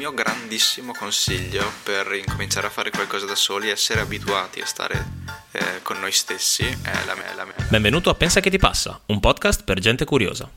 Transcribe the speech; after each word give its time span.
mio 0.00 0.14
grandissimo 0.14 0.94
consiglio 0.94 1.70
per 1.82 2.10
incominciare 2.14 2.68
a 2.68 2.70
fare 2.70 2.88
qualcosa 2.88 3.26
da 3.26 3.34
soli 3.34 3.68
essere 3.68 4.00
abituati 4.00 4.58
a 4.62 4.64
stare 4.64 5.06
eh, 5.50 5.82
con 5.82 6.00
noi 6.00 6.10
stessi. 6.10 6.62
È 6.62 7.04
la 7.04 7.14
mia, 7.14 7.34
la 7.36 7.44
mia. 7.44 7.54
Benvenuto 7.68 8.08
a 8.08 8.14
Pensa 8.14 8.40
che 8.40 8.48
ti 8.48 8.56
passa, 8.56 8.98
un 9.08 9.20
podcast 9.20 9.62
per 9.62 9.78
gente 9.78 10.06
curiosa. 10.06 10.50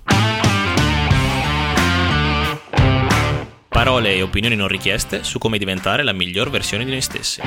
Parole 3.68 4.14
e 4.16 4.22
opinioni 4.22 4.56
non 4.56 4.70
richieste 4.70 5.26
su 5.26 5.40
come 5.40 5.58
diventare 5.58 6.04
la 6.04 6.14
miglior 6.14 6.50
versione 6.50 6.86
di 6.86 6.92
noi 6.92 7.02
stessi. 7.02 7.42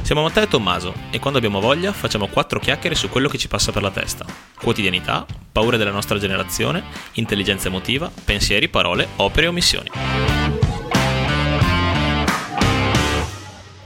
Siamo 0.00 0.22
Matteo 0.22 0.44
e 0.44 0.48
Tommaso 0.48 0.94
e 1.10 1.18
quando 1.18 1.36
abbiamo 1.36 1.60
voglia 1.60 1.92
facciamo 1.92 2.28
quattro 2.28 2.58
chiacchiere 2.58 2.94
su 2.94 3.10
quello 3.10 3.28
che 3.28 3.36
ci 3.36 3.48
passa 3.48 3.70
per 3.70 3.82
la 3.82 3.90
testa. 3.90 4.24
Quotidianità, 4.58 5.26
paure 5.52 5.76
della 5.76 5.90
nostra 5.90 6.18
generazione, 6.18 6.84
intelligenza 7.14 7.68
emotiva, 7.68 8.10
pensieri, 8.24 8.70
parole, 8.70 9.08
opere 9.16 9.44
e 9.44 9.48
omissioni. 9.50 9.90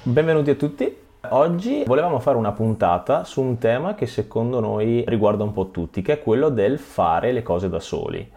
Benvenuti 0.04 0.50
a 0.50 0.56
tutti. 0.56 0.96
Oggi 1.28 1.84
volevamo 1.86 2.18
fare 2.18 2.36
una 2.36 2.50
puntata 2.50 3.22
su 3.22 3.40
un 3.40 3.58
tema 3.58 3.94
che 3.94 4.08
secondo 4.08 4.58
noi 4.58 5.04
riguarda 5.06 5.44
un 5.44 5.52
po' 5.52 5.70
tutti, 5.70 6.02
che 6.02 6.14
è 6.14 6.20
quello 6.20 6.48
del 6.48 6.80
fare 6.80 7.30
le 7.30 7.44
cose 7.44 7.68
da 7.68 7.78
soli. 7.78 8.28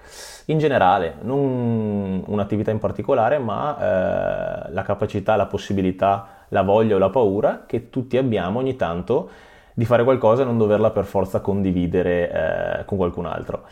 In 0.46 0.60
generale, 0.60 1.16
non 1.22 2.22
un'attività 2.24 2.70
in 2.70 2.78
particolare, 2.78 3.40
ma 3.40 3.78
eh, 3.80 4.72
la 4.74 4.84
capacità, 4.84 5.36
la 5.36 5.48
possibilità, 5.48 6.28
la 6.50 6.62
voglia 6.62 6.98
o 6.98 7.00
la 7.00 7.10
paura 7.10 7.64
che 7.66 7.90
tutti 7.90 8.16
abbiamo 8.18 8.60
ogni 8.60 8.76
tanto 8.76 9.30
di 9.74 9.86
fare 9.86 10.04
qualcosa 10.04 10.44
e 10.44 10.46
non 10.46 10.60
doverla 10.60 10.91
per 10.91 11.05
forza 11.05 11.41
condividere 11.41 12.32
eh, 12.82 12.86
con 12.86 13.00
qualcun 13.00 13.26
altro. 13.26 13.63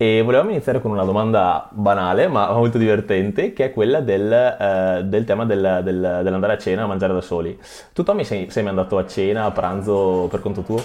E 0.00 0.22
volevamo 0.22 0.50
iniziare 0.50 0.80
con 0.80 0.92
una 0.92 1.02
domanda 1.02 1.68
banale 1.72 2.28
ma 2.28 2.52
molto 2.52 2.78
divertente, 2.78 3.52
che 3.52 3.64
è 3.64 3.72
quella 3.72 3.98
del, 4.00 4.32
eh, 4.32 5.02
del 5.04 5.24
tema 5.24 5.44
del, 5.44 5.80
del, 5.82 6.20
dell'andare 6.22 6.52
a 6.52 6.56
cena 6.56 6.84
a 6.84 6.86
mangiare 6.86 7.12
da 7.12 7.20
soli. 7.20 7.58
Tu 7.92 8.04
Tommy 8.04 8.22
sei, 8.22 8.48
sei 8.48 8.62
mai 8.62 8.70
andato 8.70 8.96
a 8.96 9.04
cena, 9.08 9.46
a 9.46 9.50
pranzo 9.50 10.28
per 10.30 10.40
conto 10.40 10.62
tuo? 10.62 10.80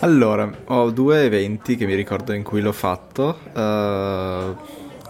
Allora, 0.00 0.50
ho 0.68 0.90
due 0.90 1.24
eventi 1.24 1.76
che 1.76 1.84
mi 1.84 1.94
ricordo 1.94 2.32
in 2.32 2.42
cui 2.42 2.62
l'ho 2.62 2.72
fatto. 2.72 3.40
Uh, 3.52 4.56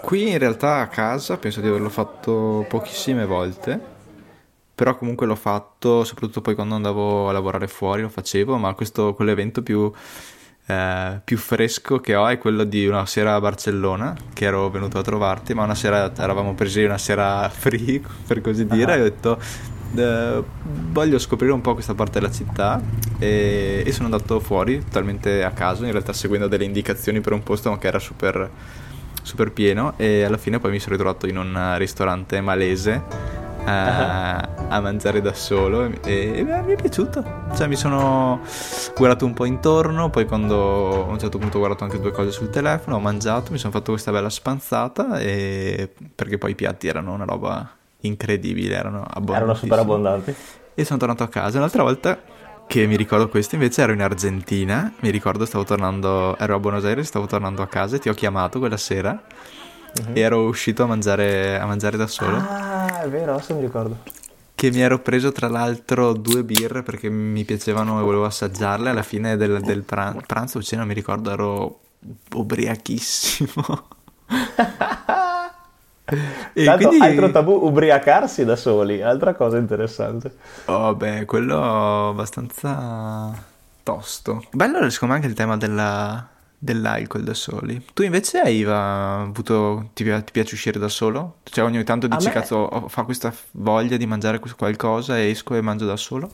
qui 0.01 0.31
in 0.33 0.39
realtà 0.39 0.79
a 0.79 0.89
casa 0.89 1.37
penso 1.37 1.61
di 1.61 1.69
averlo 1.69 1.91
fatto 1.91 2.67
pochissime 2.69 3.27
volte, 3.27 3.79
però 4.75 4.97
comunque 4.97 5.27
l'ho 5.27 5.37
fatto, 5.37 6.03
soprattutto 6.03 6.41
poi 6.41 6.57
quando 6.57 6.75
andavo 6.75 7.29
a 7.29 7.33
lavorare 7.33 7.69
fuori 7.69 8.03
lo 8.03 8.09
facevo, 8.09 8.57
ma 8.57 8.75
questo 8.75 9.15
quell'evento 9.15 9.63
più 9.63 9.89
eh, 10.67 11.21
più 11.23 11.37
fresco 11.37 12.01
che 12.01 12.15
ho 12.15 12.27
è 12.27 12.39
quello 12.39 12.65
di 12.65 12.87
una 12.87 13.05
sera 13.05 13.35
a 13.35 13.41
Barcellona 13.41 14.17
che 14.33 14.47
ero 14.47 14.71
venuto 14.71 14.99
a 14.99 15.03
trovarti 15.03 15.53
ma 15.53 15.65
una 15.65 15.75
sera 15.75 16.11
eravamo 16.17 16.55
presi 16.55 16.83
una 16.83 16.97
sera 16.97 17.49
free 17.53 18.01
per 18.27 18.41
così 18.41 18.67
dire 18.67 18.93
uh-huh. 18.93 18.99
e 18.99 19.01
ho 19.01 19.05
detto 19.05 19.39
eh, 19.97 20.43
voglio 20.65 21.19
scoprire 21.19 21.53
un 21.53 21.61
po' 21.61 21.75
questa 21.75 21.95
parte 21.95 22.19
della 22.19 22.33
città 22.33 22.81
e, 23.19 23.83
e, 23.85 23.93
sono 23.93 24.07
andato 24.07 24.41
fuori 24.41 24.83
totalmente 24.83 25.45
a 25.45 25.51
caso 25.51 25.85
in 25.85 25.93
realtà 25.93 26.13
seguendo 26.13 26.49
delle 26.49 26.65
indicazioni 26.65 27.21
per 27.21 27.33
un 27.33 27.43
posto 27.43 27.71
ma 27.71 27.79
che 27.79 27.87
era 27.87 27.99
super 27.99 28.51
super 29.23 29.53
pieno 29.53 29.95
e 29.97 30.23
alla 30.23 30.37
fine 30.37 30.59
poi 30.59 30.71
mi 30.71 30.79
sono 30.79 30.93
ritrovato 30.97 31.27
in 31.27 31.37
un 31.37 31.75
ristorante 31.77 32.41
malese 32.41 33.44
a, 33.65 34.49
a 34.69 34.81
mangiare 34.81 35.21
da 35.21 35.33
solo 35.35 35.85
e, 35.85 35.99
e, 36.05 36.43
mi 36.43 36.73
è 36.73 36.77
piaciuto. 36.77 37.25
Cioè 37.55 37.67
mi 37.67 37.77
sono 37.77 38.41
guardato 38.97 39.25
un 39.25 39.35
po' 39.35 39.45
intorno, 39.45 40.11
poi 40.11 40.27
quando 40.27 41.07
a 41.07 41.11
un 41.11 41.19
certo 41.19 41.39
punto 41.39 41.57
ho 41.57 41.61
guardato 41.61 41.85
anche 41.85 42.01
due 42.01 42.13
cose 42.13 42.31
sul 42.31 42.51
telefono, 42.51 42.97
ho 42.97 43.01
mangiato, 43.01 43.53
mi 43.53 43.59
sono 43.59 43.73
fatto 43.73 43.93
questa 43.93 44.13
bella 44.13 44.31
spanzata 44.31 45.19
e 45.19 45.93
perché 46.15 46.39
poi 46.39 46.53
i 46.53 46.55
piatti 46.55 46.87
erano 46.87 47.13
una 47.13 47.25
roba 47.25 47.71
incredibile, 48.01 48.75
erano 48.75 49.03
abbondanti. 49.03 49.43
Erano 49.43 49.55
super 49.55 49.79
abbondanti. 49.79 50.35
E 50.75 50.85
sono 50.85 50.99
tornato 50.99 51.23
a 51.23 51.29
casa. 51.29 51.59
Un'altra 51.59 51.83
volta 51.83 52.19
che 52.67 52.87
mi 52.87 52.97
ricordo 52.97 53.29
questo 53.29 53.55
invece 53.55 53.83
ero 53.83 53.93
in 53.93 54.03
Argentina, 54.03 54.93
mi 55.01 55.11
ricordo 55.11 55.45
stavo 55.45 55.65
tornando, 55.65 56.37
ero 56.39 56.57
a 56.57 56.59
Buenos 56.59 56.85
Aires, 56.85 57.07
stavo 57.07 57.27
tornando 57.27 57.63
a 57.63 57.67
casa 57.67 57.97
e 57.97 57.99
ti 57.99 58.09
ho 58.09 58.15
chiamato 58.15 58.59
quella 58.59 58.77
sera 58.77 59.11
uh-huh. 59.11 60.13
e 60.13 60.21
ero 60.21 60.45
uscito 60.45 60.83
a 60.83 60.87
mangiare, 60.87 61.59
a 61.59 61.67
mangiare 61.67 61.97
da 61.97 62.07
solo. 62.07 62.37
Ah, 62.37 62.74
è 63.05 63.09
vero, 63.09 63.35
adesso 63.35 63.55
mi 63.55 63.61
ricordo. 63.61 63.99
Che 64.55 64.71
mi 64.71 64.81
ero 64.81 64.99
preso 65.01 65.33
tra 65.33 65.49
l'altro 65.49 66.13
due 66.13 66.43
birre 66.43 66.83
perché 66.83 67.11
mi 67.11 67.45
piacevano 67.45 68.01
e 68.01 68.03
volevo 68.03 68.25
assaggiarle. 68.25 68.91
Alla 68.91 69.03
fine 69.03 69.37
del, 69.37 69.61
del 69.61 69.83
pran- 69.83 70.23
pranzo 70.27 70.59
o 70.59 70.63
cena 70.63 70.85
mi 70.85 70.95
ricordo 70.95 71.31
ero 71.31 71.81
ubriachissimo. 72.35 73.89
e 76.55 76.65
Tanto 76.65 76.89
quindi... 76.89 77.07
altro 77.07 77.31
tabù 77.31 77.67
ubriacarsi 77.67 78.45
da 78.45 78.57
soli, 78.57 79.03
altra 79.03 79.35
cosa 79.35 79.59
interessante. 79.59 80.35
Oh 80.67 80.95
beh, 80.95 81.25
quello 81.25 82.09
abbastanza 82.09 83.33
tosto. 83.83 84.45
Bello 84.53 84.89
secondo 84.89 85.15
me 85.15 85.21
anche 85.21 85.31
il 85.31 85.37
tema 85.37 85.57
della, 85.57 86.27
dell'alcol 86.65 87.23
da 87.23 87.35
soli. 87.35 87.85
Tu 87.93 88.03
invece 88.03 88.41
hai 88.41 88.65
avuto, 88.65 89.91
ti, 89.93 90.05
ti, 90.05 90.33
piace 90.33 90.55
uscire 90.55 90.79
da 90.79 90.89
solo? 90.89 91.37
Cioè 91.43 91.63
ogni 91.63 91.85
tanto 91.85 92.07
dici, 92.07 92.27
me... 92.27 92.33
cazzo, 92.33 92.87
fa 92.89 93.03
questa 93.03 93.33
voglia 93.53 93.99
di 93.99 94.07
mangiare 94.07 94.41
qualcosa 94.57 95.19
e 95.19 95.29
esco 95.29 95.55
e 95.55 95.61
mangio 95.61 95.85
da 95.85 95.97
solo? 95.97 96.31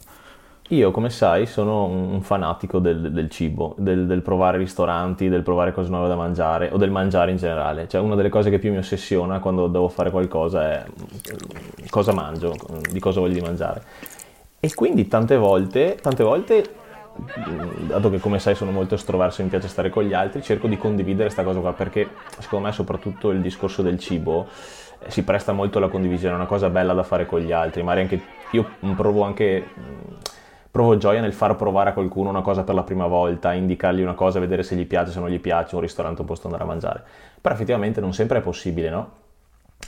Io, 0.68 0.92
come 0.92 1.10
sai, 1.10 1.46
sono 1.46 1.86
un 1.86 2.22
fanatico 2.22 2.78
del, 2.78 3.10
del 3.10 3.28
cibo, 3.28 3.74
del, 3.76 4.06
del, 4.06 4.22
provare 4.22 4.56
ristoranti, 4.56 5.28
del 5.28 5.42
provare 5.42 5.72
cose 5.72 5.90
nuove 5.90 6.06
da 6.06 6.14
mangiare 6.14 6.70
o 6.72 6.76
del 6.76 6.92
mangiare 6.92 7.32
in 7.32 7.36
generale. 7.36 7.88
Cioè, 7.88 8.00
una 8.00 8.14
delle 8.14 8.28
cose 8.28 8.50
che 8.50 8.60
più 8.60 8.70
mi 8.70 8.78
ossessiona 8.78 9.40
quando 9.40 9.66
devo 9.66 9.88
fare 9.88 10.12
qualcosa 10.12 10.70
è 10.70 10.84
cosa 11.88 12.12
mangio, 12.12 12.54
di 12.88 13.00
cosa 13.00 13.18
voglio 13.18 13.34
di 13.34 13.40
mangiare. 13.40 13.82
E 14.60 14.72
quindi 14.72 15.08
tante 15.08 15.36
volte, 15.36 15.98
tante 16.00 16.22
volte 16.22 16.79
dato 17.86 18.10
che 18.10 18.18
come 18.18 18.38
sai 18.38 18.54
sono 18.54 18.70
molto 18.70 18.94
estroverso 18.94 19.40
e 19.40 19.44
mi 19.44 19.50
piace 19.50 19.68
stare 19.68 19.88
con 19.88 20.04
gli 20.04 20.12
altri, 20.12 20.42
cerco 20.42 20.66
di 20.68 20.76
condividere 20.76 21.24
questa 21.24 21.42
cosa 21.42 21.60
qua 21.60 21.72
perché 21.72 22.08
secondo 22.38 22.66
me 22.66 22.72
soprattutto 22.72 23.30
il 23.30 23.40
discorso 23.40 23.82
del 23.82 23.98
cibo 23.98 24.48
eh, 25.00 25.10
si 25.10 25.22
presta 25.22 25.52
molto 25.52 25.78
alla 25.78 25.88
condivisione, 25.88 26.34
è 26.34 26.36
una 26.36 26.46
cosa 26.46 26.70
bella 26.70 26.92
da 26.92 27.02
fare 27.02 27.26
con 27.26 27.40
gli 27.40 27.52
altri, 27.52 27.82
magari 27.82 28.02
anche 28.02 28.22
io 28.52 28.68
provo 28.94 29.22
anche 29.22 29.64
provo 30.70 30.96
gioia 30.96 31.20
nel 31.20 31.32
far 31.32 31.56
provare 31.56 31.90
a 31.90 31.92
qualcuno 31.92 32.28
una 32.28 32.42
cosa 32.42 32.62
per 32.62 32.74
la 32.74 32.84
prima 32.84 33.06
volta, 33.06 33.52
indicargli 33.52 34.02
una 34.02 34.14
cosa, 34.14 34.38
vedere 34.38 34.62
se 34.62 34.76
gli 34.76 34.86
piace, 34.86 35.10
se 35.10 35.18
non 35.18 35.28
gli 35.28 35.40
piace, 35.40 35.74
un 35.74 35.80
ristorante, 35.80 36.20
un 36.20 36.26
posto 36.28 36.46
andare 36.46 36.62
a 36.62 36.66
mangiare. 36.66 37.02
Però 37.40 37.52
effettivamente 37.52 38.00
non 38.00 38.14
sempre 38.14 38.38
è 38.38 38.40
possibile, 38.40 38.88
no? 38.88 39.10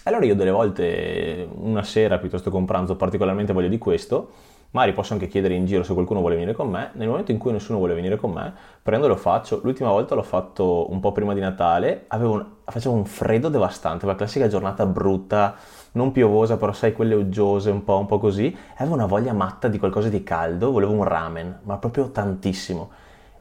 Allora 0.04 0.25
io 0.25 0.34
delle 0.34 0.50
volte 0.50 1.47
una 1.54 1.84
sera 1.84 2.19
piuttosto 2.19 2.50
che 2.50 2.56
un 2.56 2.65
pranzo 2.65 2.97
particolarmente 2.97 3.53
voglio 3.53 3.69
di 3.69 3.78
questo 3.78 4.32
Magari 4.72 4.94
posso 4.94 5.12
anche 5.12 5.28
chiedere 5.28 5.55
in 5.55 5.66
giro 5.66 5.83
se 5.83 5.93
qualcuno 5.93 6.21
vuole 6.21 6.34
venire 6.34 6.55
con 6.55 6.71
me. 6.71 6.91
Nel 6.94 7.09
momento 7.09 7.31
in 7.31 7.37
cui 7.37 7.53
nessuno 7.53 7.77
vuole 7.77 7.93
venire 7.93 8.16
con 8.16 8.33
me, 8.33 8.53
prendo 8.83 9.05
e 9.05 9.09
lo 9.09 9.16
faccio. 9.16 9.60
L'ultima 9.62 9.91
volta 9.91 10.15
l'ho 10.15 10.22
fatto 10.22 10.91
un 10.91 10.99
po' 10.99 11.12
prima 11.12 11.34
di 11.34 11.41
Natale, 11.41 12.06
un, 12.09 12.44
facevo 12.65 12.94
un 12.94 13.05
freddo 13.05 13.50
devastante, 13.50 14.06
la 14.06 14.15
classica 14.15 14.49
giornata 14.49 14.87
brutta, 14.87 15.56
non 15.93 16.10
piovosa, 16.10 16.56
però 16.56 16.72
sai, 16.72 16.94
quelle 16.94 17.15
uggiose, 17.15 17.71
un 17.71 17.84
po', 17.84 17.99
un 17.99 18.06
po' 18.06 18.19
così. 18.19 18.56
Avevo 18.77 18.94
una 18.94 19.06
voglia 19.06 19.34
matta 19.34 19.69
di 19.69 19.78
qualcosa 19.78 20.09
di 20.09 20.22
caldo, 20.22 20.71
volevo 20.71 20.93
un 20.93 21.04
ramen, 21.04 21.60
ma 21.65 21.77
proprio 21.77 22.10
tantissimo. 22.10 22.91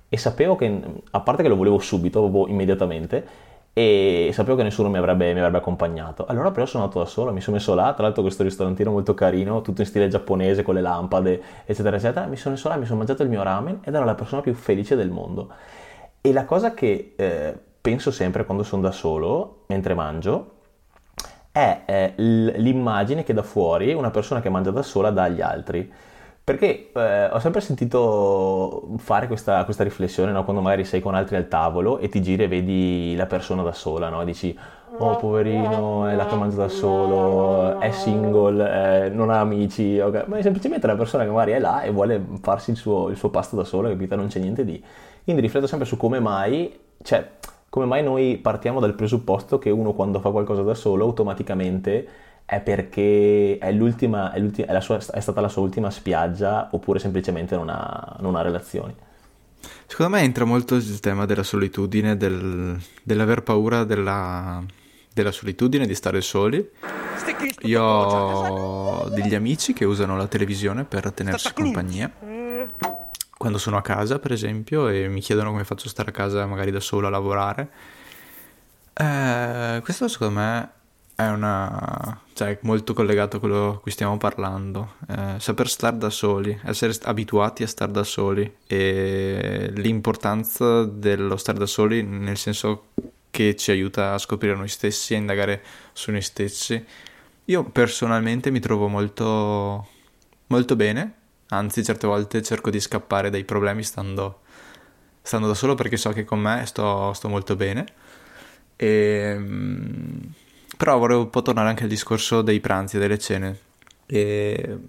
E 0.09 0.17
sapevo 0.17 0.57
che, 0.57 0.81
a 1.11 1.19
parte 1.21 1.43
che 1.43 1.47
lo 1.47 1.55
volevo 1.55 1.79
subito, 1.79 2.19
proprio 2.19 2.47
immediatamente, 2.47 3.25
e 3.73 4.31
sapevo 4.33 4.57
che 4.57 4.63
nessuno 4.63 4.89
mi 4.89 4.97
avrebbe, 4.97 5.31
mi 5.33 5.39
avrebbe, 5.39 5.57
accompagnato. 5.57 6.25
Allora 6.25 6.51
però 6.51 6.65
sono 6.65 6.83
andato 6.83 6.99
da 6.99 7.05
solo, 7.05 7.31
mi 7.31 7.39
sono 7.39 7.55
messo 7.55 7.73
là, 7.73 7.93
tra 7.93 8.03
l'altro 8.03 8.21
questo 8.21 8.43
ristorantino 8.43 8.91
molto 8.91 9.13
carino, 9.13 9.61
tutto 9.61 9.81
in 9.81 9.87
stile 9.87 10.09
giapponese 10.09 10.61
con 10.61 10.75
le 10.75 10.81
lampade, 10.81 11.41
eccetera, 11.65 11.95
eccetera. 11.95 12.25
Mi 12.25 12.35
sono 12.35 12.55
messo 12.55 12.67
là, 12.67 12.75
mi 12.75 12.85
sono 12.85 12.97
mangiato 12.97 13.23
il 13.23 13.29
mio 13.29 13.43
ramen 13.43 13.79
ed 13.83 13.93
ero 13.93 14.03
la 14.03 14.15
persona 14.15 14.41
più 14.41 14.53
felice 14.53 14.95
del 14.95 15.09
mondo. 15.09 15.49
E 16.19 16.33
la 16.33 16.45
cosa 16.45 16.73
che 16.73 17.13
eh, 17.15 17.57
penso 17.79 18.11
sempre 18.11 18.45
quando 18.45 18.63
sono 18.63 18.81
da 18.81 18.91
solo, 18.91 19.63
mentre 19.67 19.93
mangio, 19.93 20.51
è 21.51 21.81
eh, 21.85 22.13
l'immagine 22.17 23.23
che 23.23 23.33
da 23.33 23.43
fuori 23.43 23.93
una 23.93 24.11
persona 24.11 24.41
che 24.41 24.49
mangia 24.49 24.71
da 24.71 24.81
sola 24.83 25.11
dà 25.11 25.23
agli 25.23 25.41
altri. 25.41 25.91
Perché 26.43 26.91
eh, 26.91 27.25
ho 27.27 27.39
sempre 27.39 27.61
sentito 27.61 28.89
fare 28.97 29.27
questa, 29.27 29.63
questa 29.63 29.83
riflessione 29.83 30.31
no? 30.31 30.43
quando 30.43 30.61
magari 30.61 30.85
sei 30.85 30.99
con 30.99 31.13
altri 31.13 31.35
al 31.35 31.47
tavolo 31.47 31.99
e 31.99 32.09
ti 32.09 32.21
giri 32.21 32.43
e 32.43 32.47
vedi 32.47 33.15
la 33.15 33.27
persona 33.27 33.61
da 33.61 33.73
sola, 33.73 34.09
no? 34.09 34.23
dici 34.23 34.57
oh 34.97 35.15
poverino, 35.17 36.07
è 36.07 36.15
là 36.15 36.25
che 36.25 36.35
mangia 36.35 36.57
da 36.57 36.67
solo, 36.67 37.79
è 37.79 37.91
single, 37.91 39.05
eh, 39.05 39.09
non 39.09 39.29
ha 39.29 39.39
amici, 39.39 39.99
okay. 39.99 40.23
ma 40.27 40.37
è 40.37 40.41
semplicemente 40.41 40.85
una 40.85 40.95
persona 40.95 41.23
che 41.23 41.29
magari 41.29 41.51
è 41.51 41.59
là 41.59 41.81
e 41.81 41.91
vuole 41.91 42.21
farsi 42.41 42.71
il 42.71 42.77
suo, 42.77 43.09
il 43.09 43.17
suo 43.17 43.29
pasto 43.29 43.55
da 43.55 43.63
sola, 43.63 43.89
capito? 43.89 44.15
Non 44.15 44.27
c'è 44.27 44.39
niente 44.39 44.65
di... 44.65 44.83
Quindi 45.23 45.41
rifletto 45.41 45.67
sempre 45.67 45.87
su 45.87 45.97
come 45.97 46.19
mai, 46.19 46.77
cioè, 47.03 47.29
come 47.69 47.85
mai 47.85 48.03
noi 48.03 48.37
partiamo 48.37 48.79
dal 48.79 48.95
presupposto 48.95 49.57
che 49.57 49.69
uno 49.69 49.93
quando 49.93 50.19
fa 50.19 50.29
qualcosa 50.29 50.61
da 50.61 50.73
solo 50.73 51.05
automaticamente 51.05 52.07
è 52.45 52.59
perché 52.59 53.57
è, 53.57 53.71
l'ultima, 53.71 54.31
è, 54.33 54.39
l'ultima, 54.39 54.67
è, 54.67 54.81
sua, 54.81 54.97
è, 54.97 55.19
stata 55.19 55.39
la 55.39 55.47
sua 55.47 55.61
ultima 55.61 55.89
spiaggia 55.89 56.69
oppure 56.71 56.99
semplicemente 56.99 57.55
non 57.55 57.69
ha, 57.69 58.17
non 58.19 58.35
ha 58.35 58.41
relazioni. 58.41 58.93
Secondo 59.85 60.15
me 60.15 60.21
entra 60.23 60.45
molto 60.45 60.75
il 60.75 60.99
tema 60.99 61.25
della 61.25 61.43
solitudine, 61.43 62.17
del, 62.17 62.79
dell'aver 63.03 63.43
paura 63.43 63.83
della, 63.83 64.63
della 65.13 65.31
solitudine, 65.31 65.85
di 65.85 65.95
stare 65.95 66.21
soli. 66.21 66.67
Io 67.61 67.83
ho 67.83 69.09
degli 69.09 69.35
amici 69.35 69.73
che 69.73 69.85
usano 69.85 70.17
la 70.17 70.27
televisione 70.27 70.83
per 70.83 71.11
tenersi 71.11 71.53
compagnia. 71.53 72.11
Quando 73.37 73.57
sono 73.57 73.77
a 73.77 73.81
casa, 73.81 74.19
per 74.19 74.31
esempio, 74.31 74.87
e 74.87 75.07
mi 75.07 75.19
chiedono 75.19 75.51
come 75.51 75.63
faccio 75.63 75.87
a 75.87 75.89
stare 75.89 76.09
a 76.09 76.13
casa 76.13 76.45
magari 76.45 76.71
da 76.71 76.79
solo 76.79 77.07
a 77.07 77.09
lavorare. 77.09 77.69
Eh, 78.93 79.79
questo 79.83 80.07
secondo 80.07 80.39
me 80.39 80.69
è 81.25 81.29
una... 81.31 82.21
cioè 82.33 82.57
molto 82.61 82.93
collegato 82.93 83.37
a 83.37 83.39
quello 83.39 83.69
a 83.69 83.79
cui 83.79 83.91
stiamo 83.91 84.17
parlando. 84.17 84.95
Eh, 85.07 85.35
saper 85.39 85.69
stare 85.69 85.97
da 85.97 86.09
soli, 86.09 86.57
essere 86.63 86.93
abituati 87.03 87.63
a 87.63 87.67
stare 87.67 87.91
da 87.91 88.03
soli 88.03 88.57
e 88.67 89.71
l'importanza 89.75 90.83
dello 90.85 91.37
stare 91.37 91.59
da 91.59 91.65
soli 91.65 92.03
nel 92.03 92.37
senso 92.37 92.87
che 93.31 93.55
ci 93.55 93.71
aiuta 93.71 94.13
a 94.13 94.17
scoprire 94.17 94.55
noi 94.55 94.67
stessi, 94.67 95.13
a 95.13 95.17
indagare 95.17 95.63
su 95.93 96.11
noi 96.11 96.21
stessi. 96.21 96.83
Io 97.45 97.63
personalmente 97.63 98.51
mi 98.51 98.59
trovo 98.59 98.87
molto, 98.87 99.87
molto 100.47 100.75
bene, 100.75 101.13
anzi 101.47 101.83
certe 101.83 102.07
volte 102.07 102.41
cerco 102.43 102.69
di 102.69 102.79
scappare 102.79 103.29
dai 103.29 103.43
problemi 103.45 103.83
stando, 103.83 104.41
stando 105.21 105.47
da 105.47 105.53
solo 105.53 105.75
perché 105.75 105.97
so 105.97 106.11
che 106.11 106.23
con 106.25 106.39
me 106.39 106.65
sto, 106.65 107.13
sto 107.13 107.29
molto 107.29 107.55
bene. 107.55 107.85
E, 108.75 109.33
ehm, 109.35 110.33
però 110.81 110.97
vorrei 110.97 111.17
un 111.17 111.29
po' 111.29 111.43
tornare 111.43 111.69
anche 111.69 111.83
al 111.83 111.89
discorso 111.89 112.41
dei 112.41 112.59
pranzi 112.59 112.95
e 112.95 112.99
delle 112.99 113.19
cene 113.19 113.59
e 114.07 114.79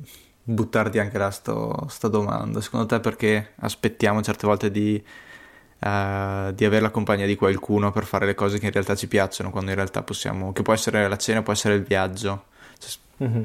buttarti 0.43 0.99
anche 0.99 1.19
là 1.19 1.31
sto, 1.31 1.85
sta 1.91 2.09
domanda. 2.09 2.62
Secondo 2.62 2.87
te 2.87 2.99
perché 2.99 3.53
aspettiamo 3.56 4.23
certe 4.23 4.47
volte 4.47 4.71
di 4.71 4.94
uh, 4.94 6.50
di 6.53 6.65
avere 6.65 6.81
la 6.81 6.89
compagnia 6.89 7.27
di 7.27 7.37
qualcuno 7.37 7.93
per 7.93 8.06
fare 8.06 8.25
le 8.25 8.35
cose 8.35 8.59
che 8.59 8.65
in 8.65 8.73
realtà 8.73 8.94
ci 8.94 9.06
piacciono, 9.06 9.50
quando 9.50 9.69
in 9.69 9.77
realtà 9.77 10.03
possiamo, 10.03 10.55
che 10.55 10.62
può 10.62 10.73
essere 10.73 11.06
la 11.06 11.19
cena, 11.19 11.43
può 11.43 11.53
essere 11.53 11.75
il 11.75 11.83
viaggio. 11.83 12.45
Cioè... 12.79 13.29
Mm-hmm. 13.29 13.43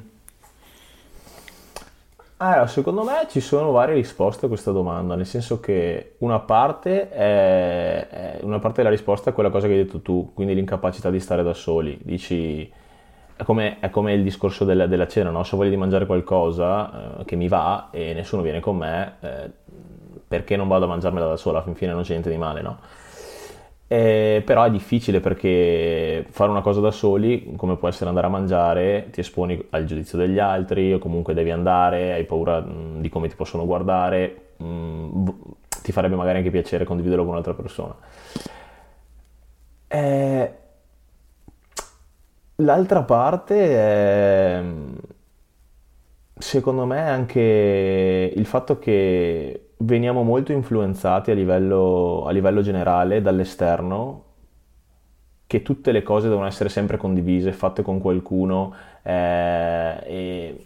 Allora, 2.40 2.68
secondo 2.68 3.04
me 3.04 3.26
ci 3.30 3.40
sono 3.40 3.72
varie 3.72 3.96
risposte 3.96 4.46
a 4.46 4.48
questa 4.48 4.72
domanda, 4.72 5.16
nel 5.16 5.26
senso 5.26 5.60
che 5.60 6.18
una 6.20 6.40
parte, 6.40 7.10
è, 7.10 8.08
è, 8.08 8.40
una 8.44 8.60
parte 8.60 8.78
della 8.84 8.92
risposta 8.92 9.32
è 9.32 9.34
quella 9.34 9.50
cosa 9.50 9.66
che 9.66 9.74
hai 9.74 9.84
detto 9.84 10.02
tu, 10.02 10.34
quindi 10.36 10.54
l'incapacità 10.54 11.10
di 11.10 11.20
stare 11.20 11.42
da 11.42 11.56
soli. 11.56 11.98
Dici, 12.04 12.72
è 13.36 13.44
come, 13.44 13.80
è 13.80 13.90
come 13.90 14.14
il 14.14 14.22
discorso 14.22 14.66
della, 14.66 14.86
della 14.86 15.08
cena, 15.08 15.32
no? 15.32 15.44
se 15.44 15.56
ho 15.56 15.58
voglia 15.58 15.72
di 15.72 15.78
mangiare 15.78 16.06
qualcosa 16.06 17.22
eh, 17.22 17.26
che 17.26 17.36
mi 17.36 17.48
va 17.48 17.88
e 17.90 18.14
nessuno 18.14 18.44
viene 18.44 18.60
con 18.60 18.78
me, 18.78 19.16
eh, 19.20 19.52
perché 20.28 20.56
non 20.56 20.68
vado 20.68 20.86
a 20.86 20.90
mangiarmela 20.90 21.26
da 21.26 21.38
sola, 21.38 21.64
fin 21.64 21.74
fine 21.74 21.92
non 21.94 22.04
c'è 22.04 22.12
niente 22.12 22.30
di 22.30 22.38
male, 22.38 22.62
no? 22.62 22.78
Eh, 23.90 24.42
però 24.46 24.66
è 24.66 24.70
difficile 24.70 25.22
perché 25.22 26.26
fare 26.30 26.52
una 26.52 26.62
cosa 26.62 26.82
da 26.82 26.92
soli, 26.92 27.54
come 27.56 27.78
può 27.78 27.88
essere 27.88 28.10
andare 28.10 28.28
a 28.28 28.30
mangiare, 28.30 29.08
ti 29.12 29.22
esponi 29.22 29.66
al 29.70 29.86
giudizio 29.86 30.18
degli 30.18 30.40
altri 30.40 30.94
o 30.94 31.00
comunque 31.00 31.34
devi 31.34 31.52
andare, 31.52 32.12
hai 32.14 32.26
paura 32.26 32.60
mh, 32.60 33.00
di 33.00 33.08
come 33.10 33.30
ti 33.30 33.36
possono 33.36 33.66
guardare, 33.66 34.56
mh, 34.58 35.30
ti 35.84 35.92
farebbe 35.94 36.16
magari 36.16 36.40
anche 36.40 36.52
piacere 36.52 36.84
condividerlo 36.84 37.24
con 37.24 37.32
un'altra 37.32 37.54
persona. 37.54 37.96
Eh, 39.88 40.52
l'altra 42.56 43.04
parte 43.04 43.56
è 43.56 44.64
secondo 46.40 46.86
me 46.86 47.00
anche 47.00 48.34
il 48.36 48.46
fatto 48.46 48.80
che 48.80 49.67
veniamo 49.78 50.24
molto 50.24 50.52
influenzati 50.52 51.32
a 51.32 51.34
livello, 51.34 52.26
a 52.26 52.32
livello 52.32 52.62
generale 52.62 53.22
dall'esterno, 53.22 54.24
che 55.48 55.62
tutte 55.62 55.92
le 55.92 56.04
cose 56.04 56.28
devono 56.28 56.48
essere 56.48 56.70
sempre 56.70 56.98
condivise, 56.98 57.54
fatte 57.54 57.82
con 57.82 58.00
qualcuno 58.00 58.74
eh, 59.04 60.00
e 60.04 60.66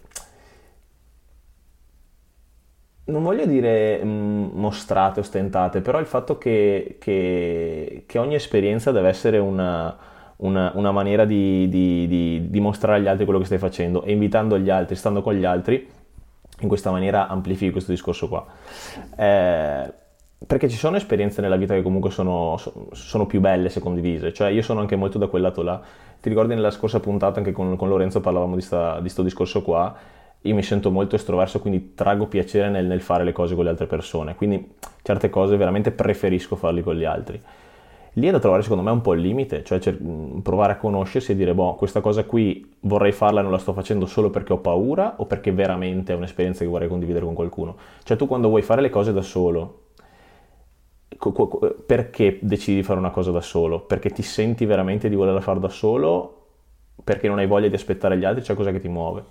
non 3.04 3.22
voglio 3.22 3.46
dire 3.46 4.00
mm, 4.04 4.50
mostrate, 4.54 5.20
ostentate, 5.20 5.80
però 5.80 5.98
il 5.98 6.06
fatto 6.06 6.38
che, 6.38 6.96
che, 7.00 8.04
che 8.06 8.18
ogni 8.18 8.34
esperienza 8.34 8.92
deve 8.92 9.08
essere 9.08 9.38
una, 9.38 9.96
una, 10.36 10.72
una 10.74 10.92
maniera 10.92 11.24
di, 11.24 11.68
di, 11.68 12.06
di, 12.06 12.50
di, 12.50 12.60
mostrare 12.60 12.98
agli 12.98 13.08
altri 13.08 13.24
quello 13.24 13.40
che 13.40 13.46
stai 13.46 13.58
facendo 13.58 14.02
e 14.04 14.12
invitando 14.12 14.58
gli 14.58 14.70
altri, 14.70 14.94
stando 14.96 15.22
con 15.22 15.34
gli 15.34 15.44
altri, 15.44 15.88
in 16.62 16.68
questa 16.68 16.90
maniera 16.90 17.28
amplifichi 17.28 17.70
questo 17.70 17.92
discorso 17.92 18.28
qua. 18.28 18.46
Eh, 19.16 19.92
perché 20.46 20.68
ci 20.68 20.76
sono 20.76 20.96
esperienze 20.96 21.40
nella 21.40 21.56
vita 21.56 21.74
che 21.74 21.82
comunque 21.82 22.10
sono, 22.10 22.56
sono, 22.92 23.26
più 23.26 23.40
belle 23.40 23.68
se 23.68 23.80
condivise, 23.80 24.32
cioè 24.32 24.50
io 24.50 24.62
sono 24.62 24.80
anche 24.80 24.96
molto 24.96 25.18
da 25.18 25.28
quel 25.28 25.42
lato 25.42 25.62
là. 25.62 25.80
Ti 26.20 26.28
ricordi 26.28 26.54
nella 26.54 26.70
scorsa 26.70 27.00
puntata 27.00 27.38
anche 27.38 27.52
con, 27.52 27.76
con 27.76 27.88
Lorenzo 27.88 28.20
parlavamo 28.20 28.56
di 28.56 28.66
questo 28.66 29.22
discorso 29.22 29.62
qua, 29.62 29.94
io 30.42 30.54
mi 30.54 30.62
sento 30.62 30.90
molto 30.90 31.14
estroverso, 31.14 31.60
quindi 31.60 31.94
traggo 31.94 32.26
piacere 32.26 32.68
nel, 32.68 32.86
nel, 32.86 33.00
fare 33.00 33.24
le 33.24 33.32
cose 33.32 33.54
con 33.54 33.64
le 33.64 33.70
altre 33.70 33.86
persone, 33.86 34.34
quindi 34.34 34.74
certe 35.02 35.30
cose 35.30 35.56
veramente 35.56 35.92
preferisco 35.92 36.56
farle 36.56 36.82
con 36.82 36.96
gli 36.96 37.04
altri. 37.04 37.40
Lì 38.14 38.26
è 38.26 38.30
da 38.30 38.38
trovare 38.38 38.62
secondo 38.62 38.82
me 38.82 38.90
un 38.90 39.00
po' 39.00 39.14
il 39.14 39.22
limite, 39.22 39.64
cioè 39.64 39.78
cer- 39.78 39.98
provare 40.42 40.72
a 40.72 40.76
conoscersi 40.76 41.32
e 41.32 41.34
dire, 41.34 41.54
boh, 41.54 41.74
questa 41.76 42.00
cosa 42.02 42.24
qui 42.24 42.74
vorrei 42.80 43.12
farla 43.12 43.40
e 43.40 43.42
non 43.42 43.52
la 43.52 43.58
sto 43.58 43.72
facendo 43.72 44.04
solo 44.04 44.28
perché 44.28 44.52
ho 44.52 44.58
paura 44.58 45.14
o 45.16 45.24
perché 45.24 45.50
veramente 45.52 46.12
è 46.12 46.16
un'esperienza 46.16 46.62
che 46.62 46.70
vorrei 46.70 46.88
condividere 46.88 47.24
con 47.24 47.34
qualcuno. 47.34 47.76
Cioè 48.02 48.16
tu 48.18 48.26
quando 48.26 48.48
vuoi 48.48 48.60
fare 48.62 48.82
le 48.82 48.90
cose 48.90 49.14
da 49.14 49.22
solo, 49.22 49.80
perché 51.86 52.38
decidi 52.42 52.78
di 52.78 52.82
fare 52.82 52.98
una 52.98 53.10
cosa 53.10 53.30
da 53.30 53.40
solo? 53.40 53.80
Perché 53.80 54.10
ti 54.10 54.22
senti 54.22 54.64
veramente 54.66 55.08
di 55.08 55.14
volerla 55.14 55.40
fare 55.40 55.60
da 55.60 55.68
solo? 55.68 56.38
Perché 57.02 57.28
non 57.28 57.38
hai 57.38 57.46
voglia 57.46 57.68
di 57.68 57.74
aspettare 57.74 58.18
gli 58.18 58.24
altri? 58.24 58.42
C'è 58.42 58.54
cosa 58.54 58.72
che 58.72 58.80
ti 58.80 58.88
muove? 58.88 59.24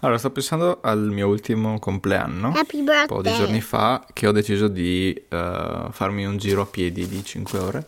Allora, 0.00 0.18
sto 0.18 0.30
pensando 0.30 0.80
al 0.82 1.00
mio 1.10 1.28
ultimo 1.28 1.78
compleanno, 1.78 2.48
un 2.48 3.04
po' 3.06 3.22
di 3.22 3.32
giorni 3.32 3.60
fa, 3.60 4.06
che 4.12 4.26
ho 4.26 4.32
deciso 4.32 4.68
di 4.68 5.14
uh, 5.30 5.90
farmi 5.90 6.26
un 6.26 6.36
giro 6.36 6.62
a 6.62 6.66
piedi 6.66 7.08
di 7.08 7.24
5 7.24 7.58
ore. 7.58 7.86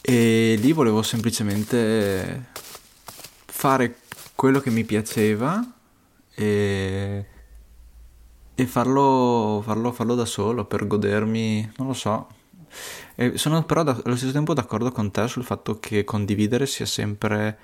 E 0.00 0.56
lì 0.58 0.72
volevo 0.72 1.02
semplicemente 1.02 2.46
fare 3.46 3.96
quello 4.34 4.60
che 4.60 4.70
mi 4.70 4.84
piaceva 4.84 5.60
e, 6.34 7.26
e 8.54 8.66
farlo, 8.66 9.60
farlo, 9.64 9.92
farlo, 9.92 10.14
da 10.14 10.24
solo 10.24 10.64
per 10.64 10.86
godermi, 10.86 11.72
non 11.76 11.88
lo 11.88 11.92
so. 11.92 12.28
E 13.16 13.36
sono 13.36 13.64
però 13.64 13.82
da, 13.82 14.00
allo 14.04 14.16
stesso 14.16 14.32
tempo 14.32 14.54
d'accordo 14.54 14.92
con 14.92 15.10
te 15.10 15.28
sul 15.28 15.44
fatto 15.44 15.78
che 15.78 16.04
condividere 16.04 16.66
sia 16.66 16.86
sempre 16.86 17.58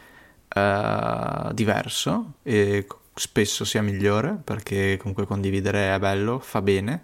uh, 0.54 1.52
diverso 1.52 2.34
e 2.42 2.86
spesso 3.14 3.64
sia 3.64 3.82
migliore 3.82 4.38
perché 4.42 4.96
comunque 4.98 5.26
condividere 5.26 5.94
è 5.94 5.98
bello, 5.98 6.38
fa 6.38 6.60
bene. 6.60 7.02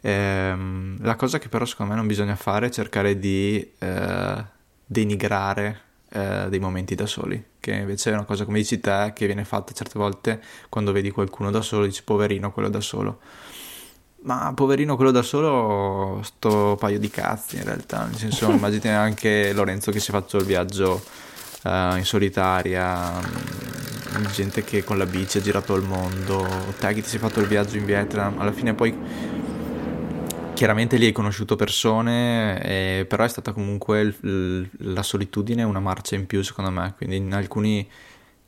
Ehm, 0.00 0.98
la 1.00 1.14
cosa 1.16 1.38
che 1.38 1.48
però 1.48 1.64
secondo 1.64 1.92
me 1.92 1.98
non 1.98 2.06
bisogna 2.06 2.36
fare 2.36 2.66
è 2.66 2.70
cercare 2.70 3.18
di 3.18 3.72
uh, 3.78 4.44
denigrare 4.84 5.80
uh, 6.10 6.48
dei 6.48 6.58
momenti 6.58 6.94
da 6.94 7.06
soli, 7.06 7.42
che 7.60 7.72
invece 7.72 8.10
è 8.10 8.14
una 8.14 8.24
cosa 8.24 8.44
come 8.44 8.58
dici 8.58 8.80
te 8.80 9.12
che 9.14 9.26
viene 9.26 9.44
fatta 9.44 9.72
certe 9.72 9.98
volte 9.98 10.42
quando 10.68 10.92
vedi 10.92 11.10
qualcuno 11.10 11.50
da 11.50 11.60
solo, 11.60 11.86
dici 11.86 12.02
poverino 12.02 12.52
quello 12.52 12.68
da 12.68 12.80
solo. 12.80 13.20
Ma 14.24 14.52
poverino 14.54 14.94
quello 14.94 15.10
da 15.10 15.22
solo, 15.22 16.20
sto 16.22 16.76
paio 16.78 17.00
di 17.00 17.10
cazzi 17.10 17.56
in 17.56 17.64
realtà, 17.64 18.04
nel 18.04 18.16
senso 18.16 18.50
immagini 18.52 18.88
anche 18.88 19.52
Lorenzo 19.52 19.90
che 19.90 19.98
si 19.98 20.10
è 20.10 20.12
fatto 20.12 20.36
il 20.36 20.44
viaggio 20.44 21.02
uh, 21.64 21.96
in 21.96 22.04
solitaria, 22.04 23.10
um, 24.16 24.30
gente 24.30 24.64
che 24.64 24.84
con 24.84 24.98
la 24.98 25.06
bici 25.06 25.38
ha 25.38 25.40
girato 25.40 25.74
il 25.74 25.82
mondo, 25.82 26.46
te 26.78 26.92
che 26.94 27.02
ti 27.02 27.08
sei 27.08 27.18
fatto 27.18 27.40
il 27.40 27.46
viaggio 27.46 27.76
in 27.76 27.84
Vietnam, 27.84 28.38
alla 28.38 28.52
fine 28.52 28.74
poi 28.74 28.96
chiaramente 30.54 30.96
lì 30.96 31.06
hai 31.06 31.12
conosciuto 31.12 31.56
persone, 31.56 32.62
eh, 32.62 33.06
però 33.06 33.24
è 33.24 33.28
stata 33.28 33.52
comunque 33.52 34.00
il, 34.00 34.68
la 34.78 35.02
solitudine 35.02 35.62
una 35.62 35.80
marcia 35.80 36.14
in 36.14 36.26
più 36.26 36.42
secondo 36.42 36.70
me, 36.70 36.94
quindi 36.96 37.16
in 37.16 37.32
alcuni, 37.32 37.88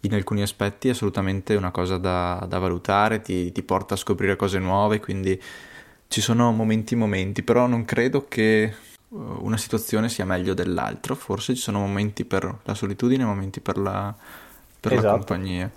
in 0.01 0.15
alcuni 0.15 0.43
aspetti 0.43 0.89
è 0.89 0.91
assolutamente 0.93 1.55
una 1.55 1.71
cosa 1.71 1.99
da, 1.99 2.45
da 2.49 2.59
valutare, 2.59 3.21
ti, 3.21 3.51
ti, 3.53 3.63
porta 3.63 3.95
a 3.95 3.97
scoprire 3.97 4.37
cose 4.37 4.59
nuove, 4.59 5.01
quindi 5.01 5.41
ci 6.09 6.21
sono 6.21 6.53
momenti 6.53 6.95
momenti, 6.95 7.43
però 7.43 7.67
non 7.67 7.85
credo 7.85 8.27
che 8.29 8.73
una 9.15 9.57
situazione 9.57 10.09
sia 10.09 10.25
meglio 10.25 10.55
dell'altro, 10.55 11.15
forse 11.15 11.55
ci 11.55 11.61
sono 11.61 11.79
momenti 11.79 12.25
per 12.25 12.53
la 12.65 12.75
solitudine 12.75 13.23
e 13.23 13.27
momenti 13.27 13.61
per 13.61 13.79
la, 13.79 14.13
per 14.81 14.93
esatto. 14.93 15.07
la 15.07 15.13
compagnia. 15.13 15.71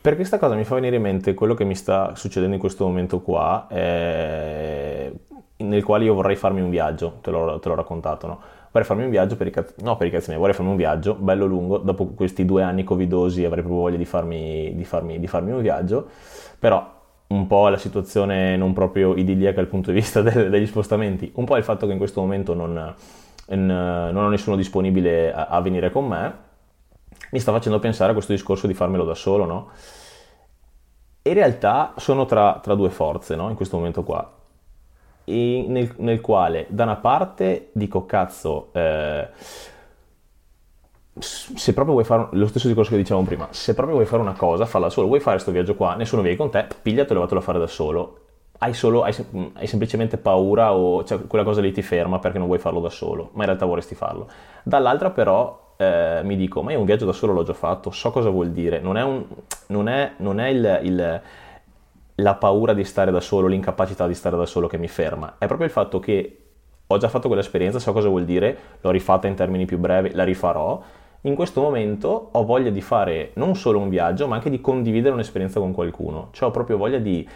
Per 0.00 0.14
questa 0.14 0.38
cosa 0.38 0.54
mi 0.54 0.64
fa 0.64 0.74
venire 0.74 0.96
in 0.96 1.02
mente 1.02 1.34
quello 1.34 1.54
che 1.54 1.64
mi 1.64 1.74
sta 1.74 2.14
succedendo 2.14 2.54
in 2.54 2.60
questo 2.60 2.84
momento 2.84 3.20
qua, 3.20 3.66
eh, 3.70 5.12
nel 5.58 5.84
quale 5.84 6.04
io 6.04 6.14
vorrei 6.14 6.36
farmi 6.36 6.60
un 6.60 6.70
viaggio, 6.70 7.18
te 7.22 7.30
l'ho, 7.30 7.58
te 7.58 7.68
l'ho 7.68 7.74
raccontato, 7.74 8.26
no? 8.26 8.40
Vorrei 8.70 8.86
farmi 8.86 9.04
un 9.04 9.10
viaggio 9.10 9.36
per 9.36 9.46
i 9.46 9.50
cazzi, 9.50 9.74
no 9.82 9.96
per 9.96 10.08
i 10.08 10.10
cazzi 10.10 10.28
miei, 10.28 10.38
vorrei 10.38 10.54
farmi 10.54 10.70
un 10.70 10.76
viaggio 10.76 11.14
bello 11.14 11.46
lungo, 11.46 11.78
dopo 11.78 12.06
questi 12.08 12.44
due 12.44 12.62
anni 12.62 12.84
covidosi 12.84 13.44
avrei 13.44 13.62
proprio 13.62 13.82
voglia 13.82 13.96
di 13.96 14.04
farmi, 14.04 14.74
di 14.74 14.84
farmi, 14.84 15.18
di 15.18 15.26
farmi 15.26 15.52
un 15.52 15.62
viaggio, 15.62 16.08
però 16.58 16.95
un 17.28 17.46
po' 17.46 17.68
la 17.68 17.76
situazione 17.76 18.56
non 18.56 18.72
proprio 18.72 19.14
idilliaca 19.16 19.56
dal 19.56 19.66
punto 19.66 19.90
di 19.90 19.98
vista 19.98 20.20
del, 20.22 20.50
degli 20.50 20.66
spostamenti, 20.66 21.30
un 21.34 21.44
po' 21.44 21.56
il 21.56 21.64
fatto 21.64 21.86
che 21.86 21.92
in 21.92 21.98
questo 21.98 22.20
momento 22.20 22.54
non, 22.54 22.94
non 23.48 24.16
ho 24.16 24.28
nessuno 24.28 24.56
disponibile 24.56 25.32
a, 25.32 25.46
a, 25.46 25.60
venire 25.60 25.90
con 25.90 26.06
me, 26.06 26.34
mi 27.30 27.40
sta 27.40 27.52
facendo 27.52 27.78
pensare 27.78 28.10
a 28.10 28.14
questo 28.14 28.32
discorso 28.32 28.66
di 28.66 28.74
farmelo 28.74 29.04
da 29.04 29.14
solo, 29.14 29.44
no? 29.44 29.70
in 31.28 31.34
realtà 31.34 31.94
sono 31.96 32.24
tra, 32.24 32.60
tra 32.62 32.74
due 32.74 32.90
forze, 32.90 33.34
no? 33.34 33.48
In 33.48 33.56
questo 33.56 33.76
momento 33.76 34.02
qua. 34.02 34.32
Nel, 35.24 35.92
nel, 35.96 36.20
quale 36.20 36.66
da 36.68 36.84
una 36.84 36.96
parte 36.96 37.70
dico 37.72 38.06
cazzo 38.06 38.68
eh, 38.72 39.28
se 41.18 41.72
proprio 41.72 41.94
vuoi 41.94 42.04
fare 42.04 42.28
lo 42.32 42.46
stesso 42.46 42.66
discorso 42.66 42.90
che 42.90 42.98
dicevamo 42.98 43.24
prima 43.24 43.48
se 43.50 43.72
proprio 43.74 43.94
vuoi 43.96 44.06
fare 44.06 44.20
una 44.20 44.34
cosa 44.34 44.66
falla 44.66 44.90
solo. 44.90 45.06
Vuoi 45.06 45.20
fare 45.20 45.32
questo 45.32 45.52
viaggio 45.52 45.74
qua 45.74 45.94
nessuno 45.94 46.22
viene 46.22 46.36
con 46.36 46.50
te 46.50 46.66
pigliatelo 46.82 47.18
e 47.18 47.22
vatelo 47.22 47.40
a 47.40 47.42
fare 47.42 47.58
da 47.58 47.66
solo. 47.66 48.20
Hai, 48.58 48.72
solo, 48.72 49.02
hai, 49.02 49.14
hai, 49.54 49.66
semplicemente 49.66 50.16
paura 50.16 50.74
o 50.74 51.04
cioè, 51.04 51.26
quella 51.26 51.44
cosa 51.44 51.60
lì 51.60 51.72
ti 51.72 51.82
ferma 51.82 52.18
perché 52.18 52.38
non 52.38 52.46
vuoi 52.46 52.58
farlo 52.58 52.80
da 52.80 52.88
solo 52.88 53.30
ma 53.32 53.40
in 53.40 53.46
realtà 53.46 53.66
vorresti 53.66 53.94
farlo. 53.94 54.28
Dall'altra 54.62 55.10
però 55.10 55.74
eh, 55.76 56.20
mi 56.24 56.36
dico 56.36 56.62
ma 56.62 56.72
io 56.72 56.78
un 56.78 56.86
viaggio 56.86 57.04
da 57.04 57.12
solo 57.12 57.32
l'ho 57.32 57.42
già 57.42 57.52
fatto 57.52 57.90
so 57.90 58.10
cosa 58.10 58.30
vuol 58.30 58.50
dire. 58.50 58.80
Non 58.80 58.96
è, 58.96 59.02
un, 59.02 59.24
non 59.68 59.88
è, 59.88 60.12
non 60.18 60.40
è 60.40 60.48
il, 60.48 60.80
il 60.82 61.20
la 62.16 62.34
paura 62.34 62.72
di 62.72 62.84
stare 62.84 63.10
da 63.10 63.20
solo, 63.20 63.46
l'incapacità 63.46 64.06
di 64.06 64.14
stare 64.14 64.36
da 64.36 64.46
solo 64.46 64.68
che 64.68 64.78
mi 64.78 64.88
ferma, 64.88 65.34
è 65.38 65.46
proprio 65.46 65.66
il 65.66 65.72
fatto 65.72 65.98
che 65.98 66.38
ho 66.86 66.98
già 66.98 67.08
fatto 67.08 67.26
quell'esperienza, 67.26 67.78
so 67.78 67.92
cosa 67.92 68.08
vuol 68.08 68.24
dire, 68.24 68.56
l'ho 68.80 68.90
rifatta 68.90 69.26
in 69.26 69.34
termini 69.34 69.64
più 69.64 69.78
brevi, 69.78 70.12
la 70.12 70.24
rifarò. 70.24 70.80
In 71.26 71.34
questo 71.34 71.60
momento 71.60 72.28
ho 72.30 72.44
voglia 72.44 72.70
di 72.70 72.80
fare 72.80 73.32
non 73.34 73.56
solo 73.56 73.80
un 73.80 73.88
viaggio, 73.88 74.28
ma 74.28 74.36
anche 74.36 74.48
di 74.48 74.60
condividere 74.60 75.12
un'esperienza 75.12 75.58
con 75.58 75.72
qualcuno. 75.72 76.28
Cioè 76.30 76.48
ho 76.48 76.52
proprio 76.52 76.76
voglia 76.76 76.98
di... 76.98 77.28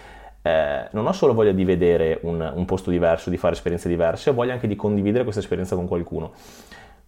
Eh, 0.42 0.88
non 0.92 1.06
ho 1.06 1.12
solo 1.12 1.34
voglia 1.34 1.50
di 1.50 1.64
vedere 1.64 2.20
un, 2.22 2.52
un, 2.54 2.64
posto 2.66 2.90
diverso, 2.90 3.30
di 3.30 3.36
fare 3.36 3.54
esperienze 3.54 3.88
diverse, 3.88 4.30
ho 4.30 4.32
voglia 4.32 4.52
anche 4.52 4.68
di 4.68 4.76
condividere 4.76 5.24
questa 5.24 5.40
esperienza 5.40 5.74
con 5.74 5.88
qualcuno. 5.88 6.32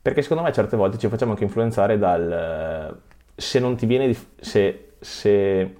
Perché 0.02 0.22
secondo 0.22 0.42
me 0.42 0.52
certe 0.52 0.76
volte 0.76 0.98
ci 0.98 1.06
facciamo 1.06 1.30
anche 1.30 1.44
influenzare 1.44 1.98
dal... 1.98 3.00
se 3.36 3.60
non 3.60 3.76
ti 3.76 3.86
viene 3.86 4.12
se, 4.40 4.94
se 4.98 5.76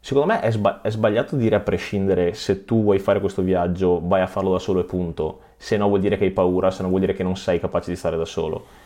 Secondo 0.00 0.32
me 0.32 0.40
è, 0.40 0.50
sba- 0.50 0.82
è, 0.82 0.90
sbagliato 0.90 1.34
dire 1.34 1.56
a 1.56 1.60
prescindere 1.60 2.32
se 2.34 2.64
tu 2.64 2.82
vuoi 2.82 2.98
fare 2.98 3.18
questo 3.20 3.42
viaggio 3.42 4.00
vai 4.04 4.22
a 4.22 4.28
farlo 4.28 4.52
da 4.52 4.58
solo 4.60 4.80
e 4.80 4.84
punto, 4.84 5.40
se 5.56 5.76
no 5.76 5.88
vuol 5.88 5.98
dire 5.98 6.16
che 6.16 6.24
hai 6.24 6.30
paura, 6.30 6.70
se 6.70 6.82
no 6.82 6.88
vuol 6.88 7.00
dire 7.00 7.12
che 7.12 7.24
non 7.24 7.36
sei 7.36 7.58
capace 7.58 7.90
di 7.90 7.96
stare 7.96 8.16
da 8.16 8.24
solo. 8.24 8.85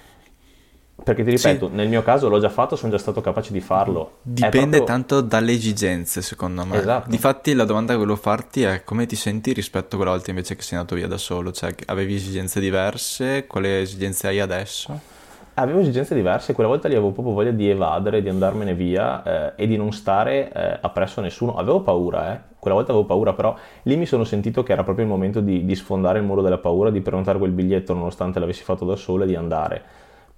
Perché 1.03 1.25
ti 1.25 1.31
ripeto, 1.31 1.69
sì. 1.69 1.75
nel 1.75 1.89
mio 1.89 2.03
caso 2.03 2.29
l'ho 2.29 2.41
già 2.41 2.49
fatto, 2.49 2.77
sono 2.77 2.93
già 2.93 2.99
stato 2.99 3.21
capace 3.21 3.53
di 3.53 3.61
farlo. 3.61 4.19
Dipende 4.23 4.79
proprio... 4.79 4.85
tanto 4.85 5.21
dalle 5.21 5.53
esigenze, 5.53 6.23
secondo 6.23 6.65
me. 6.65 6.79
Esatto. 6.79 7.11
Difatti 7.11 7.55
la 7.55 7.65
domanda 7.65 7.93
che 7.93 7.99
volevo 7.99 8.17
farti 8.17 8.63
è 8.63 8.83
come 8.85 9.07
ti 9.07 9.17
senti 9.17 9.53
rispetto 9.53 9.95
a 9.95 9.99
quella 9.99 10.13
volta 10.13 10.31
invece 10.31 10.57
che 10.57 10.63
sei 10.63 10.79
andato 10.79 10.95
via 10.95 11.09
da 11.09 11.19
solo? 11.19 11.53
Cioè, 11.53 11.75
avevi 11.87 12.15
esigenze 12.15 12.61
diverse? 12.61 13.47
Quali 13.47 13.69
esigenze 13.81 14.29
hai 14.29 14.41
adesso? 14.41 15.19
avevo 15.55 15.81
esigenze 15.81 16.15
diverse, 16.15 16.55
quella 16.55 16.69
volta 16.69 16.89
lì 16.89 16.95
avevo 16.95 17.13
proprio 17.13 17.35
voglia 17.35 17.51
di 17.51 17.69
evadere, 17.69 18.23
di 18.23 18.29
andarmene 18.29 18.75
via 18.75 19.23
eh, 19.23 19.63
e 19.63 19.67
di 19.67 19.77
non 19.77 19.93
stare 19.93 20.51
eh, 20.53 20.79
appresso 20.81 21.21
a 21.21 21.23
nessuno. 21.23 21.57
Avevo 21.57 21.83
paura, 21.83 22.35
eh. 22.35 22.41
quella 22.59 22.77
volta 22.77 22.93
avevo 22.93 23.07
paura, 23.07 23.33
però 23.33 23.55
lì 23.83 23.97
mi 23.97 24.07
sono 24.07 24.25
sentito 24.25 24.63
che 24.63 24.73
era 24.73 24.85
proprio 24.85 25.05
il 25.05 25.11
momento 25.11 25.41
di, 25.41 25.65
di 25.65 25.75
sfondare 25.75 26.19
il 26.19 26.25
muro 26.25 26.43
della 26.43 26.59
paura, 26.59 26.91
di 26.91 27.01
prenotare 27.01 27.39
quel 27.39 27.51
biglietto 27.51 27.93
nonostante 27.95 28.39
l'avessi 28.39 28.63
fatto 28.63 28.85
da 28.85 28.97
solo 28.97 29.25
e 29.25 29.27
di 29.27 29.35
andare. 29.35 29.83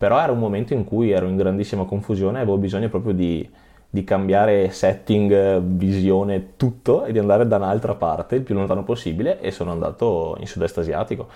Però 0.03 0.19
era 0.19 0.33
un 0.33 0.41
momento 0.41 0.75
in 0.75 0.83
cui 0.83 1.13
ero 1.13 1.29
in 1.29 1.37
grandissima 1.37 1.85
confusione 1.85 2.39
e 2.39 2.43
avevo 2.43 2.57
bisogno 2.57 2.89
proprio 2.89 3.13
di, 3.13 3.49
di 3.89 4.03
cambiare 4.03 4.71
setting, 4.71 5.61
visione, 5.61 6.57
tutto 6.57 7.05
e 7.05 7.13
di 7.13 7.21
andare 7.21 7.47
da 7.47 7.55
un'altra 7.55 7.95
parte 7.95 8.35
il 8.35 8.43
più 8.43 8.57
lontano 8.57 8.83
possibile 8.83 9.41
e 9.41 9.53
sono 9.53 9.71
andato 9.71 10.37
in 10.41 10.49
sud-est 10.49 10.79
asiatico 10.79 11.29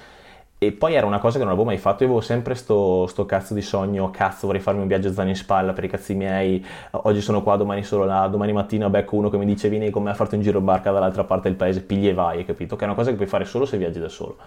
e 0.58 0.72
poi 0.72 0.94
era 0.94 1.06
una 1.06 1.20
cosa 1.20 1.38
che 1.38 1.44
non 1.44 1.52
avevo 1.52 1.64
mai 1.64 1.78
fatto, 1.78 2.02
io 2.02 2.08
avevo 2.08 2.20
sempre 2.20 2.56
sto, 2.56 3.06
sto 3.06 3.24
cazzo 3.24 3.54
di 3.54 3.62
sogno, 3.62 4.10
cazzo 4.10 4.46
vorrei 4.48 4.60
farmi 4.60 4.80
un 4.80 4.88
viaggio 4.88 5.12
zaino 5.12 5.30
in 5.30 5.36
spalla 5.36 5.72
per 5.72 5.84
i 5.84 5.88
cazzi 5.88 6.14
miei, 6.14 6.64
oggi 6.90 7.20
sono 7.20 7.44
qua, 7.44 7.54
domani 7.54 7.84
sono 7.84 8.04
là, 8.04 8.26
domani 8.26 8.52
mattina 8.52 8.90
becco 8.90 9.14
uno 9.14 9.30
che 9.30 9.36
mi 9.36 9.46
dice 9.46 9.68
vieni 9.68 9.90
con 9.90 10.02
me 10.02 10.10
a 10.10 10.14
farti 10.14 10.34
un 10.34 10.40
giro 10.40 10.58
in 10.58 10.64
barca 10.64 10.90
dall'altra 10.90 11.22
parte 11.22 11.46
del 11.46 11.56
paese, 11.56 11.82
pigli 11.82 12.08
e 12.08 12.14
vai, 12.14 12.44
capito? 12.44 12.74
Che 12.74 12.82
è 12.82 12.86
una 12.86 12.96
cosa 12.96 13.10
che 13.10 13.16
puoi 13.16 13.28
fare 13.28 13.44
solo 13.44 13.64
se 13.64 13.76
viaggi 13.76 14.00
da 14.00 14.08
solo. 14.08 14.38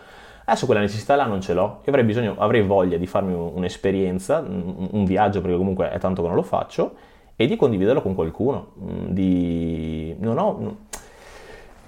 Adesso 0.50 0.66
quella 0.66 0.82
necessità 0.82 1.16
là 1.16 1.26
non 1.26 1.42
ce 1.42 1.54
l'ho, 1.54 1.62
io 1.84 1.90
avrei 1.90 2.04
bisogno, 2.04 2.34
avrei 2.40 2.64
voglia 2.64 2.98
di 2.98 3.06
farmi 3.06 3.36
un'esperienza, 3.36 4.40
un 4.40 5.06
viaggio 5.06 5.42
perché 5.42 5.56
comunque 5.56 5.92
è 5.92 6.00
tanto 6.00 6.24
che 6.24 6.28
non 6.28 6.36
lo 6.36 6.42
faccio, 6.42 6.96
e 7.36 7.46
di 7.46 7.56
condividerlo 7.56 8.02
con 8.02 8.16
qualcuno, 8.16 8.72
di... 9.10 10.16
non 10.18 10.40
ho 10.40 10.78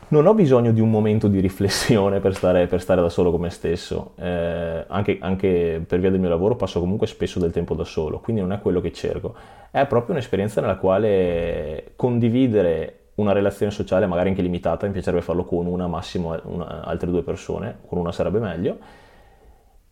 non 0.10 0.26
ho 0.28 0.34
bisogno 0.34 0.72
di 0.72 0.82
un 0.82 0.90
momento 0.90 1.28
di 1.28 1.40
riflessione 1.40 2.20
per 2.20 2.36
stare, 2.36 2.68
per 2.68 2.82
stare 2.82 3.02
da 3.02 3.10
solo 3.10 3.32
con 3.32 3.42
me 3.42 3.50
stesso, 3.50 4.12
eh, 4.18 4.84
anche, 4.88 5.18
anche, 5.22 5.84
per 5.88 6.00
via 6.00 6.12
del 6.12 6.20
mio 6.20 6.30
lavoro 6.30 6.56
passo 6.56 6.80
comunque 6.80 7.08
spesso 7.08 7.40
del 7.40 7.52
tempo 7.52 7.74
da 7.76 7.86
solo, 7.86 8.20
quindi 8.20 8.42
non 8.42 8.52
è 8.52 8.60
quello 8.60 8.82
che 8.82 8.92
cerco, 8.92 9.34
è 9.72 9.86
proprio 9.88 10.14
un'esperienza 10.14 10.62
nella 10.62 10.76
quale 10.76 11.94
condividere 11.96 13.01
una 13.16 13.32
relazione 13.32 13.72
sociale, 13.72 14.08
magari 14.08 14.30
anche 14.30 14.42
limitata, 14.42 14.86
mi 14.86 14.94
piacerebbe 14.94 15.24
farlo 15.24 15.44
con 15.44 15.66
una, 15.66 15.88
massimo 15.88 16.38
una, 16.44 16.84
altre 16.84 17.10
due 17.10 17.24
persone, 17.24 17.80
con 17.88 17.98
una 17.98 18.12
sarebbe 18.12 18.40
meglio, 18.40 18.78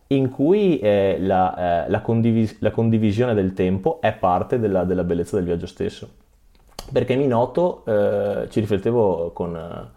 in 0.08 0.30
cui 0.30 0.78
eh, 0.78 1.18
la, 1.20 1.84
eh, 1.86 1.90
la, 1.90 2.00
condivis- 2.00 2.60
la, 2.60 2.70
condivisione 2.70 3.34
del 3.34 3.52
tempo 3.52 4.00
è 4.00 4.12
parte 4.12 4.58
della, 4.58 4.84
della, 4.84 5.04
bellezza 5.04 5.36
del 5.36 5.44
viaggio 5.44 5.66
stesso. 5.66 6.08
Perché 6.90 7.14
mi 7.14 7.26
noto, 7.26 7.84
eh, 7.86 8.48
ci 8.48 8.58
riflettevo 8.58 9.30
con 9.32 9.90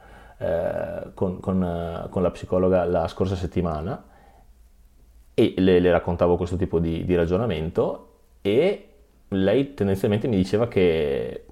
eh, 0.43 1.11
con, 1.13 1.39
con, 1.39 1.63
eh, 1.63 2.09
con, 2.09 2.21
la 2.21 2.31
psicologa 2.31 2.83
la 2.83 3.07
scorsa 3.07 3.35
settimana 3.35 4.03
e 5.33 5.53
le, 5.57 5.79
le 5.79 5.91
raccontavo 5.91 6.35
questo 6.35 6.57
tipo 6.57 6.79
di, 6.79 7.05
di, 7.05 7.15
ragionamento 7.15 8.09
e 8.41 8.89
lei 9.29 9.73
tendenzialmente 9.73 10.27
mi 10.27 10.35
diceva 10.35 10.67
che 10.67 11.45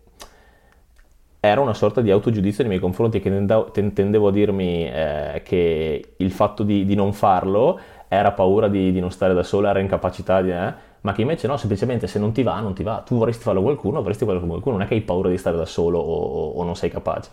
era 1.43 1.60
una 1.60 1.74
sorta 1.74 2.01
di 2.01 2.12
autogiudizio 2.12 2.63
nei 2.63 2.69
miei 2.69 2.81
confronti 2.81 3.19
che 3.19 3.29
tendevo 3.71 4.27
a 4.27 4.31
dirmi 4.31 4.88
eh, 4.88 5.41
che 5.43 6.13
il 6.15 6.31
fatto 6.31 6.62
di, 6.63 6.86
di, 6.86 6.95
non 6.95 7.13
farlo 7.13 7.79
era 8.07 8.31
paura 8.31 8.67
di, 8.67 8.91
di, 8.91 9.00
non 9.00 9.10
stare 9.10 9.33
da 9.33 9.43
sola, 9.43 9.71
era 9.71 9.79
incapacità 9.79 10.41
di... 10.41 10.51
Eh, 10.51 10.74
ma 11.01 11.13
che 11.13 11.21
invece 11.21 11.48
no, 11.48 11.57
semplicemente 11.57 12.05
se 12.05 12.19
non 12.19 12.31
ti 12.31 12.43
va, 12.43 12.60
non 12.60 12.75
ti 12.75 12.83
va. 12.83 13.01
Tu 13.03 13.17
vorresti 13.17 13.41
farlo 13.41 13.63
qualcuno, 13.63 14.01
vorresti 14.01 14.24
farlo 14.24 14.39
con 14.39 14.50
qualcuno, 14.50 14.77
non 14.77 14.86
è 14.86 14.88
che 14.88 14.93
hai 14.93 15.01
paura 15.01 15.29
di 15.29 15.38
stare 15.38 15.57
da 15.57 15.65
solo 15.65 15.98
o, 15.98 16.51
o 16.51 16.63
non 16.63 16.75
sei 16.75 16.91
capace 16.91 17.31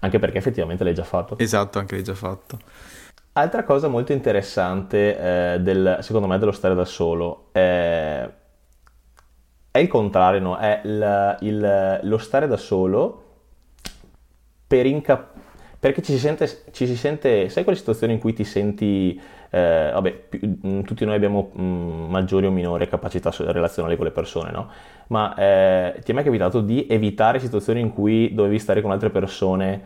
anche 0.00 0.18
perché 0.18 0.38
effettivamente 0.38 0.84
l'hai 0.84 0.94
già 0.94 1.04
fatto. 1.04 1.38
Esatto, 1.38 1.78
anche 1.78 1.94
l'hai 1.94 2.04
già 2.04 2.14
fatto. 2.14 2.58
Altra 3.32 3.64
cosa 3.64 3.88
molto 3.88 4.12
interessante, 4.12 5.54
eh, 5.54 5.60
del, 5.60 5.98
secondo 6.00 6.26
me, 6.26 6.38
dello 6.38 6.52
stare 6.52 6.74
da 6.74 6.84
solo 6.84 7.48
è, 7.52 8.28
è 9.70 9.78
il 9.78 9.88
contrario, 9.88 10.40
no? 10.40 10.56
è 10.56 10.80
il, 10.84 11.36
il, 11.40 12.00
lo 12.02 12.18
stare 12.18 12.46
da 12.46 12.56
solo 12.56 13.29
per 14.70 14.86
incap- 14.86 15.32
perché 15.80 16.00
ci 16.00 16.12
si, 16.12 16.18
sente, 16.20 16.46
ci 16.70 16.86
si 16.86 16.94
sente, 16.94 17.48
sai 17.48 17.64
quelle 17.64 17.76
situazioni 17.76 18.12
in 18.12 18.20
cui 18.20 18.32
ti 18.32 18.44
senti, 18.44 19.20
eh, 19.50 19.90
vabbè, 19.92 20.12
più, 20.28 20.38
mm, 20.64 20.82
tutti 20.82 21.04
noi 21.04 21.16
abbiamo 21.16 21.50
mh, 21.52 21.62
mm, 21.62 22.10
maggiori 22.10 22.46
o 22.46 22.52
minori 22.52 22.86
capacità 22.86 23.32
relazionali 23.36 23.96
con 23.96 24.04
le 24.04 24.12
persone, 24.12 24.52
no? 24.52 24.68
Ma 25.08 25.34
eh, 25.34 26.00
ti 26.04 26.12
è 26.12 26.14
mai 26.14 26.22
capitato 26.22 26.60
di 26.60 26.86
evitare 26.88 27.40
situazioni 27.40 27.80
in 27.80 27.92
cui 27.92 28.32
dovevi 28.32 28.60
stare 28.60 28.80
con 28.80 28.92
altre 28.92 29.10
persone 29.10 29.82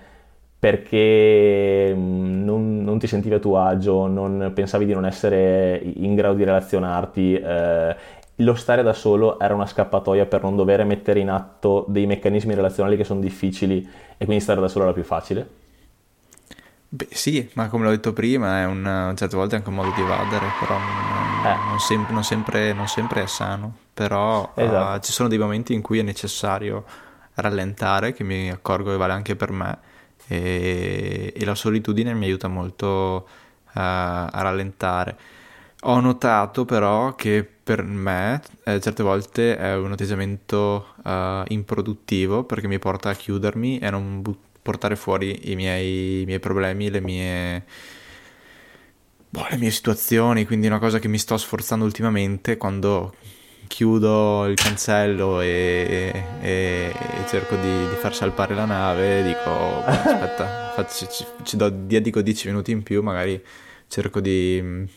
perché 0.59 1.95
mm, 1.95 2.45
non, 2.45 2.83
non, 2.85 2.99
ti 2.99 3.07
sentivi 3.07 3.37
a 3.37 3.38
tuo 3.38 3.59
agio, 3.59 4.07
non 4.07 4.50
pensavi 4.55 4.85
di 4.85 4.93
non 4.93 5.07
essere 5.07 5.81
in 5.83 6.14
grado 6.14 6.35
di 6.35 6.45
relazionarti, 6.45 7.35
eh, 7.35 7.97
lo 8.37 8.55
stare 8.55 8.83
da 8.83 8.93
solo 8.93 9.38
era 9.38 9.55
una 9.55 9.67
scappatoia 9.67 10.26
per 10.26 10.43
non 10.43 10.57
dover 10.57 10.85
mettere 10.85 11.21
in 11.21 11.31
atto 11.31 11.85
dei 11.88 12.07
meccanismi 12.07 12.55
relazionali 12.55 12.97
che 12.97 13.05
sono 13.05 13.21
difficili 13.21 13.88
e 14.17 14.25
quindi 14.25 14.43
stare 14.43 14.61
da 14.61 14.69
solo 14.69 14.85
era 14.85 14.93
più 14.93 15.05
facile? 15.05 15.62
Beh, 16.95 17.09
sì, 17.11 17.50
ma 17.55 17.69
come 17.69 17.85
l'ho 17.85 17.91
detto 17.91 18.12
prima, 18.12 18.61
è 18.61 18.67
un, 18.67 19.12
certe 19.17 19.35
volte 19.35 19.57
è 19.57 19.59
anche 19.59 19.69
un 19.69 19.75
modo 19.75 19.91
di 19.97 20.00
evadere, 20.00 20.47
però 20.61 20.79
non, 20.79 21.47
eh. 21.47 21.57
non, 21.69 21.81
sem- 21.81 22.07
non, 22.11 22.23
sempre, 22.23 22.73
non 22.73 22.87
sempre, 22.87 23.25
è 23.25 23.26
sano. 23.26 23.79
Però 23.93 24.53
esatto. 24.55 24.97
uh, 24.97 25.00
ci 25.00 25.11
sono 25.11 25.29
dei 25.29 25.38
momenti 25.38 25.75
in 25.75 25.83
cui 25.83 25.99
è 25.99 26.03
necessario 26.03 26.85
rallentare, 27.35 28.12
che 28.12 28.23
mi 28.23 28.49
accorgo 28.49 28.93
che 28.93 28.97
vale 28.97 29.12
anche 29.12 29.35
per 29.35 29.50
me, 29.50 29.79
e, 30.29 31.33
e 31.35 31.45
la 31.45 31.57
solitudine 31.57 32.14
mi 32.14 32.26
aiuta 32.26 32.47
molto 32.47 32.87
uh, 32.87 33.71
a 33.73 34.31
rallentare. 34.31 35.17
Ho 35.87 36.00
notato 36.00 36.64
però 36.64 37.14
che 37.14 37.45
per 37.45 37.83
me 37.83 38.43
eh, 38.64 38.81
certe 38.81 39.03
volte 39.03 39.57
è 39.57 39.75
un 39.76 39.93
atteggiamento 39.93 40.95
uh, 41.05 41.43
improduttivo 41.49 42.45
perché 42.45 42.69
mi 42.69 42.79
porta 42.79 43.11
a 43.11 43.14
chiudermi 43.14 43.79
e 43.79 43.91
non 43.91 44.23
buttare 44.23 44.53
portare 44.64 44.97
fuori 44.97 45.50
i 45.53 45.57
miei, 45.57 46.23
i 46.23 46.25
miei 46.25 46.41
problemi, 46.41 46.91
le 46.91 47.00
mie, 47.00 47.64
boh, 49.29 49.47
le 49.50 49.59
mie 49.59 49.71
situazioni, 49.71 50.47
quindi 50.47 50.67
è 50.67 50.71
una 50.71 50.79
cosa 50.79 50.99
che 50.99 51.07
mi 51.07 51.19
sto 51.19 51.37
sforzando 51.37 51.85
ultimamente 51.85 52.57
quando 52.57 53.14
chiudo 53.67 54.47
il 54.47 54.55
cancello 54.57 55.43
e, 55.43 56.25
e, 56.41 56.95
e 56.97 57.26
cerco 57.29 57.57
di, 57.57 57.88
di, 57.88 57.95
far 57.97 58.14
salpare 58.14 58.55
la 58.55 58.64
nave, 58.64 59.23
dico 59.23 59.83
aspetta, 59.85 60.73
faccio, 60.75 61.07
ci, 61.09 61.26
ci 61.43 61.57
do, 61.59 61.69
dedico 61.69 62.23
10 62.23 62.49
minuti 62.49 62.71
in 62.73 62.83
più, 62.83 63.03
magari 63.03 63.43
cerco 63.87 64.21
di 64.21 64.88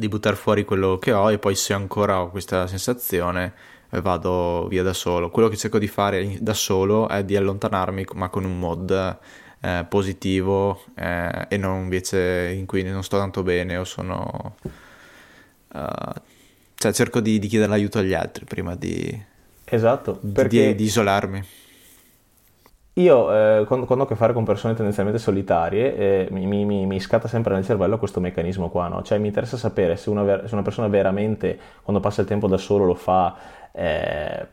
di 0.00 0.08
buttare 0.08 0.34
fuori 0.34 0.64
quello 0.64 0.98
che 0.98 1.12
ho 1.12 1.30
e 1.30 1.38
poi 1.38 1.54
se 1.54 1.72
ancora 1.72 2.20
ho 2.20 2.30
questa 2.30 2.66
sensazione 2.66 3.52
vado 4.00 4.66
via 4.68 4.82
da 4.82 4.92
solo. 4.92 5.30
Quello 5.30 5.48
che 5.48 5.56
cerco 5.56 5.78
di 5.78 5.88
fare 5.88 6.38
da 6.40 6.54
solo 6.54 7.08
è 7.08 7.22
di 7.24 7.36
allontanarmi 7.36 8.06
ma 8.14 8.28
con 8.28 8.44
un 8.44 8.58
mod 8.58 9.18
eh, 9.60 9.86
positivo 9.88 10.84
eh, 10.94 11.46
e 11.48 11.56
non 11.56 11.82
invece 11.82 12.54
in 12.56 12.66
cui 12.66 12.82
non 12.82 13.02
sto 13.04 13.18
tanto 13.18 13.42
bene 13.42 13.76
o 13.76 13.84
sono... 13.84 14.56
Uh, 15.72 16.20
cioè 16.74 16.92
cerco 16.92 17.20
di, 17.20 17.38
di, 17.38 17.46
chiedere 17.46 17.72
aiuto 17.72 17.98
agli 17.98 18.14
altri 18.14 18.44
prima 18.44 18.74
di... 18.74 19.22
Esatto, 19.64 20.18
perché... 20.32 20.68
di, 20.68 20.76
di 20.76 20.84
isolarmi. 20.84 21.44
Io 22.94 23.32
eh, 23.32 23.64
quando, 23.66 23.86
quando, 23.86 24.04
ho 24.04 24.06
a 24.06 24.10
che 24.10 24.16
fare 24.16 24.32
con 24.32 24.44
persone 24.44 24.74
tendenzialmente 24.74 25.20
solitarie 25.20 25.96
eh, 25.96 26.28
mi, 26.32 26.44
mi, 26.46 26.86
mi, 26.86 27.00
scatta 27.00 27.28
sempre 27.28 27.54
nel 27.54 27.64
cervello 27.64 27.98
questo 27.98 28.18
meccanismo 28.18 28.68
qua, 28.68 28.88
no? 28.88 29.02
Cioè 29.02 29.18
mi 29.18 29.28
interessa 29.28 29.56
sapere 29.56 29.96
se 29.96 30.10
una, 30.10 30.46
se 30.46 30.54
una, 30.54 30.62
persona 30.62 30.88
veramente 30.88 31.58
quando 31.82 32.02
passa 32.02 32.20
il 32.20 32.26
tempo 32.26 32.48
da 32.48 32.56
solo 32.56 32.84
lo 32.84 32.94
fa 32.94 33.36
eh, 33.70 34.46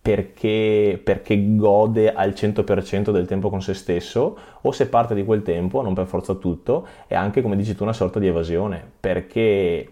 perché, 0.00 0.98
perché, 1.02 1.56
gode 1.56 2.12
al 2.12 2.30
100% 2.30 3.10
del 3.10 3.26
tempo 3.26 3.50
con 3.50 3.60
se 3.60 3.74
stesso 3.74 4.36
o 4.62 4.72
se 4.72 4.88
parte 4.88 5.14
di 5.14 5.24
quel 5.24 5.42
tempo, 5.42 5.82
non 5.82 5.92
per 5.92 6.06
forza 6.06 6.34
tutto, 6.34 6.86
è 7.06 7.14
anche 7.14 7.42
come 7.42 7.56
dici 7.56 7.74
tu 7.76 7.82
una 7.82 7.92
sorta 7.92 8.18
di 8.18 8.26
evasione, 8.26 8.82
perché 8.98 9.86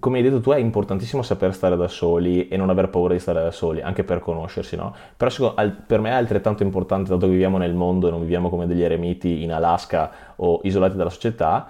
come 0.00 0.18
hai 0.18 0.24
detto 0.24 0.40
tu, 0.40 0.50
è 0.50 0.56
importantissimo 0.56 1.22
saper 1.22 1.54
stare 1.54 1.76
da 1.76 1.86
soli 1.86 2.48
e 2.48 2.56
non 2.56 2.70
aver 2.70 2.88
paura 2.88 3.12
di 3.12 3.20
stare 3.20 3.42
da 3.42 3.50
soli, 3.50 3.82
anche 3.82 4.02
per 4.02 4.20
conoscersi, 4.20 4.74
no? 4.74 4.94
Però 5.16 5.54
per 5.86 6.00
me 6.00 6.08
è 6.08 6.14
altrettanto 6.14 6.62
importante, 6.62 7.10
dato 7.10 7.26
che 7.26 7.32
viviamo 7.32 7.58
nel 7.58 7.74
mondo 7.74 8.08
e 8.08 8.10
non 8.10 8.20
viviamo 8.20 8.48
come 8.48 8.66
degli 8.66 8.82
eremiti 8.82 9.42
in 9.42 9.52
Alaska 9.52 10.10
o 10.36 10.60
isolati 10.64 10.96
dalla 10.96 11.10
società, 11.10 11.68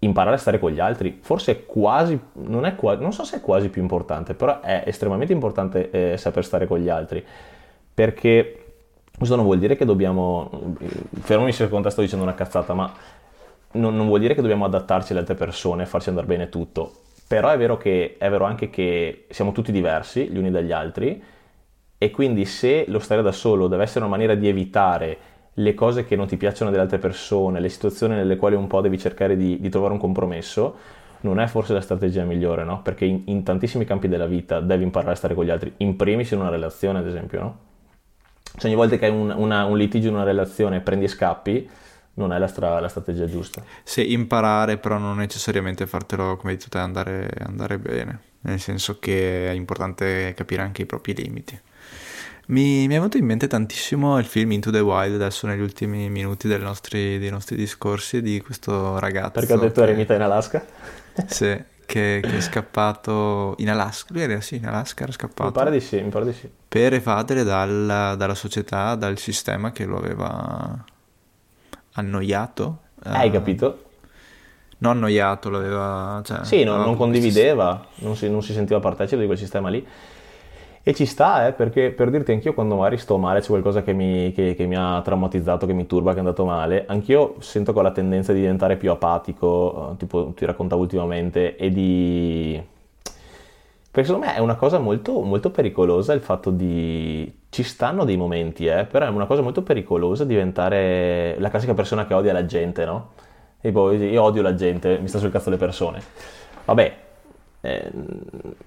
imparare 0.00 0.36
a 0.36 0.38
stare 0.38 0.58
con 0.58 0.70
gli 0.70 0.78
altri. 0.78 1.18
Forse 1.22 1.52
è 1.52 1.66
quasi, 1.66 2.20
non, 2.34 2.66
è 2.66 2.76
quasi, 2.76 3.00
non 3.00 3.12
so 3.12 3.24
se 3.24 3.38
è 3.38 3.40
quasi 3.40 3.70
più 3.70 3.80
importante, 3.80 4.34
però 4.34 4.60
è 4.60 4.84
estremamente 4.86 5.32
importante 5.32 5.90
eh, 5.90 6.16
saper 6.18 6.44
stare 6.44 6.66
con 6.66 6.78
gli 6.78 6.90
altri, 6.90 7.24
perché 7.94 8.58
questo 9.16 9.36
non 9.36 9.44
vuol 9.46 9.58
dire 9.58 9.74
che 9.74 9.86
dobbiamo, 9.86 10.76
fermami 11.20 11.52
se 11.52 11.64
secondo 11.64 11.88
te 11.88 11.92
sto 11.92 12.02
dicendo 12.02 12.24
una 12.24 12.34
cazzata, 12.34 12.74
ma 12.74 12.92
non, 13.72 13.96
non 13.96 14.06
vuol 14.06 14.20
dire 14.20 14.34
che 14.34 14.42
dobbiamo 14.42 14.66
adattarci 14.66 15.12
alle 15.12 15.20
altre 15.20 15.34
persone 15.34 15.84
e 15.84 15.86
farci 15.86 16.10
andare 16.10 16.26
bene 16.26 16.48
tutto 16.50 16.92
però 17.26 17.48
è 17.50 17.56
vero, 17.56 17.76
che, 17.76 18.16
è 18.18 18.28
vero 18.28 18.44
anche 18.44 18.70
che 18.70 19.26
siamo 19.30 19.52
tutti 19.52 19.72
diversi 19.72 20.28
gli 20.28 20.36
uni 20.36 20.50
dagli 20.50 20.72
altri 20.72 21.22
e 21.96 22.10
quindi 22.10 22.44
se 22.44 22.84
lo 22.88 22.98
stare 22.98 23.22
da 23.22 23.32
solo 23.32 23.66
deve 23.66 23.84
essere 23.84 24.00
una 24.00 24.10
maniera 24.10 24.34
di 24.34 24.48
evitare 24.48 25.18
le 25.54 25.74
cose 25.74 26.04
che 26.04 26.16
non 26.16 26.26
ti 26.26 26.36
piacciono 26.36 26.70
delle 26.70 26.82
altre 26.82 26.98
persone, 26.98 27.60
le 27.60 27.68
situazioni 27.68 28.14
nelle 28.14 28.36
quali 28.36 28.56
un 28.56 28.66
po' 28.66 28.80
devi 28.80 28.98
cercare 28.98 29.36
di, 29.36 29.60
di 29.60 29.68
trovare 29.68 29.92
un 29.92 30.00
compromesso, 30.00 30.76
non 31.20 31.40
è 31.40 31.46
forse 31.46 31.72
la 31.72 31.80
strategia 31.80 32.24
migliore, 32.24 32.64
no? 32.64 32.82
Perché 32.82 33.04
in, 33.04 33.22
in, 33.26 33.42
tantissimi 33.42 33.84
campi 33.84 34.08
della 34.08 34.26
vita 34.26 34.60
devi 34.60 34.82
imparare 34.82 35.12
a 35.12 35.16
stare 35.16 35.34
con 35.34 35.44
gli 35.44 35.50
altri, 35.50 35.72
in 35.78 35.96
primis 35.96 36.32
in 36.32 36.40
una 36.40 36.50
relazione, 36.50 36.98
ad 36.98 37.06
esempio, 37.06 37.40
no? 37.40 37.58
Cioè 38.56 38.66
ogni 38.66 38.74
volta 38.74 38.96
che 38.96 39.06
hai 39.06 39.12
un, 39.12 39.32
una, 39.34 39.64
un 39.64 39.76
litigio 39.76 40.08
in 40.08 40.14
una 40.14 40.24
relazione 40.24 40.80
prendi 40.80 41.08
scappi, 41.08 41.68
non 42.14 42.32
è 42.32 42.38
la, 42.38 42.46
stra- 42.46 42.80
la, 42.80 42.88
strategia 42.88 43.26
giusta. 43.26 43.62
Sì, 43.82 44.12
imparare 44.12 44.78
però 44.78 44.98
non 44.98 45.16
necessariamente 45.16 45.86
fartelo, 45.86 46.36
come 46.36 46.52
hai 46.52 46.58
detto 46.58 46.70
te, 46.70 46.78
andare, 46.78 47.28
andare 47.40 47.78
bene, 47.78 48.20
nel 48.42 48.60
senso 48.60 48.98
che 48.98 49.48
è 49.48 49.52
importante 49.52 50.32
capire 50.36 50.62
anche 50.62 50.82
i 50.82 50.86
propri 50.86 51.14
limiti. 51.14 51.58
Mi, 52.46 52.86
mi, 52.86 52.94
è 52.94 52.98
venuto 52.98 53.16
in 53.16 53.24
mente 53.24 53.46
tantissimo 53.46 54.18
il 54.18 54.26
film 54.26 54.52
Into 54.52 54.70
the 54.70 54.80
Wild 54.80 55.14
adesso 55.14 55.46
negli 55.46 55.62
ultimi 55.62 56.10
minuti 56.10 56.46
nostri, 56.58 57.18
dei 57.18 57.30
nostri 57.30 57.56
discorsi 57.56 58.20
di 58.20 58.40
questo 58.42 58.98
ragazzo. 58.98 59.30
Perché 59.30 59.54
ho 59.54 59.58
detto 59.58 59.80
che... 59.80 59.88
eremita 59.88 60.14
in 60.14 60.20
Alaska? 60.20 60.62
sì, 61.26 61.58
che, 61.86 62.20
che, 62.22 62.36
è 62.36 62.40
scappato 62.40 63.54
in 63.58 63.70
Alaska. 63.70 64.12
Lui 64.12 64.22
era 64.22 64.40
sì, 64.42 64.56
in 64.56 64.66
Alaska 64.66 65.04
era 65.04 65.12
scappato. 65.12 65.44
Mi 65.44 65.52
pare 65.52 65.70
di 65.70 65.80
sì, 65.80 66.02
mi 66.02 66.10
pare 66.10 66.26
di 66.26 66.32
sì. 66.34 66.50
Per 66.68 66.92
evadere 66.92 67.44
dal, 67.44 68.14
dalla 68.18 68.34
società, 68.34 68.94
dal 68.94 69.16
sistema 69.16 69.72
che 69.72 69.86
lo 69.86 69.96
aveva 69.96 70.84
annoiato. 71.94 72.78
Hai 73.02 73.28
uh, 73.28 73.32
capito? 73.32 73.78
Non 74.78 74.92
annoiato, 74.92 75.50
l'aveva... 75.50 76.20
Cioè, 76.24 76.44
sì, 76.44 76.64
non, 76.64 76.80
non 76.80 76.96
condivideva, 76.96 77.86
non 77.96 78.16
si, 78.16 78.28
non 78.28 78.42
si, 78.42 78.52
sentiva 78.52 78.80
partecipe 78.80 79.20
di 79.20 79.26
quel 79.26 79.38
sistema 79.38 79.68
lì. 79.68 79.86
E 80.86 80.94
ci 80.94 81.06
sta, 81.06 81.46
eh, 81.46 81.52
perché 81.52 81.90
per 81.92 82.10
dirti 82.10 82.32
anch'io 82.32 82.52
quando 82.52 82.76
magari 82.76 82.98
sto 82.98 83.16
male, 83.16 83.40
c'è 83.40 83.46
qualcosa 83.46 83.82
che 83.82 83.94
mi, 83.94 84.32
che, 84.32 84.54
che 84.54 84.66
mi, 84.66 84.76
ha 84.76 85.00
traumatizzato, 85.02 85.64
che 85.64 85.72
mi 85.72 85.86
turba, 85.86 86.10
che 86.10 86.16
è 86.16 86.20
andato 86.20 86.44
male, 86.44 86.84
anch'io 86.86 87.36
sento 87.38 87.72
che 87.72 87.78
ho 87.78 87.82
la 87.82 87.90
tendenza 87.90 88.34
di 88.34 88.40
diventare 88.40 88.76
più 88.76 88.90
apatico, 88.90 89.92
eh, 89.92 89.96
tipo 89.96 90.32
ti 90.36 90.44
raccontavo 90.44 90.82
ultimamente, 90.82 91.56
e 91.56 91.70
di 91.70 92.62
perché 93.94 94.08
secondo 94.08 94.26
me 94.26 94.34
è 94.34 94.40
una 94.40 94.56
cosa 94.56 94.80
molto, 94.80 95.20
molto 95.20 95.52
pericolosa 95.52 96.14
il 96.14 96.20
fatto 96.20 96.50
di... 96.50 97.32
Ci 97.48 97.62
stanno 97.62 98.04
dei 98.04 98.16
momenti, 98.16 98.66
eh, 98.66 98.86
però 98.86 99.06
è 99.06 99.08
una 99.08 99.26
cosa 99.26 99.40
molto 99.40 99.62
pericolosa 99.62 100.24
diventare 100.24 101.36
la 101.38 101.48
classica 101.48 101.74
persona 101.74 102.04
che 102.04 102.12
odia 102.12 102.32
la 102.32 102.44
gente, 102.44 102.84
no? 102.84 103.10
E 103.60 103.70
poi 103.70 103.98
io 103.98 104.20
odio 104.20 104.42
la 104.42 104.56
gente, 104.56 104.98
mi 104.98 105.06
sta 105.06 105.20
sul 105.20 105.30
cazzo 105.30 105.48
le 105.48 105.58
persone. 105.58 106.02
Vabbè, 106.64 106.96
eh, 107.60 107.90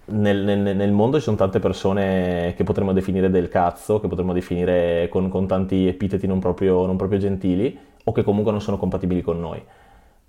nel, 0.05 0.43
nel, 0.45 0.75
nel, 0.77 0.91
mondo 0.93 1.17
ci 1.17 1.23
sono 1.23 1.35
tante 1.35 1.59
persone 1.59 2.53
che 2.55 2.63
potremmo 2.63 2.93
definire 2.93 3.29
del 3.29 3.49
cazzo, 3.49 3.99
che 3.99 4.07
potremmo 4.07 4.31
definire 4.31 5.09
con, 5.09 5.27
con 5.27 5.45
tanti 5.45 5.87
epiteti 5.87 6.25
non 6.25 6.39
proprio, 6.39 6.85
non 6.85 6.95
proprio, 6.95 7.19
gentili, 7.19 7.77
o 8.01 8.13
che 8.13 8.23
comunque 8.23 8.53
non 8.53 8.61
sono 8.61 8.77
compatibili 8.77 9.21
con 9.21 9.41
noi. 9.41 9.61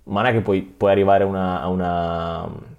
Ma 0.03 0.23
non 0.23 0.29
è 0.29 0.33
che 0.33 0.41
poi 0.41 0.61
puoi 0.61 0.91
arrivare 0.91 1.23
una, 1.23 1.61
a 1.61 1.69
una 1.69 2.77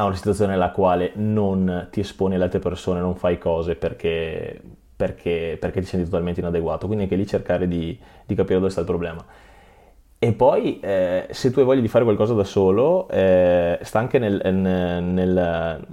a 0.00 0.04
una 0.04 0.14
situazione 0.14 0.52
nella 0.52 0.70
quale 0.70 1.10
non 1.16 1.88
ti 1.90 2.00
esponi 2.00 2.36
alle 2.36 2.44
altre 2.44 2.60
persone, 2.60 3.00
non 3.00 3.16
fai 3.16 3.36
cose 3.36 3.74
perché, 3.74 4.60
perché, 4.94 5.56
perché 5.58 5.80
ti 5.80 5.86
senti 5.86 6.04
totalmente 6.04 6.38
inadeguato. 6.38 6.86
Quindi 6.86 7.04
anche 7.04 7.16
lì 7.16 7.26
cercare 7.26 7.66
di, 7.66 7.98
di 8.24 8.34
capire 8.36 8.60
dove 8.60 8.70
sta 8.70 8.80
il 8.80 8.86
problema. 8.86 9.24
E 10.20 10.32
poi, 10.32 10.78
eh, 10.80 11.26
se 11.30 11.50
tu 11.50 11.58
hai 11.58 11.64
voglia 11.64 11.80
di 11.80 11.88
fare 11.88 12.04
qualcosa 12.04 12.32
da 12.34 12.44
solo, 12.44 13.08
eh, 13.08 13.78
sta 13.82 13.98
anche 13.98 14.20
nel, 14.20 14.40
nel, 14.54 15.86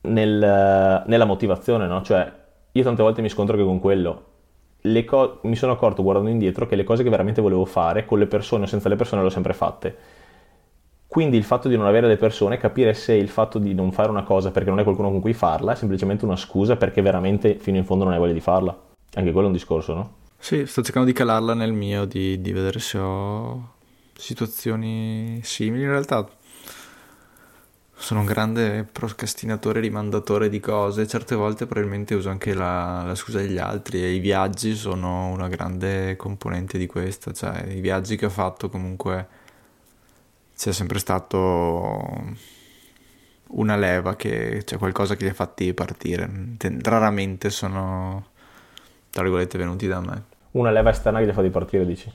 nel, 0.00 1.02
nella 1.06 1.24
motivazione, 1.26 1.86
no? 1.86 2.00
Cioè, 2.00 2.32
io 2.72 2.82
tante 2.82 3.02
volte 3.02 3.20
mi 3.20 3.28
scontro 3.28 3.58
che 3.58 3.62
con 3.62 3.78
quello. 3.78 4.24
Co- 5.04 5.40
mi 5.42 5.56
sono 5.56 5.72
accorto 5.72 6.02
guardando 6.02 6.30
indietro 6.30 6.66
che 6.66 6.76
le 6.76 6.84
cose 6.84 7.02
che 7.02 7.10
veramente 7.10 7.42
volevo 7.42 7.66
fare 7.66 8.06
con 8.06 8.18
le 8.18 8.26
persone 8.26 8.64
o 8.64 8.66
senza 8.66 8.88
le 8.88 8.96
persone 8.96 9.20
le 9.20 9.26
ho 9.26 9.30
sempre 9.30 9.52
fatte 9.52 10.20
quindi 11.10 11.36
il 11.36 11.42
fatto 11.42 11.68
di 11.68 11.76
non 11.76 11.86
avere 11.86 12.06
le 12.06 12.16
persone, 12.16 12.56
capire 12.56 12.94
se 12.94 13.14
il 13.14 13.28
fatto 13.28 13.58
di 13.58 13.74
non 13.74 13.90
fare 13.90 14.10
una 14.10 14.22
cosa 14.22 14.52
perché 14.52 14.68
non 14.68 14.78
hai 14.78 14.84
qualcuno 14.84 15.10
con 15.10 15.20
cui 15.20 15.32
farla 15.32 15.72
è 15.72 15.74
semplicemente 15.74 16.24
una 16.24 16.36
scusa 16.36 16.76
perché 16.76 17.02
veramente 17.02 17.56
fino 17.56 17.78
in 17.78 17.84
fondo 17.84 18.04
non 18.04 18.12
hai 18.12 18.20
voglia 18.20 18.32
di 18.32 18.40
farla. 18.40 18.80
Anche 19.14 19.32
quello 19.32 19.48
è 19.48 19.50
un 19.50 19.56
discorso, 19.56 19.92
no? 19.92 20.14
Sì, 20.38 20.66
sto 20.66 20.82
cercando 20.82 21.08
di 21.08 21.12
calarla 21.12 21.54
nel 21.54 21.72
mio, 21.72 22.04
di, 22.04 22.40
di 22.40 22.52
vedere 22.52 22.78
se 22.78 22.98
ho 22.98 23.72
situazioni 24.14 25.40
simili. 25.42 25.82
In 25.82 25.90
realtà 25.90 26.24
sono 27.96 28.20
un 28.20 28.26
grande 28.26 28.86
procrastinatore, 28.90 29.80
rimandatore 29.80 30.48
di 30.48 30.60
cose. 30.60 31.08
Certe 31.08 31.34
volte 31.34 31.66
probabilmente 31.66 32.14
uso 32.14 32.30
anche 32.30 32.54
la, 32.54 33.02
la, 33.04 33.16
scusa 33.16 33.38
degli 33.38 33.58
altri 33.58 34.00
e 34.00 34.12
i 34.12 34.20
viaggi 34.20 34.76
sono 34.76 35.26
una 35.26 35.48
grande 35.48 36.14
componente 36.14 36.78
di 36.78 36.86
questo. 36.86 37.32
Cioè, 37.32 37.66
i 37.68 37.80
viaggi 37.80 38.14
che 38.14 38.26
ho 38.26 38.30
fatto 38.30 38.68
comunque 38.68 39.39
sia 40.60 40.72
sempre 40.72 40.98
stato 40.98 42.36
una 43.52 43.76
leva 43.76 44.14
che 44.14 44.60
c'è 44.62 44.76
qualcosa 44.76 45.16
che 45.16 45.24
li 45.24 45.30
ha 45.30 45.34
fatti 45.34 45.72
partire. 45.72 46.28
Raramente 46.82 47.48
sono, 47.48 48.26
tra 49.08 49.22
virgolette, 49.22 49.56
venuti 49.56 49.86
da 49.86 50.00
me. 50.00 50.24
Una 50.50 50.70
leva 50.70 50.90
esterna 50.90 51.20
che 51.20 51.24
li 51.24 51.30
ha 51.30 51.34
fatti 51.34 51.48
partire, 51.48 51.86
dici? 51.86 52.12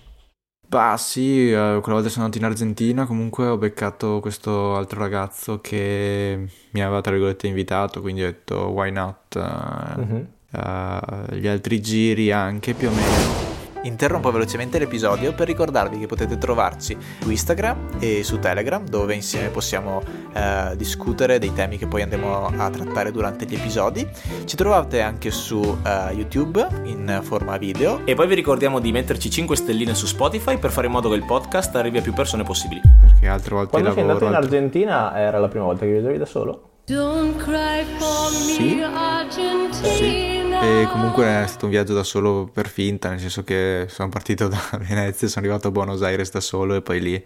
Bah 0.67 0.95
sì, 0.95 1.49
eh, 1.49 1.79
quella 1.81 1.95
volta 1.95 2.09
sono 2.09 2.25
andato 2.25 2.37
in 2.37 2.47
Argentina, 2.47 3.07
comunque 3.07 3.47
ho 3.47 3.57
beccato 3.57 4.19
questo 4.19 4.75
altro 4.75 4.99
ragazzo 4.99 5.59
che 5.59 6.47
mi 6.69 6.83
aveva, 6.83 7.01
tra 7.01 7.13
virgolette, 7.13 7.47
invitato, 7.47 7.99
quindi 7.99 8.21
ho 8.21 8.27
detto 8.27 8.67
why 8.67 8.91
not? 8.91 9.39
Mm-hmm. 9.39 10.23
uh, 10.51 11.35
gli 11.35 11.47
altri 11.47 11.81
giri 11.81 12.31
anche 12.31 12.75
più 12.75 12.89
o 12.89 12.91
meno 12.91 13.44
Interrompo 13.85 14.31
velocemente 14.31 14.79
l'episodio 14.79 15.33
per 15.33 15.45
ricordarvi 15.45 15.99
che 15.99 16.07
potete 16.07 16.39
trovarci 16.39 16.97
su 17.19 17.29
Instagram 17.29 17.97
e 17.99 18.23
su 18.23 18.39
Telegram 18.39 18.83
dove 18.83 19.13
insieme 19.13 19.49
possiamo 19.49 20.01
eh, 20.33 20.75
discutere 20.75 21.37
dei 21.37 21.53
temi 21.53 21.77
che 21.77 21.85
poi 21.85 22.01
andremo 22.01 22.47
a 22.47 22.69
trattare 22.71 23.11
durante 23.11 23.45
gli 23.45 23.53
episodi. 23.53 24.07
Ci 24.43 24.55
trovate 24.55 25.01
anche 25.01 25.29
su 25.29 25.61
eh, 25.61 26.13
YouTube 26.13 26.67
in 26.85 27.19
forma 27.21 27.57
video 27.57 28.01
e 28.05 28.15
poi 28.15 28.25
vi 28.25 28.33
ricordiamo 28.33 28.79
di 28.79 28.91
metterci 28.91 29.29
5 29.29 29.55
stelline 29.55 29.93
su 29.93 30.07
Spotify 30.07 30.57
per 30.57 30.71
fare 30.71 30.87
in 30.87 30.93
modo 30.93 31.09
che 31.09 31.15
il 31.15 31.25
podcast 31.25 31.75
arrivi 31.75 31.99
a 31.99 32.01
più 32.01 32.13
persone 32.13 32.41
possibili. 32.41 32.81
Perché 32.99 33.27
altre 33.27 33.53
volte 33.53 33.69
Quando 33.69 33.89
lavoro, 33.89 34.07
sei 34.07 34.13
andato 34.13 34.31
in 34.31 34.43
Argentina 34.43 35.15
era 35.15 35.37
la 35.37 35.47
prima 35.47 35.65
volta 35.65 35.85
che 35.85 35.91
viaggiavi 35.91 36.17
da 36.17 36.25
solo? 36.25 36.69
Don't 36.85 37.35
cry 37.37 37.83
for 37.97 38.31
me, 38.31 38.53
sì. 38.53 38.79
Argentina. 38.81 40.61
E 40.61 40.87
comunque 40.91 41.25
è 41.25 41.47
stato 41.47 41.65
un 41.65 41.71
viaggio 41.71 41.95
da 41.95 42.03
solo 42.03 42.47
per 42.51 42.67
finta, 42.67 43.09
nel 43.09 43.19
senso 43.19 43.43
che 43.43 43.87
sono 43.89 44.09
partito 44.09 44.47
da 44.49 44.59
Venezia, 44.77 45.27
sono 45.27 45.45
arrivato 45.45 45.69
a 45.69 45.71
Buenos 45.71 46.03
Aires 46.03 46.31
da 46.31 46.39
solo 46.39 46.75
e 46.75 46.83
poi 46.83 47.01
lì 47.01 47.25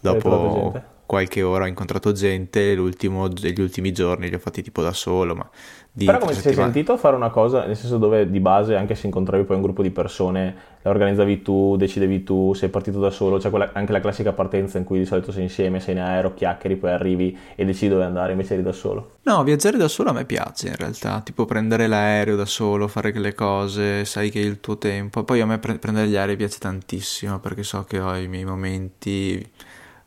dopo 0.00 0.72
qualche 1.08 1.40
ora 1.40 1.64
ho 1.64 1.66
incontrato 1.66 2.12
gente, 2.12 2.74
l'ultimo, 2.74 3.28
gli 3.28 3.60
ultimi 3.62 3.92
giorni 3.92 4.28
li 4.28 4.34
ho 4.34 4.38
fatti 4.38 4.60
tipo 4.60 4.82
da 4.82 4.92
solo, 4.92 5.34
ma 5.34 5.48
di 5.90 6.04
Però 6.04 6.18
come 6.18 6.34
ti 6.34 6.40
sei 6.40 6.52
sentito 6.52 6.98
fare 6.98 7.16
una 7.16 7.30
cosa, 7.30 7.64
nel 7.64 7.74
senso 7.74 7.96
dove 7.96 8.28
di 8.30 8.40
base, 8.40 8.76
anche 8.76 8.94
se 8.94 9.06
incontravi 9.06 9.44
poi 9.44 9.56
un 9.56 9.62
gruppo 9.62 9.80
di 9.80 9.90
persone, 9.90 10.54
la 10.82 10.90
organizzavi 10.90 11.40
tu, 11.40 11.76
decidevi 11.78 12.24
tu, 12.24 12.52
sei 12.52 12.68
partito 12.68 13.00
da 13.00 13.08
solo, 13.08 13.38
c'è 13.38 13.48
quella, 13.48 13.70
anche 13.72 13.92
la 13.92 14.00
classica 14.00 14.34
partenza 14.34 14.76
in 14.76 14.84
cui 14.84 14.98
di 14.98 15.06
solito 15.06 15.32
sei 15.32 15.44
insieme, 15.44 15.80
sei 15.80 15.94
in 15.94 16.00
aereo, 16.00 16.34
chiacchieri, 16.34 16.76
poi 16.76 16.90
arrivi 16.90 17.36
e 17.56 17.64
decidi 17.64 17.90
dove 17.90 18.04
andare, 18.04 18.32
invece 18.32 18.52
eri 18.52 18.62
da 18.62 18.72
solo. 18.72 19.12
No, 19.22 19.42
viaggiare 19.44 19.78
da 19.78 19.88
solo 19.88 20.10
a 20.10 20.12
me 20.12 20.26
piace 20.26 20.68
in 20.68 20.76
realtà, 20.76 21.22
tipo 21.22 21.46
prendere 21.46 21.86
l'aereo 21.86 22.36
da 22.36 22.44
solo, 22.46 22.86
fare 22.86 23.12
quelle 23.12 23.34
cose, 23.34 24.04
sai 24.04 24.28
che 24.28 24.42
è 24.42 24.44
il 24.44 24.60
tuo 24.60 24.76
tempo. 24.76 25.24
Poi 25.24 25.40
a 25.40 25.46
me 25.46 25.58
pre- 25.58 25.78
prendere 25.78 26.06
gli 26.06 26.16
aerei 26.16 26.36
piace 26.36 26.58
tantissimo 26.58 27.38
perché 27.40 27.62
so 27.62 27.84
che 27.84 27.98
ho 27.98 28.14
i 28.14 28.28
miei 28.28 28.44
momenti 28.44 29.50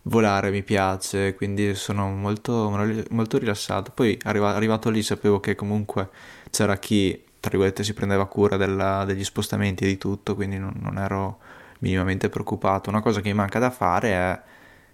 volare 0.04 0.50
mi 0.50 0.64
piace, 0.64 1.36
quindi 1.36 1.76
sono 1.76 2.10
molto, 2.10 2.70
molto 3.10 3.38
rilassato. 3.38 3.92
Poi 3.94 4.18
arriva, 4.24 4.56
arrivato 4.56 4.90
lì 4.90 5.04
sapevo 5.04 5.40
che 5.40 5.56
comunque 5.56 6.10
c'era 6.50 6.78
chi, 6.78 7.24
tra 7.40 7.50
virgolette, 7.52 7.84
si 7.84 7.94
prendeva 7.94 8.26
cura 8.28 8.58
della, 8.58 9.06
degli 9.06 9.24
spostamenti 9.24 9.84
e 9.84 9.88
di 9.88 9.98
tutto, 9.98 10.36
quindi 10.36 10.58
non, 10.58 10.74
non, 10.80 10.98
ero 10.98 11.40
minimamente 11.80 12.30
preoccupato. 12.30 12.90
Una 12.90 13.02
cosa 13.02 13.22
che 13.22 13.30
mi 13.30 13.36
manca 13.36 13.60
da 13.60 13.70
fare 13.70 14.10
è 14.10 14.42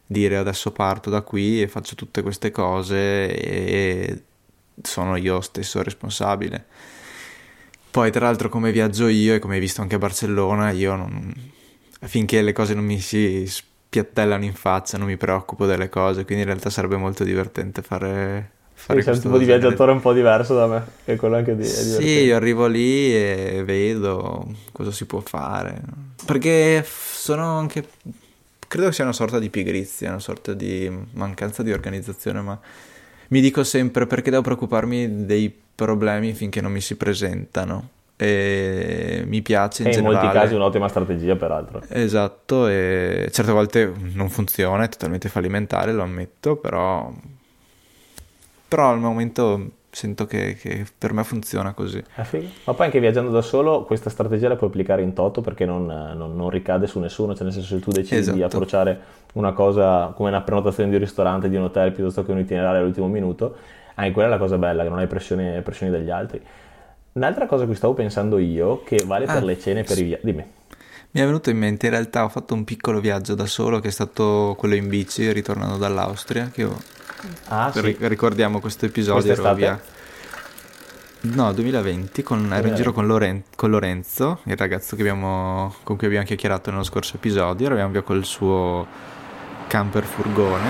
dire 0.05 0.37
adesso 0.37 0.71
parto 0.71 1.09
da 1.09 1.21
qui 1.21 1.61
e 1.61 1.67
faccio 1.67 1.95
tutte 1.95 2.21
queste 2.21 2.51
cose 2.51 3.27
e 3.35 4.23
sono 4.81 5.15
io 5.15 5.41
stesso 5.41 5.81
responsabile. 5.81 6.65
Poi 7.89 8.11
tra 8.11 8.25
l'altro 8.25 8.49
come 8.49 8.71
viaggio 8.71 9.07
io 9.07 9.33
e 9.33 9.39
come 9.39 9.55
hai 9.55 9.59
visto 9.59 9.81
anche 9.81 9.95
a 9.95 9.97
Barcellona, 9.97 10.71
io 10.71 10.95
non, 10.95 11.33
finché 12.01 12.41
le 12.41 12.53
cose 12.53 12.73
non 12.73 12.85
mi 12.85 12.99
si 12.99 13.49
piattellano 13.89 14.43
in 14.43 14.53
faccia, 14.53 14.97
non 14.97 15.07
mi 15.07 15.17
preoccupo 15.17 15.65
delle 15.65 15.89
cose, 15.89 16.25
quindi 16.25 16.43
in 16.43 16.49
realtà 16.49 16.69
sarebbe 16.69 16.97
molto 16.97 17.23
divertente 17.23 17.81
fare... 17.81 18.51
fare 18.73 18.99
sì, 18.99 19.05
sei 19.05 19.15
un 19.15 19.21
tipo 19.21 19.37
di 19.37 19.45
viaggiatore 19.45 19.91
un 19.91 20.01
po' 20.01 20.13
diverso 20.13 20.55
da 20.55 20.67
me, 20.67 20.85
è 21.05 21.15
quello 21.15 21.35
anche 21.35 21.55
di... 21.55 21.65
Sì, 21.65 22.23
io 22.23 22.35
arrivo 22.35 22.67
lì 22.67 23.15
e 23.15 23.63
vedo 23.65 24.53
cosa 24.71 24.91
si 24.91 25.05
può 25.05 25.19
fare, 25.21 25.81
perché 26.25 26.85
sono 26.85 27.57
anche... 27.57 27.87
credo 28.67 28.91
sia 28.91 29.03
una 29.03 29.13
sorta 29.13 29.39
di 29.39 29.49
pigrizia, 29.49 30.09
una 30.09 30.19
sorta 30.19 30.53
di 30.53 30.91
mancanza 31.13 31.63
di 31.63 31.71
organizzazione, 31.71 32.41
ma 32.41 32.59
mi 33.29 33.41
dico 33.41 33.63
sempre 33.63 34.05
perché 34.05 34.29
devo 34.29 34.43
preoccuparmi 34.43 35.25
dei 35.25 35.53
problemi 35.75 36.33
finché 36.33 36.61
non 36.61 36.71
mi 36.71 36.81
si 36.81 36.95
presentano 36.95 37.89
e 38.19 39.23
mi 39.27 39.43
piace 39.43 39.83
in, 39.83 39.89
e 39.89 39.95
in 39.95 40.03
molti 40.03 40.27
casi 40.29 40.55
un'ottima 40.55 40.87
strategia 40.87 41.35
peraltro. 41.35 41.83
Esatto 41.87 42.67
e 42.67 43.29
certe 43.31 43.51
volte 43.51 43.93
non 44.13 44.29
funziona 44.29 44.83
è 44.83 44.89
totalmente 44.89 45.29
fallimentare 45.29 45.93
lo 45.93 46.01
ammetto 46.01 46.55
però 46.55 47.13
però 48.67 48.89
al 48.89 48.99
momento 48.99 49.69
sento 49.91 50.25
che, 50.25 50.57
che 50.59 50.85
per 50.97 51.13
me 51.13 51.23
funziona 51.23 51.73
così. 51.73 52.03
Ma 52.65 52.73
poi 52.73 52.85
anche 52.85 52.99
viaggiando 52.99 53.31
da 53.31 53.41
solo 53.41 53.83
questa 53.83 54.09
strategia 54.09 54.47
la 54.47 54.55
puoi 54.55 54.69
applicare 54.69 55.03
in 55.03 55.13
toto 55.13 55.41
perché 55.41 55.65
non, 55.65 55.85
non, 55.85 56.35
non 56.35 56.49
ricade 56.49 56.87
su 56.87 56.99
nessuno 56.99 57.35
cioè 57.35 57.43
nel 57.43 57.53
senso 57.53 57.75
se 57.75 57.79
tu 57.81 57.91
decidi 57.91 58.19
esatto. 58.19 58.35
di 58.35 58.41
approcciare 58.41 58.99
una 59.33 59.53
cosa 59.53 60.11
come 60.15 60.29
una 60.29 60.41
prenotazione 60.41 60.89
di 60.89 60.95
un 60.95 61.01
ristorante 61.01 61.49
di 61.49 61.55
un 61.55 61.63
hotel 61.63 61.91
piuttosto 61.91 62.25
che 62.25 62.31
un 62.31 62.39
itinerario 62.39 62.81
all'ultimo 62.81 63.07
minuto 63.07 63.55
anche 63.93 64.11
quella 64.11 64.27
è 64.27 64.31
la 64.31 64.37
cosa 64.39 64.57
bella 64.57 64.81
che 64.81 64.89
non 64.89 64.97
hai 64.97 65.07
pressioni, 65.07 65.61
pressioni 65.61 65.91
dagli 65.91 66.09
altri 66.09 66.41
Un'altra 67.17 67.47
cosa 67.47 67.63
a 67.63 67.65
cui 67.65 67.73
stavo 67.73 67.95
pensando 67.95 68.37
io, 68.37 68.83
che 68.83 69.03
vale 69.03 69.25
ah, 69.25 69.33
per 69.33 69.43
le 69.43 69.59
cene 69.59 69.81
per 69.81 69.97
i 69.97 70.03
viaggi, 70.03 70.21
dimmi. 70.23 70.45
Mi 71.09 71.21
è 71.21 71.25
venuto 71.25 71.49
in 71.49 71.57
mente, 71.57 71.87
in 71.87 71.93
realtà 71.93 72.23
ho 72.23 72.29
fatto 72.29 72.53
un 72.53 72.63
piccolo 72.63 72.99
viaggio 72.99 73.33
da 73.33 73.47
solo 73.47 73.79
che 73.79 73.87
è 73.87 73.91
stato 73.91 74.53
quello 74.55 74.75
in 74.75 74.87
bici 74.87 75.31
ritornando 75.31 75.77
dall'Austria, 75.77 76.51
che 76.53 76.63
ho... 76.65 76.79
ah, 77.47 77.71
sì. 77.73 77.97
ricordiamo 78.01 78.59
questo 78.59 78.85
episodio, 78.85 79.31
ero 79.31 79.53
via... 79.55 79.81
No, 81.21 81.51
2020, 81.53 82.21
con, 82.21 82.37
2020. 82.37 82.55
ero 82.55 82.67
in 82.67 82.75
giro 82.75 82.93
con, 82.93 83.07
Loren- 83.07 83.43
con, 83.55 83.71
Lorenzo, 83.71 84.41
il 84.43 84.55
ragazzo 84.55 84.93
abbiamo, 84.93 85.73
con 85.81 85.97
cui 85.97 86.05
abbiamo 86.05 86.23
chiacchierato 86.23 86.69
nello 86.69 86.83
scorso 86.83 87.15
episodio, 87.15 87.65
eravamo 87.65 87.93
via 87.93 88.03
col 88.03 88.23
suo 88.23 88.85
camper 89.67 90.05
furgone 90.05 90.69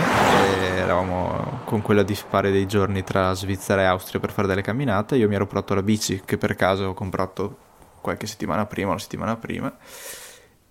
e 0.55 0.79
eravamo 0.79 1.61
con 1.65 1.81
quella 1.81 2.03
di 2.03 2.15
fare 2.15 2.51
dei 2.51 2.65
giorni 2.65 3.03
tra 3.03 3.33
Svizzera 3.33 3.81
e 3.83 3.85
Austria 3.85 4.19
per 4.19 4.31
fare 4.31 4.47
delle 4.47 4.61
camminate. 4.61 5.15
Io 5.15 5.27
mi 5.27 5.35
ero 5.35 5.45
portato 5.45 5.75
la 5.75 5.83
bici 5.83 6.21
che 6.25 6.37
per 6.37 6.55
caso 6.55 6.85
ho 6.85 6.93
comprato 6.93 7.57
qualche 8.01 8.25
settimana 8.25 8.65
prima, 8.65 8.89
una 8.89 8.99
settimana 8.99 9.35
prima. 9.35 9.75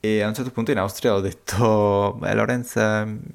E 0.01 0.23
a 0.23 0.29
un 0.29 0.35
certo 0.35 0.51
punto 0.51 0.73
in 0.73 0.79
Austria 0.79 1.15
ho 1.15 1.21
detto, 1.21 2.17
beh 2.19 2.35
Lorenzo, 2.35 2.81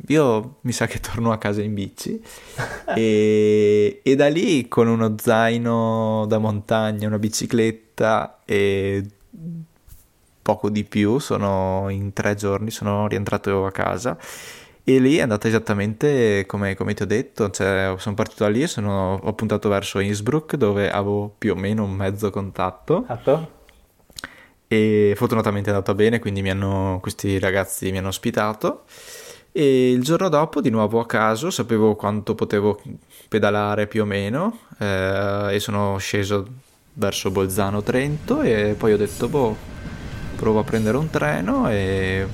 io 0.07 0.57
mi 0.61 0.71
sa 0.71 0.85
che 0.87 0.99
torno 0.99 1.31
a 1.31 1.37
casa 1.37 1.61
in 1.61 1.73
bici. 1.73 2.21
e, 2.95 4.01
e 4.03 4.15
da 4.15 4.27
lì 4.27 4.67
con 4.67 4.87
uno 4.87 5.15
zaino 5.17 6.25
da 6.27 6.37
montagna, 6.37 7.07
una 7.07 7.19
bicicletta 7.19 8.39
e 8.45 9.05
poco 10.41 10.69
di 10.69 10.83
più, 10.83 11.19
sono 11.19 11.87
in 11.89 12.13
tre 12.13 12.35
giorni, 12.35 12.71
sono 12.71 13.07
rientrato 13.07 13.65
a 13.65 13.71
casa 13.71 14.17
e 14.83 14.99
lì 14.99 15.17
è 15.17 15.21
andata 15.21 15.47
esattamente 15.47 16.45
come, 16.47 16.75
come 16.75 16.93
ti 16.93 17.03
ho 17.03 17.05
detto, 17.05 17.49
cioè, 17.51 17.93
sono 17.97 18.15
partito 18.15 18.43
da 18.43 18.49
lì 18.49 18.63
e 18.63 18.67
sono, 18.67 19.19
ho 19.21 19.33
puntato 19.33 19.69
verso 19.69 19.99
Innsbruck 19.99 20.55
dove 20.55 20.89
avevo 20.89 21.33
più 21.37 21.53
o 21.53 21.55
meno 21.55 21.83
un 21.83 21.91
mezzo 21.91 22.29
contatto. 22.31 23.03
Esatto. 23.03 23.59
E 24.67 25.13
fortunatamente 25.15 25.69
è 25.69 25.73
andata 25.73 25.93
bene, 25.93 26.19
quindi 26.19 26.47
hanno, 26.49 26.97
questi 27.01 27.37
ragazzi 27.37 27.91
mi 27.91 27.99
hanno 27.99 28.07
ospitato. 28.07 28.83
E 29.51 29.91
il 29.91 30.01
giorno 30.01 30.29
dopo, 30.29 30.61
di 30.61 30.69
nuovo 30.69 30.99
a 30.99 31.05
caso, 31.05 31.49
sapevo 31.49 31.95
quanto 31.95 32.35
potevo 32.35 32.81
pedalare 33.27 33.85
più 33.85 34.03
o 34.03 34.05
meno 34.05 34.59
eh, 34.79 35.49
e 35.51 35.59
sono 35.59 35.97
sceso 35.97 36.47
verso 36.93 37.31
Bolzano 37.31 37.83
Trento 37.83 38.41
e 38.41 38.75
poi 38.77 38.93
ho 38.93 38.97
detto, 38.97 39.27
boh, 39.27 39.55
provo 40.37 40.59
a 40.59 40.63
prendere 40.63 40.97
un 40.97 41.09
treno 41.09 41.69
e 41.69 42.25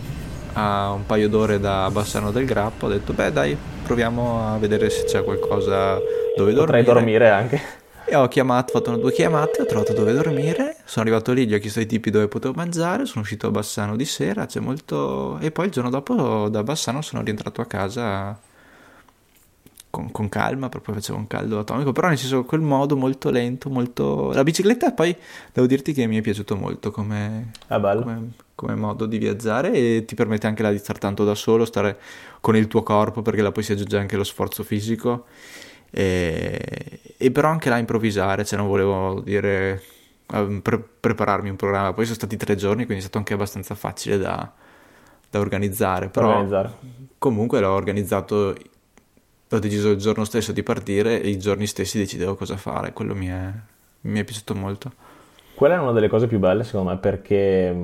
a 0.59 0.91
un 0.91 1.05
paio 1.05 1.29
d'ore 1.29 1.59
da 1.59 1.87
Bassano 1.91 2.31
del 2.31 2.45
Grappo 2.45 2.87
ho 2.87 2.89
detto 2.89 3.13
beh 3.13 3.31
dai 3.31 3.55
proviamo 3.83 4.53
a 4.53 4.57
vedere 4.57 4.89
se 4.89 5.03
c'è 5.05 5.23
qualcosa 5.23 5.99
dove 6.35 6.53
Potrei 6.53 6.83
dormire. 6.83 6.83
dormire 6.83 7.29
anche. 7.29 7.61
E 8.09 8.15
ho 8.15 8.27
chiamato, 8.29 8.71
ho 8.71 8.79
fatto 8.79 8.95
due 8.95 9.11
chiamate, 9.11 9.61
ho 9.61 9.65
trovato 9.65 9.91
dove 9.91 10.13
dormire, 10.13 10.77
sono 10.85 11.05
arrivato 11.05 11.33
lì, 11.33 11.45
gli 11.45 11.53
ho 11.53 11.59
chiesto 11.59 11.81
i 11.81 11.85
tipi 11.85 12.09
dove 12.09 12.29
potevo 12.29 12.53
mangiare, 12.55 13.05
sono 13.05 13.21
uscito 13.21 13.47
a 13.47 13.51
Bassano 13.51 13.97
di 13.97 14.05
sera, 14.05 14.45
c'è 14.45 14.61
molto... 14.61 15.37
e 15.39 15.51
poi 15.51 15.65
il 15.65 15.71
giorno 15.71 15.89
dopo 15.89 16.47
da 16.47 16.63
Bassano 16.63 17.01
sono 17.01 17.21
rientrato 17.21 17.59
a 17.59 17.65
casa 17.65 18.39
con, 19.89 20.11
con, 20.11 20.29
calma, 20.29 20.69
poi 20.69 20.81
faceva 20.93 21.17
un 21.17 21.27
caldo 21.27 21.59
atomico, 21.59 21.91
però 21.91 22.07
nel 22.07 22.17
senso 22.17 22.43
quel 22.43 22.61
modo 22.61 22.95
molto 22.95 23.29
lento, 23.29 23.69
molto... 23.69 24.31
La 24.33 24.43
bicicletta 24.43 24.91
poi 24.91 25.15
devo 25.53 25.67
dirti 25.67 25.93
che 25.93 26.05
mi 26.07 26.17
è 26.17 26.21
piaciuto 26.21 26.55
molto 26.55 26.91
come, 26.91 27.51
come, 27.67 28.31
come 28.53 28.75
modo 28.75 29.05
di 29.05 29.17
viaggiare 29.17 29.71
e 29.71 30.05
ti 30.05 30.15
permette 30.15 30.47
anche 30.47 30.69
di 30.69 30.77
stare 30.77 30.99
tanto 30.99 31.23
da 31.23 31.35
solo, 31.35 31.65
stare 31.65 31.97
con 32.41 32.55
il 32.55 32.67
tuo 32.67 32.83
corpo 32.83 33.21
perché 33.21 33.41
là 33.41 33.51
poi 33.51 33.63
si 33.63 33.71
aggiunge 33.71 33.97
anche 33.97 34.17
lo 34.17 34.23
sforzo 34.23 34.63
fisico. 34.63 35.25
E, 35.89 37.15
e 37.17 37.31
però 37.31 37.49
anche 37.49 37.69
là 37.69 37.77
improvvisare, 37.77 38.43
cioè 38.43 38.59
non 38.59 38.67
volevo 38.67 39.21
dire 39.21 39.81
ehm, 40.33 40.59
pre- 40.59 40.83
prepararmi 40.99 41.49
un 41.49 41.55
programma, 41.55 41.93
poi 41.93 42.03
sono 42.03 42.17
stati 42.17 42.35
tre 42.37 42.55
giorni 42.55 42.83
quindi 42.85 42.97
è 42.97 43.01
stato 43.01 43.17
anche 43.17 43.33
abbastanza 43.33 43.73
facile 43.73 44.17
da, 44.17 44.51
da 45.29 45.39
organizzare, 45.39 46.09
però 46.09 46.27
organizzare. 46.27 46.73
comunque 47.17 47.59
l'ho 47.59 47.71
organizzato 47.71 48.55
ho 49.49 49.59
deciso 49.59 49.91
il 49.91 49.97
giorno 49.97 50.25
stesso 50.25 50.51
di 50.51 50.63
partire 50.63 51.21
e 51.21 51.29
i 51.29 51.39
giorni 51.39 51.67
stessi 51.67 51.97
decidevo 51.97 52.35
cosa 52.35 52.57
fare, 52.57 52.93
quello 52.93 53.15
mi 53.15 53.27
è, 53.27 53.51
mi 54.01 54.19
è 54.19 54.23
piaciuto 54.23 54.55
molto. 54.55 54.91
Quella 55.55 55.75
è 55.75 55.79
una 55.79 55.91
delle 55.91 56.07
cose 56.07 56.27
più 56.27 56.37
belle 56.37 56.63
secondo 56.63 56.91
me 56.91 56.97
perché 56.97 57.75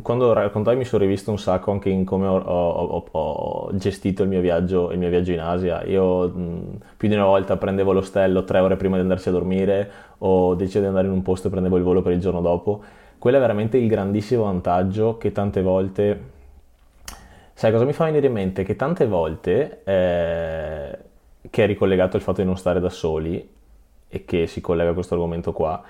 quando 0.00 0.32
raccontavi 0.32 0.76
mi 0.76 0.84
sono 0.84 1.02
rivisto 1.02 1.30
un 1.30 1.38
sacco 1.38 1.70
anche 1.70 1.90
in 1.90 2.04
come 2.04 2.26
ho, 2.26 2.38
ho, 2.38 3.04
ho 3.10 3.70
gestito 3.74 4.22
il 4.22 4.28
mio, 4.28 4.40
viaggio, 4.40 4.90
il 4.90 4.98
mio, 4.98 5.08
viaggio, 5.08 5.32
in 5.32 5.40
Asia. 5.40 5.84
Io 5.84 6.30
più 6.96 7.08
di 7.08 7.14
una 7.14 7.24
volta 7.24 7.56
prendevo 7.56 7.92
l'ostello 7.92 8.44
tre 8.44 8.60
ore 8.60 8.76
prima 8.76 8.94
di 8.96 9.02
andarci 9.02 9.28
a 9.28 9.32
dormire 9.32 9.90
o 10.18 10.54
decidevo 10.54 10.80
di 10.80 10.88
andare 10.88 11.06
in 11.08 11.12
un 11.12 11.22
posto 11.22 11.48
e 11.48 11.50
prendevo 11.50 11.76
il 11.76 11.82
volo 11.82 12.00
per 12.00 12.12
il 12.12 12.20
giorno 12.20 12.40
dopo. 12.40 12.82
Quello 13.18 13.36
è 13.36 13.40
veramente 13.40 13.76
il 13.76 13.88
grandissimo 13.88 14.44
vantaggio 14.44 15.18
che 15.18 15.32
tante 15.32 15.60
volte 15.60 16.34
Sai 17.58 17.72
cosa 17.72 17.86
mi 17.86 17.94
fa 17.94 18.04
venire 18.04 18.26
in 18.26 18.34
mente? 18.34 18.64
Che 18.64 18.76
tante 18.76 19.06
volte, 19.06 19.80
eh, 19.84 20.98
che 21.48 21.64
è 21.64 21.66
ricollegato 21.66 22.18
al 22.18 22.22
fatto 22.22 22.42
di 22.42 22.46
non 22.46 22.58
stare 22.58 22.80
da 22.80 22.90
soli, 22.90 23.48
e 24.08 24.24
che 24.26 24.46
si 24.46 24.60
collega 24.60 24.90
a 24.90 24.92
questo 24.92 25.14
argomento 25.14 25.54
qua, 25.54 25.82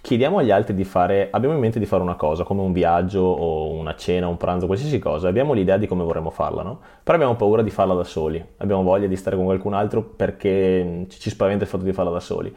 chiediamo 0.00 0.38
agli 0.38 0.50
altri 0.50 0.74
di 0.74 0.82
fare, 0.82 1.28
abbiamo 1.30 1.54
in 1.54 1.60
mente 1.60 1.78
di 1.78 1.86
fare 1.86 2.02
una 2.02 2.16
cosa, 2.16 2.42
come 2.42 2.62
un 2.62 2.72
viaggio 2.72 3.20
o 3.20 3.70
una 3.70 3.94
cena, 3.94 4.26
un 4.26 4.36
pranzo, 4.38 4.66
qualsiasi 4.66 4.98
cosa, 4.98 5.28
abbiamo 5.28 5.52
l'idea 5.52 5.76
di 5.76 5.86
come 5.86 6.02
vorremmo 6.02 6.30
farla, 6.30 6.64
no? 6.64 6.80
Però 7.00 7.14
abbiamo 7.14 7.36
paura 7.36 7.62
di 7.62 7.70
farla 7.70 7.94
da 7.94 8.02
soli, 8.02 8.44
abbiamo 8.56 8.82
voglia 8.82 9.06
di 9.06 9.14
stare 9.14 9.36
con 9.36 9.44
qualcun 9.44 9.72
altro 9.72 10.02
perché 10.02 11.06
ci 11.10 11.30
spaventa 11.30 11.62
il 11.62 11.70
fatto 11.70 11.84
di 11.84 11.92
farla 11.92 12.10
da 12.10 12.18
soli. 12.18 12.52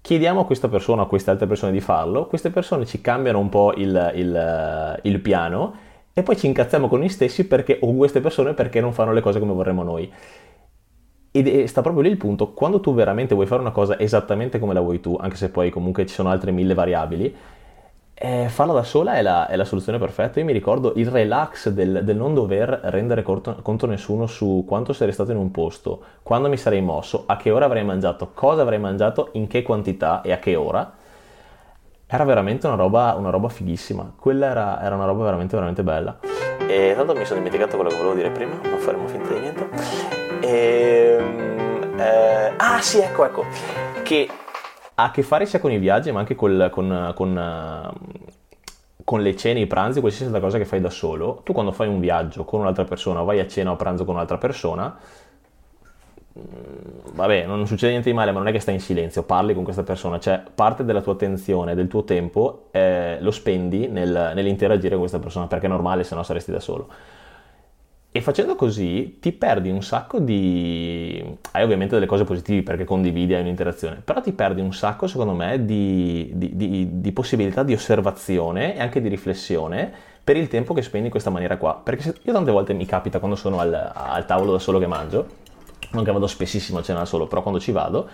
Chiediamo 0.00 0.40
a 0.40 0.46
questa 0.46 0.68
persona 0.68 1.02
a 1.02 1.06
queste 1.06 1.30
altre 1.30 1.46
persone 1.46 1.72
di 1.72 1.80
farlo, 1.80 2.24
queste 2.24 2.48
persone 2.48 2.86
ci 2.86 3.02
cambiano 3.02 3.38
un 3.38 3.50
po' 3.50 3.74
il, 3.74 4.12
il, 4.14 5.00
il 5.02 5.20
piano 5.20 5.92
e 6.14 6.22
poi 6.22 6.36
ci 6.36 6.46
incazziamo 6.46 6.88
con 6.88 7.00
noi 7.00 7.08
stessi 7.08 7.46
perché, 7.46 7.78
o 7.82 7.92
queste 7.94 8.20
persone 8.20 8.54
perché 8.54 8.80
non 8.80 8.92
fanno 8.92 9.12
le 9.12 9.20
cose 9.20 9.40
come 9.40 9.52
vorremmo 9.52 9.82
noi. 9.82 10.10
Ed 11.32 11.64
sta 11.64 11.82
proprio 11.82 12.04
lì 12.04 12.10
il 12.10 12.16
punto, 12.16 12.52
quando 12.52 12.78
tu 12.78 12.94
veramente 12.94 13.34
vuoi 13.34 13.46
fare 13.48 13.60
una 13.60 13.72
cosa 13.72 13.98
esattamente 13.98 14.60
come 14.60 14.72
la 14.72 14.80
vuoi 14.80 15.00
tu, 15.00 15.16
anche 15.20 15.34
se 15.34 15.50
poi 15.50 15.70
comunque 15.70 16.06
ci 16.06 16.14
sono 16.14 16.30
altre 16.30 16.52
mille 16.52 16.74
variabili, 16.74 17.36
eh, 18.14 18.46
farla 18.48 18.72
da 18.72 18.84
sola 18.84 19.14
è 19.14 19.22
la, 19.22 19.48
è 19.48 19.56
la, 19.56 19.64
soluzione 19.64 19.98
perfetta. 19.98 20.38
Io 20.38 20.46
mi 20.46 20.52
ricordo 20.52 20.92
il 20.94 21.08
relax 21.08 21.70
del, 21.70 22.02
del 22.04 22.16
non 22.16 22.32
dover 22.32 22.68
rendere 22.84 23.22
conto, 23.22 23.56
conto 23.62 23.86
nessuno 23.86 24.26
su 24.26 24.64
quanto 24.64 24.92
sarei 24.92 25.12
stato 25.12 25.32
in 25.32 25.36
un 25.36 25.50
posto, 25.50 26.00
quando 26.22 26.48
mi 26.48 26.56
sarei 26.56 26.80
mosso, 26.80 27.24
a 27.26 27.36
che 27.36 27.50
ora 27.50 27.64
avrei 27.64 27.84
mangiato, 27.84 28.30
cosa 28.32 28.62
avrei 28.62 28.78
mangiato, 28.78 29.30
in 29.32 29.48
che 29.48 29.62
quantità 29.62 30.22
e 30.22 30.30
a 30.30 30.38
che 30.38 30.54
ora. 30.54 31.02
Era 32.06 32.24
veramente 32.24 32.66
una 32.66 32.76
roba, 32.76 33.14
una 33.16 33.30
roba 33.30 33.48
fighissima. 33.48 34.12
Quella 34.18 34.50
era, 34.50 34.82
era, 34.82 34.94
una 34.94 35.06
roba 35.06 35.24
veramente, 35.24 35.54
veramente 35.54 35.82
bella. 35.82 36.18
E 36.66 36.92
tanto 36.94 37.14
mi 37.14 37.24
sono 37.24 37.38
dimenticato 37.38 37.76
quello 37.76 37.90
che 37.90 37.96
volevo 37.96 38.14
dire 38.14 38.30
prima, 38.30 38.58
non 38.62 38.78
faremo 38.78 39.06
finta 39.06 39.32
di 39.32 39.40
niente. 39.40 39.68
E, 40.40 41.16
ehm, 41.18 41.98
eh, 41.98 42.52
ah 42.56 42.80
sì, 42.80 42.98
ecco, 42.98 43.24
ecco. 43.24 43.44
Che 44.02 44.28
ha 44.96 45.04
a 45.04 45.10
che 45.10 45.22
fare 45.22 45.46
sia 45.46 45.60
con 45.60 45.72
i 45.72 45.78
viaggi, 45.78 46.12
ma 46.12 46.20
anche 46.20 46.34
col, 46.34 46.68
con, 46.70 47.12
con, 47.14 47.92
con, 49.02 49.22
le 49.22 49.36
cene, 49.36 49.60
i 49.60 49.66
pranzi, 49.66 50.00
qualsiasi 50.00 50.38
cosa 50.40 50.58
che 50.58 50.66
fai 50.66 50.80
da 50.80 50.90
solo. 50.90 51.40
Tu 51.42 51.54
quando 51.54 51.72
fai 51.72 51.88
un 51.88 52.00
viaggio 52.00 52.44
con 52.44 52.60
un'altra 52.60 52.84
persona, 52.84 53.22
vai 53.22 53.40
a 53.40 53.48
cena 53.48 53.70
o 53.70 53.74
a 53.74 53.76
pranzo 53.76 54.04
con 54.04 54.14
un'altra 54.14 54.36
persona, 54.36 54.94
vabbè, 56.36 57.46
non 57.46 57.66
succede 57.66 57.92
niente 57.92 58.10
di 58.10 58.16
male, 58.16 58.32
ma 58.32 58.38
non 58.38 58.48
è 58.48 58.52
che 58.52 58.58
stai 58.58 58.74
in 58.74 58.80
silenzio, 58.80 59.22
parli 59.22 59.54
con 59.54 59.62
questa 59.62 59.84
persona, 59.84 60.18
cioè 60.18 60.42
parte 60.54 60.84
della 60.84 61.00
tua 61.00 61.12
attenzione, 61.12 61.74
del 61.74 61.86
tuo 61.86 62.04
tempo, 62.04 62.68
eh, 62.72 63.18
lo 63.20 63.30
spendi 63.30 63.86
nel, 63.86 64.32
nell'interagire 64.34 64.90
con 64.90 65.00
questa 65.00 65.20
persona, 65.20 65.46
perché 65.46 65.66
è 65.66 65.68
normale, 65.68 66.02
se 66.02 66.14
no 66.14 66.22
saresti 66.22 66.50
da 66.50 66.60
solo. 66.60 66.88
E 68.16 68.20
facendo 68.20 68.54
così 68.54 69.18
ti 69.20 69.32
perdi 69.32 69.70
un 69.70 69.82
sacco 69.82 70.20
di... 70.20 71.36
Hai 71.50 71.64
ovviamente 71.64 71.94
delle 71.94 72.06
cose 72.06 72.22
positive 72.22 72.62
perché 72.62 72.84
condividi, 72.84 73.34
hai 73.34 73.40
un'interazione, 73.40 74.00
però 74.04 74.20
ti 74.20 74.32
perdi 74.32 74.60
un 74.60 74.72
sacco, 74.72 75.08
secondo 75.08 75.34
me, 75.34 75.64
di, 75.64 76.30
di, 76.32 76.56
di, 76.56 77.00
di 77.00 77.12
possibilità 77.12 77.64
di 77.64 77.72
osservazione 77.72 78.76
e 78.76 78.80
anche 78.80 79.00
di 79.00 79.08
riflessione 79.08 79.92
per 80.22 80.36
il 80.36 80.46
tempo 80.46 80.74
che 80.74 80.82
spendi 80.82 81.06
in 81.06 81.10
questa 81.10 81.30
maniera 81.30 81.56
qua. 81.56 81.80
Perché 81.82 82.14
io 82.22 82.32
tante 82.32 82.52
volte 82.52 82.72
mi 82.72 82.86
capita 82.86 83.18
quando 83.18 83.36
sono 83.36 83.58
al, 83.58 83.92
al 83.92 84.26
tavolo 84.26 84.52
da 84.52 84.58
solo 84.60 84.78
che 84.78 84.86
mangio, 84.86 85.26
non 85.94 86.04
che 86.04 86.12
vado 86.12 86.26
spessissimo 86.26 86.78
a 86.78 86.82
cena 86.82 87.04
solo, 87.04 87.26
però 87.26 87.42
quando 87.42 87.60
ci 87.60 87.72
vado, 87.72 88.08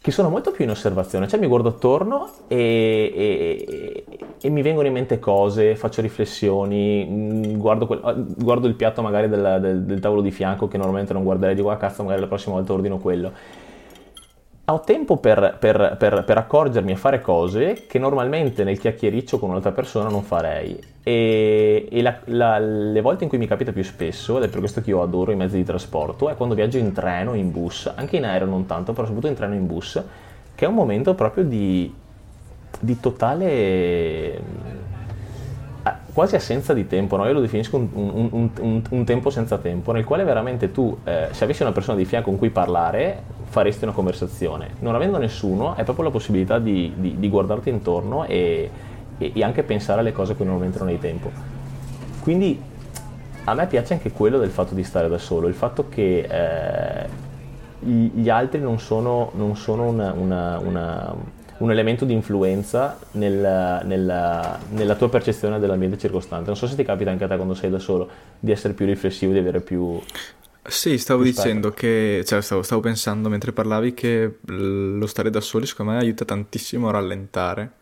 che 0.00 0.10
sono 0.12 0.30
molto 0.30 0.52
più 0.52 0.64
in 0.64 0.70
osservazione, 0.70 1.28
cioè 1.28 1.40
mi 1.40 1.46
guardo 1.46 1.68
attorno 1.68 2.30
e, 2.46 3.12
e, 3.14 4.04
e 4.40 4.48
mi 4.48 4.62
vengono 4.62 4.86
in 4.86 4.92
mente 4.92 5.18
cose, 5.18 5.76
faccio 5.76 6.00
riflessioni, 6.00 7.04
mm, 7.04 7.58
guardo, 7.58 7.86
quel, 7.86 8.00
ah, 8.02 8.14
guardo 8.16 8.68
il 8.68 8.74
piatto 8.74 9.02
magari 9.02 9.28
del, 9.28 9.58
del, 9.60 9.82
del, 9.82 10.00
tavolo 10.00 10.22
di 10.22 10.30
fianco 10.30 10.68
che 10.68 10.76
normalmente 10.76 11.12
non 11.12 11.24
guarderei, 11.24 11.54
dico 11.54 11.70
ah 11.70 11.76
cazzo 11.76 12.04
magari 12.04 12.20
la 12.22 12.28
prossima 12.28 12.54
volta 12.54 12.72
ordino 12.72 12.98
quello. 12.98 13.32
Ho 14.70 14.80
tempo 14.80 15.16
per, 15.16 15.56
per, 15.58 15.96
per, 15.98 16.24
per 16.24 16.36
accorgermi 16.36 16.92
e 16.92 16.96
fare 16.96 17.22
cose 17.22 17.86
che 17.86 17.98
normalmente 17.98 18.64
nel 18.64 18.78
chiacchiericcio 18.78 19.38
con 19.38 19.48
un'altra 19.48 19.72
persona 19.72 20.10
non 20.10 20.22
farei. 20.22 20.78
E, 21.02 21.88
e 21.90 22.02
la, 22.02 22.18
la, 22.24 22.58
le 22.58 23.00
volte 23.00 23.24
in 23.24 23.30
cui 23.30 23.38
mi 23.38 23.46
capita 23.46 23.72
più 23.72 23.82
spesso, 23.82 24.36
ed 24.36 24.42
è 24.42 24.48
per 24.48 24.58
questo 24.58 24.82
che 24.82 24.90
io 24.90 25.00
adoro 25.00 25.32
i 25.32 25.36
mezzi 25.36 25.56
di 25.56 25.64
trasporto, 25.64 26.28
è 26.28 26.36
quando 26.36 26.54
viaggio 26.54 26.76
in 26.76 26.92
treno, 26.92 27.32
in 27.32 27.50
bus, 27.50 27.90
anche 27.94 28.18
in 28.18 28.26
aereo 28.26 28.46
non 28.46 28.66
tanto, 28.66 28.92
però 28.92 29.06
soprattutto 29.06 29.32
in 29.32 29.38
treno 29.38 29.54
in 29.54 29.66
bus, 29.66 30.02
che 30.54 30.64
è 30.66 30.68
un 30.68 30.74
momento 30.74 31.14
proprio 31.14 31.44
di, 31.44 31.90
di 32.78 33.00
totale 33.00 34.76
quasi 36.12 36.34
assenza 36.34 36.74
di 36.74 36.86
tempo, 36.86 37.16
no? 37.16 37.24
io 37.26 37.32
lo 37.32 37.40
definisco 37.40 37.76
un, 37.76 37.88
un, 37.92 38.50
un, 38.60 38.82
un, 38.90 39.04
tempo 39.04 39.30
senza 39.30 39.56
tempo, 39.56 39.92
nel 39.92 40.04
quale 40.04 40.24
veramente 40.24 40.72
tu, 40.72 40.98
eh, 41.04 41.28
se 41.30 41.44
avessi 41.44 41.62
una 41.62 41.72
persona 41.72 41.96
di 41.96 42.04
fianco 42.04 42.28
con 42.28 42.38
cui 42.38 42.50
parlare, 42.50 43.22
faresti 43.48 43.84
una 43.84 43.92
conversazione. 43.92 44.70
Non 44.80 44.94
avendo 44.94 45.18
nessuno, 45.18 45.74
è 45.74 45.82
proprio 45.84 46.04
la 46.04 46.10
possibilità 46.10 46.58
di, 46.58 46.92
di, 46.96 47.16
di 47.18 47.28
guardarti 47.28 47.68
intorno 47.68 48.24
e, 48.24 48.70
e, 49.18 49.32
e, 49.34 49.42
anche 49.42 49.62
pensare 49.62 50.00
alle 50.00 50.12
cose 50.12 50.34
cui 50.34 50.44
normalmente 50.44 50.78
non 50.78 50.88
hai 50.88 50.98
tempo. 50.98 51.30
Quindi 52.20 52.60
a 53.44 53.54
me 53.54 53.66
piace 53.66 53.94
anche 53.94 54.12
quello 54.12 54.38
del 54.38 54.50
fatto 54.50 54.74
di 54.74 54.84
stare 54.84 55.08
da 55.08 55.18
solo, 55.18 55.48
il 55.48 55.54
fatto 55.54 55.88
che 55.88 56.26
eh, 56.28 57.26
gli 57.80 58.28
altri 58.28 58.60
non 58.60 58.78
sono, 58.78 59.30
non 59.34 59.56
sono 59.56 59.84
una, 59.84 60.12
una, 60.12 60.58
una, 60.58 61.14
un 61.58 61.70
elemento 61.70 62.04
di 62.04 62.12
influenza 62.12 62.98
nel, 63.12 63.80
nel, 63.84 64.58
nella 64.70 64.94
tua 64.96 65.08
percezione 65.08 65.58
dell'ambiente 65.58 65.96
circostante. 65.96 66.46
Non 66.46 66.56
so 66.56 66.66
se 66.66 66.76
ti 66.76 66.84
capita 66.84 67.10
anche 67.10 67.24
a 67.24 67.28
te 67.28 67.36
quando 67.36 67.54
sei 67.54 67.70
da 67.70 67.78
solo 67.78 68.08
di 68.38 68.50
essere 68.50 68.74
più 68.74 68.84
riflessivo, 68.84 69.32
di 69.32 69.38
avere 69.38 69.60
più... 69.60 70.00
Sì, 70.68 70.98
stavo 70.98 71.22
dicendo 71.22 71.70
che, 71.70 72.22
cioè 72.26 72.42
stavo, 72.42 72.62
stavo 72.62 72.82
pensando 72.82 73.30
mentre 73.30 73.52
parlavi 73.52 73.94
che 73.94 74.38
lo 74.46 75.06
stare 75.06 75.30
da 75.30 75.40
soli 75.40 75.64
secondo 75.64 75.92
me 75.92 75.98
aiuta 75.98 76.26
tantissimo 76.26 76.88
a 76.88 76.92
rallentare 76.92 77.72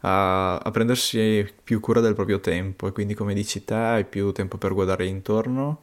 a, 0.00 0.56
a, 0.56 0.70
prendersi 0.70 1.46
più 1.62 1.80
cura 1.80 2.00
del 2.00 2.14
proprio 2.14 2.40
tempo. 2.40 2.86
E 2.88 2.92
quindi 2.92 3.14
come 3.14 3.34
dici 3.34 3.64
te 3.64 3.74
hai 3.74 4.04
più 4.06 4.32
tempo 4.32 4.56
per 4.56 4.72
guardare 4.72 5.06
intorno 5.06 5.80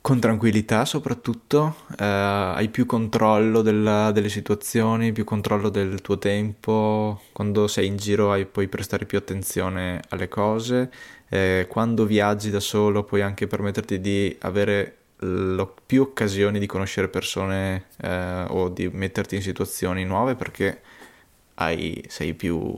con 0.00 0.20
tranquillità 0.20 0.84
soprattutto, 0.86 1.76
eh, 1.98 2.04
hai 2.04 2.68
più 2.70 2.86
controllo 2.86 3.60
della, 3.60 4.10
delle 4.10 4.30
situazioni, 4.30 5.12
più 5.12 5.24
controllo 5.24 5.68
del 5.68 6.00
tuo 6.00 6.16
tempo, 6.18 7.20
quando 7.32 7.66
sei 7.68 7.88
in 7.88 7.96
giro 7.96 8.32
hai, 8.32 8.46
puoi 8.46 8.68
prestare 8.68 9.04
più 9.04 9.18
attenzione 9.18 10.00
alle 10.08 10.28
cose, 10.28 10.90
eh, 11.28 11.66
quando 11.68 12.06
viaggi 12.06 12.48
da 12.48 12.60
solo 12.60 13.04
puoi 13.04 13.20
anche 13.20 13.46
permetterti 13.46 14.00
di 14.00 14.34
avere 14.40 14.97
lo, 15.20 15.74
più 15.86 16.02
occasioni 16.02 16.58
di 16.58 16.66
conoscere 16.66 17.08
persone 17.08 17.86
eh, 18.00 18.44
o 18.48 18.68
di 18.68 18.88
metterti 18.88 19.36
in 19.36 19.42
situazioni 19.42 20.04
nuove 20.04 20.34
perché 20.34 20.80
hai, 21.54 22.04
sei 22.08 22.34
più 22.34 22.72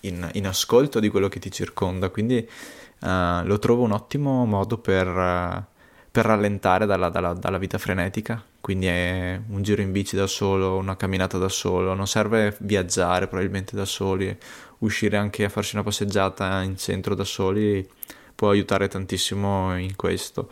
in, 0.00 0.28
in, 0.32 0.46
ascolto 0.46 1.00
di 1.00 1.08
quello 1.08 1.28
che 1.28 1.38
ti 1.38 1.50
circonda, 1.50 2.08
quindi 2.10 2.36
uh, 2.36 3.44
lo 3.44 3.58
trovo 3.58 3.84
un 3.84 3.92
ottimo 3.92 4.44
modo 4.44 4.78
per, 4.78 5.06
uh, 5.06 5.62
per 6.10 6.24
rallentare 6.26 6.86
dalla, 6.86 7.08
dalla, 7.08 7.32
dalla, 7.32 7.58
vita 7.58 7.78
frenetica, 7.78 8.42
quindi 8.60 8.86
è 8.86 9.40
un 9.48 9.62
giro 9.62 9.80
in 9.80 9.92
bici 9.92 10.16
da 10.16 10.26
solo, 10.26 10.76
una 10.76 10.96
camminata 10.96 11.38
da 11.38 11.48
solo, 11.48 11.94
non 11.94 12.06
serve 12.06 12.54
viaggiare 12.60 13.28
probabilmente 13.28 13.76
da 13.76 13.84
soli, 13.84 14.36
uscire 14.78 15.16
anche 15.16 15.44
a 15.44 15.48
farsi 15.48 15.76
una 15.76 15.84
passeggiata 15.84 16.60
in 16.62 16.76
centro 16.76 17.14
da 17.14 17.24
soli 17.24 17.88
può 18.34 18.50
aiutare 18.50 18.88
tantissimo 18.88 19.78
in 19.78 19.94
questo. 19.94 20.50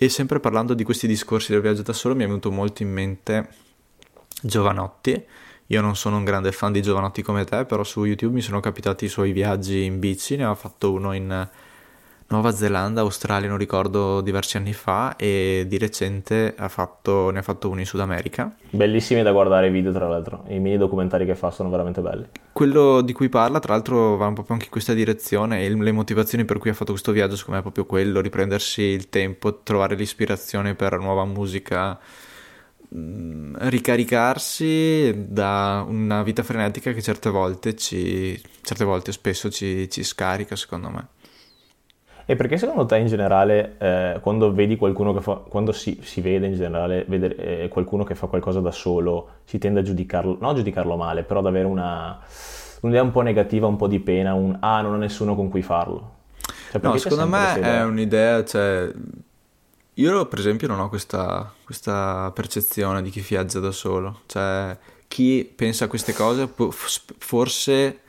E 0.00 0.08
sempre 0.08 0.38
parlando 0.38 0.74
di 0.74 0.84
questi 0.84 1.08
discorsi 1.08 1.50
del 1.50 1.60
viaggio 1.60 1.82
da 1.82 1.92
solo 1.92 2.14
mi 2.14 2.22
è 2.22 2.26
venuto 2.26 2.52
molto 2.52 2.84
in 2.84 2.92
mente 2.92 3.48
Giovanotti, 4.40 5.20
io 5.66 5.80
non 5.80 5.96
sono 5.96 6.18
un 6.18 6.24
grande 6.24 6.52
fan 6.52 6.70
di 6.70 6.80
Giovanotti 6.80 7.20
come 7.20 7.42
te, 7.42 7.64
però 7.64 7.82
su 7.82 8.04
YouTube 8.04 8.34
mi 8.34 8.40
sono 8.40 8.60
capitati 8.60 9.06
i 9.06 9.08
suoi 9.08 9.32
viaggi 9.32 9.82
in 9.82 9.98
bici, 9.98 10.36
ne 10.36 10.44
ha 10.44 10.54
fatto 10.54 10.92
uno 10.92 11.14
in 11.14 11.48
Nuova 12.30 12.52
Zelanda, 12.52 13.00
Australia, 13.00 13.48
non 13.48 13.56
ricordo, 13.56 14.20
diversi 14.20 14.58
anni 14.58 14.74
fa 14.74 15.16
e 15.16 15.64
di 15.66 15.78
recente 15.78 16.54
ha 16.58 16.68
fatto, 16.68 17.30
ne 17.30 17.38
ha 17.38 17.42
fatto 17.42 17.70
uno 17.70 17.80
in 17.80 17.86
Sud 17.86 18.00
America. 18.00 18.54
Bellissimi 18.68 19.22
da 19.22 19.32
guardare 19.32 19.68
i 19.68 19.70
video, 19.70 19.92
tra 19.92 20.06
l'altro, 20.06 20.44
i 20.48 20.58
mini 20.58 20.76
documentari 20.76 21.24
che 21.24 21.34
fa 21.34 21.50
sono 21.50 21.70
veramente 21.70 22.02
belli. 22.02 22.26
Quello 22.52 23.00
di 23.00 23.14
cui 23.14 23.30
parla, 23.30 23.60
tra 23.60 23.72
l'altro, 23.72 24.16
va 24.16 24.26
un 24.26 24.34
po' 24.34 24.44
anche 24.48 24.66
in 24.66 24.70
questa 24.70 24.92
direzione 24.92 25.64
e 25.64 25.74
le 25.74 25.92
motivazioni 25.92 26.44
per 26.44 26.58
cui 26.58 26.68
ha 26.68 26.74
fatto 26.74 26.90
questo 26.90 27.12
viaggio, 27.12 27.34
secondo 27.34 27.54
me, 27.54 27.58
è 27.60 27.62
proprio 27.62 27.86
quello, 27.86 28.20
riprendersi 28.20 28.82
il 28.82 29.08
tempo, 29.08 29.60
trovare 29.62 29.94
l'ispirazione 29.94 30.74
per 30.74 30.98
nuova 30.98 31.24
musica 31.24 31.98
Mm, 32.94 33.54
ricaricarsi 33.58 35.26
da 35.28 35.84
una 35.86 36.22
vita 36.22 36.42
frenetica 36.42 36.92
che 36.92 37.02
certe 37.02 37.28
volte 37.28 37.76
ci 37.76 38.40
certe 38.62 38.84
volte 38.84 39.12
spesso 39.12 39.50
ci, 39.50 39.90
ci 39.90 40.02
scarica 40.02 40.56
secondo 40.56 40.88
me 40.88 41.08
e 42.30 42.36
perché 42.36 42.58
secondo 42.58 42.84
te 42.84 42.98
in 42.98 43.06
generale 43.06 43.76
eh, 43.78 44.18
quando 44.20 44.52
vedi 44.52 44.76
qualcuno 44.76 45.14
che 45.14 45.22
fa 45.22 45.36
quando 45.36 45.72
si, 45.72 45.98
si 46.02 46.20
vede 46.20 46.48
in 46.48 46.52
generale 46.52 47.06
vedere, 47.08 47.36
eh, 47.36 47.68
qualcuno 47.68 48.04
che 48.04 48.14
fa 48.14 48.26
qualcosa 48.26 48.60
da 48.60 48.70
solo 48.70 49.28
si 49.44 49.56
tende 49.56 49.80
a 49.80 49.82
giudicarlo 49.82 50.36
non 50.38 50.50
a 50.50 50.54
giudicarlo 50.54 50.94
male 50.96 51.22
però 51.22 51.40
ad 51.40 51.46
avere 51.46 51.64
una 51.64 52.20
un'idea 52.80 53.02
un 53.02 53.12
po' 53.12 53.22
negativa 53.22 53.66
un 53.66 53.76
po' 53.76 53.86
di 53.86 53.98
pena 53.98 54.34
un 54.34 54.54
ah 54.60 54.82
non 54.82 54.92
ho 54.92 54.96
nessuno 54.98 55.34
con 55.34 55.48
cui 55.48 55.62
farlo. 55.62 56.16
Cioè, 56.70 56.80
no 56.82 56.98
secondo 56.98 57.26
me 57.26 57.60
è 57.60 57.82
un'idea 57.82 58.44
cioè 58.44 58.92
io 59.94 60.26
per 60.26 60.38
esempio 60.38 60.68
non 60.68 60.80
ho 60.80 60.88
questa, 60.88 61.52
questa 61.64 62.30
percezione 62.34 63.02
di 63.02 63.10
chi 63.10 63.20
viaggia 63.20 63.58
da 63.58 63.72
solo, 63.72 64.20
cioè 64.26 64.76
chi 65.08 65.50
pensa 65.56 65.86
a 65.86 65.88
queste 65.88 66.12
cose 66.12 66.48
forse 67.18 68.00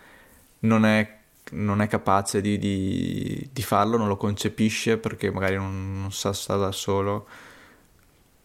non 0.60 0.86
è, 0.86 1.19
non 1.52 1.82
è 1.82 1.88
capace 1.88 2.42
di, 2.42 2.58
di, 2.58 3.50
di, 3.52 3.62
farlo, 3.62 3.98
non 3.98 4.08
lo 4.08 4.18
concepisce 4.18 4.98
perché 4.98 5.32
magari 5.32 5.56
non, 5.56 6.02
non 6.02 6.12
sa 6.12 6.34
stare 6.34 6.60
da 6.60 6.72
solo. 6.72 7.26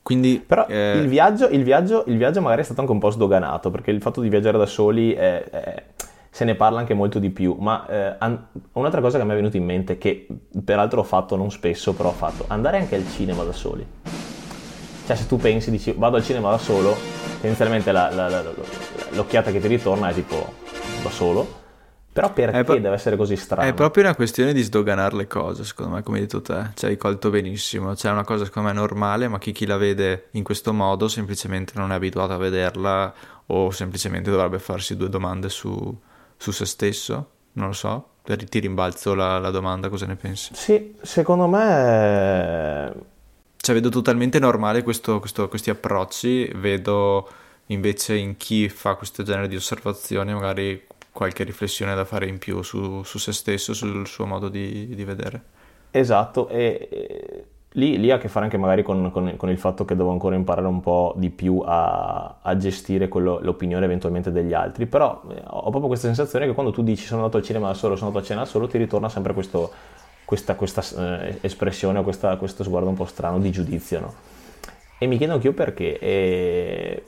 Quindi, 0.02 0.42
Però 0.46 0.66
eh... 0.66 0.98
il, 0.98 1.08
viaggio, 1.08 1.48
il, 1.48 1.62
viaggio, 1.62 2.04
il, 2.06 2.16
viaggio, 2.16 2.40
magari 2.40 2.60
è 2.60 2.64
stato 2.64 2.80
anche 2.80 2.92
un 2.92 2.98
po' 2.98 3.10
sdoganato 3.10 3.70
perché 3.70 3.90
il 3.90 4.02
fatto 4.02 4.20
di 4.20 4.28
viaggiare 4.28 4.58
da 4.58 4.66
soli 4.66 5.12
è, 5.12 5.44
è 5.44 5.84
se 6.34 6.44
ne 6.44 6.56
parla 6.56 6.80
anche 6.80 6.94
molto 6.94 7.20
di 7.20 7.30
più, 7.30 7.56
ma 7.58 7.86
eh, 7.86 8.16
an- 8.18 8.46
un'altra 8.72 9.00
cosa 9.00 9.18
che 9.18 9.24
mi 9.24 9.30
è 9.30 9.34
venuta 9.36 9.56
in 9.56 9.64
mente, 9.64 9.98
che 9.98 10.26
peraltro 10.64 11.00
ho 11.00 11.04
fatto 11.04 11.36
non 11.36 11.50
spesso, 11.50 11.92
però 11.94 12.08
ho 12.08 12.12
fatto, 12.12 12.44
andare 12.48 12.78
anche 12.78 12.96
al 12.96 13.08
cinema 13.08 13.44
da 13.44 13.52
soli. 13.52 13.86
Cioè 15.06 15.14
se 15.14 15.26
tu 15.26 15.36
pensi, 15.36 15.70
dici 15.70 15.94
vado 15.96 16.16
al 16.16 16.24
cinema 16.24 16.50
da 16.50 16.58
solo, 16.58 16.96
tendenzialmente 17.40 17.92
la, 17.92 18.10
la, 18.10 18.28
la, 18.28 18.42
l'occhiata 19.10 19.52
che 19.52 19.60
ti 19.60 19.68
ritorna 19.68 20.08
è 20.08 20.12
tipo 20.12 20.54
da 21.02 21.10
solo, 21.10 21.62
però 22.14 22.32
perché 22.32 22.62
pro- 22.62 22.74
deve 22.74 22.94
essere 22.94 23.16
così 23.16 23.34
strano? 23.34 23.68
È 23.68 23.74
proprio 23.74 24.04
una 24.04 24.14
questione 24.14 24.52
di 24.52 24.62
sdoganare 24.62 25.16
le 25.16 25.26
cose, 25.26 25.64
secondo 25.64 25.96
me, 25.96 26.02
come 26.04 26.18
hai 26.18 26.22
detto 26.22 26.40
te. 26.40 26.70
Cioè, 26.74 26.90
hai 26.90 26.96
colto 26.96 27.28
benissimo. 27.28 27.96
Cioè, 27.96 28.12
è 28.12 28.14
una 28.14 28.22
cosa, 28.22 28.44
secondo 28.44 28.68
me, 28.68 28.74
normale, 28.76 29.26
ma 29.26 29.40
chi, 29.40 29.50
chi 29.50 29.66
la 29.66 29.76
vede 29.76 30.28
in 30.32 30.44
questo 30.44 30.72
modo 30.72 31.08
semplicemente 31.08 31.72
non 31.74 31.90
è 31.90 31.96
abituato 31.96 32.32
a 32.32 32.36
vederla 32.36 33.12
o 33.46 33.72
semplicemente 33.72 34.30
dovrebbe 34.30 34.60
farsi 34.60 34.96
due 34.96 35.08
domande 35.08 35.48
su, 35.48 36.00
su 36.36 36.52
se 36.52 36.66
stesso, 36.66 37.30
non 37.54 37.66
lo 37.66 37.72
so, 37.72 38.10
ti 38.22 38.60
rimbalzo 38.60 39.16
la, 39.16 39.40
la 39.40 39.50
domanda, 39.50 39.88
cosa 39.88 40.06
ne 40.06 40.14
pensi? 40.14 40.54
Sì, 40.54 40.94
secondo 41.02 41.48
me... 41.48 42.94
Cioè 43.56 43.74
vedo 43.74 43.88
totalmente 43.88 44.38
normale 44.38 44.84
questo, 44.84 45.18
questo, 45.18 45.48
questi 45.48 45.70
approcci, 45.70 46.46
vedo 46.54 47.28
invece 47.68 48.14
in 48.14 48.36
chi 48.36 48.68
fa 48.68 48.94
questo 48.94 49.24
genere 49.24 49.48
di 49.48 49.56
osservazioni 49.56 50.32
magari 50.32 50.80
qualche 51.14 51.44
riflessione 51.44 51.94
da 51.94 52.04
fare 52.04 52.26
in 52.26 52.38
più 52.38 52.60
su, 52.62 53.04
su 53.04 53.18
se 53.18 53.32
stesso, 53.32 53.72
sul 53.72 54.04
suo 54.08 54.26
modo 54.26 54.48
di, 54.48 54.92
di 54.96 55.04
vedere. 55.04 55.42
Esatto, 55.92 56.48
e, 56.48 57.46
Lì, 57.76 57.98
lì, 57.98 58.12
ha 58.12 58.16
a 58.16 58.18
che 58.18 58.28
fare 58.28 58.44
anche 58.44 58.56
magari 58.56 58.84
con, 58.84 59.10
con, 59.10 59.34
con, 59.36 59.50
il 59.50 59.58
fatto 59.58 59.84
che 59.84 59.96
devo 59.96 60.12
ancora 60.12 60.36
imparare 60.36 60.68
un 60.68 60.78
po' 60.80 61.12
di 61.16 61.28
più 61.30 61.60
a, 61.64 62.36
a 62.40 62.56
gestire 62.56 63.08
quello, 63.08 63.40
l'opinione 63.42 63.84
eventualmente 63.84 64.30
degli 64.30 64.52
altri, 64.52 64.86
però 64.86 65.22
eh, 65.28 65.42
ho 65.44 65.70
proprio 65.70 65.88
questa 65.88 66.06
sensazione 66.06 66.46
che 66.46 66.52
quando 66.52 66.70
tu 66.70 66.84
dici 66.84 67.04
sono 67.04 67.22
andato 67.22 67.38
al 67.38 67.42
cinema 67.42 67.66
da 67.66 67.74
solo, 67.74 67.96
sono 67.96 68.10
andato 68.10 68.24
a 68.24 68.28
cena 68.28 68.42
da 68.42 68.46
solo, 68.46 68.68
ti 68.68 68.78
ritorna 68.78 69.08
sempre 69.08 69.34
questo, 69.34 69.72
questa, 70.24 70.54
questa 70.54 70.84
eh, 71.26 71.38
espressione 71.40 71.98
o 71.98 72.04
questo 72.04 72.62
sguardo 72.62 72.88
un 72.88 72.94
po' 72.94 73.06
strano 73.06 73.40
di 73.40 73.50
giudizio, 73.50 73.98
no? 73.98 74.14
E 74.98 75.06
mi 75.06 75.16
chiedo 75.16 75.32
anch'io 75.32 75.52
perché. 75.52 75.98
E 75.98 77.02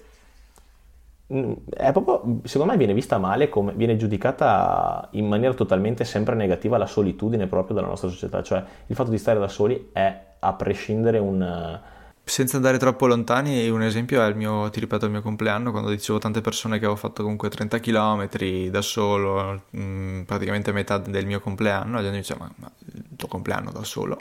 è 1.28 1.90
proprio, 1.90 2.40
secondo 2.44 2.72
me 2.72 2.78
viene 2.78 2.94
vista 2.94 3.18
male, 3.18 3.48
come, 3.48 3.72
viene 3.74 3.96
giudicata 3.96 5.08
in 5.12 5.26
maniera 5.26 5.54
totalmente 5.54 6.04
sempre 6.04 6.36
negativa 6.36 6.78
la 6.78 6.86
solitudine 6.86 7.48
proprio 7.48 7.74
della 7.74 7.88
nostra 7.88 8.08
società, 8.08 8.42
cioè 8.42 8.62
il 8.86 8.94
fatto 8.94 9.10
di 9.10 9.18
stare 9.18 9.40
da 9.40 9.48
soli 9.48 9.90
è 9.92 10.24
a 10.38 10.52
prescindere 10.52 11.18
un... 11.18 11.80
Senza 12.22 12.56
andare 12.56 12.78
troppo 12.78 13.06
lontani, 13.06 13.68
un 13.68 13.82
esempio 13.82 14.20
è 14.20 14.26
il 14.26 14.36
mio, 14.36 14.68
ti 14.70 14.80
ripeto, 14.80 15.04
il 15.04 15.12
mio 15.12 15.22
compleanno, 15.22 15.70
quando 15.70 15.90
dicevo 15.90 16.18
tante 16.18 16.40
persone 16.40 16.78
che 16.78 16.84
avevo 16.84 16.98
fatto 16.98 17.22
comunque 17.22 17.48
30 17.48 17.78
km 17.78 18.28
da 18.68 18.82
solo, 18.82 19.62
mh, 19.70 19.80
mm, 19.80 20.22
praticamente 20.22 20.72
metà 20.72 20.98
del 20.98 21.26
mio 21.26 21.40
compleanno, 21.40 21.96
la 21.96 22.02
gente 22.02 22.18
diceva, 22.18 22.44
ma, 22.44 22.52
ma 22.56 22.70
il 22.94 23.16
tuo 23.16 23.28
compleanno 23.28 23.70
da 23.70 23.84
solo? 23.84 24.18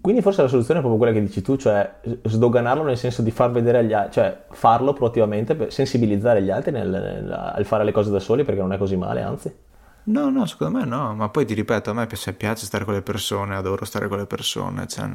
Quindi 0.00 0.20
forse 0.20 0.42
la 0.42 0.48
soluzione 0.48 0.80
è 0.80 0.82
proprio 0.82 1.00
quella 1.00 1.18
che 1.18 1.24
dici 1.24 1.42
tu, 1.42 1.56
cioè 1.56 2.00
sdoganarlo 2.22 2.82
nel 2.82 2.98
senso 2.98 3.22
di 3.22 3.30
far 3.30 3.50
vedere 3.50 3.78
agli 3.78 3.92
altri, 3.92 4.12
cioè 4.12 4.44
farlo 4.50 4.92
proattivamente 4.92 5.70
sensibilizzare 5.70 6.42
gli 6.42 6.50
altri 6.50 6.72
nel, 6.72 6.88
nel, 6.88 7.30
al 7.30 7.64
fare 7.64 7.84
le 7.84 7.92
cose 7.92 8.10
da 8.10 8.18
soli 8.18 8.44
perché 8.44 8.60
non 8.60 8.72
è 8.72 8.78
così 8.78 8.96
male, 8.96 9.22
anzi. 9.22 9.54
No, 10.04 10.30
no, 10.30 10.46
secondo 10.46 10.78
me 10.78 10.84
no, 10.84 11.14
ma 11.14 11.28
poi 11.28 11.44
ti 11.44 11.54
ripeto, 11.54 11.90
a 11.90 11.94
me 11.94 12.06
piace 12.06 12.66
stare 12.66 12.84
con 12.84 12.94
le 12.94 13.02
persone, 13.02 13.56
adoro 13.56 13.84
stare 13.84 14.06
con 14.06 14.18
le 14.18 14.26
persone, 14.26 14.86
cioè, 14.86 15.08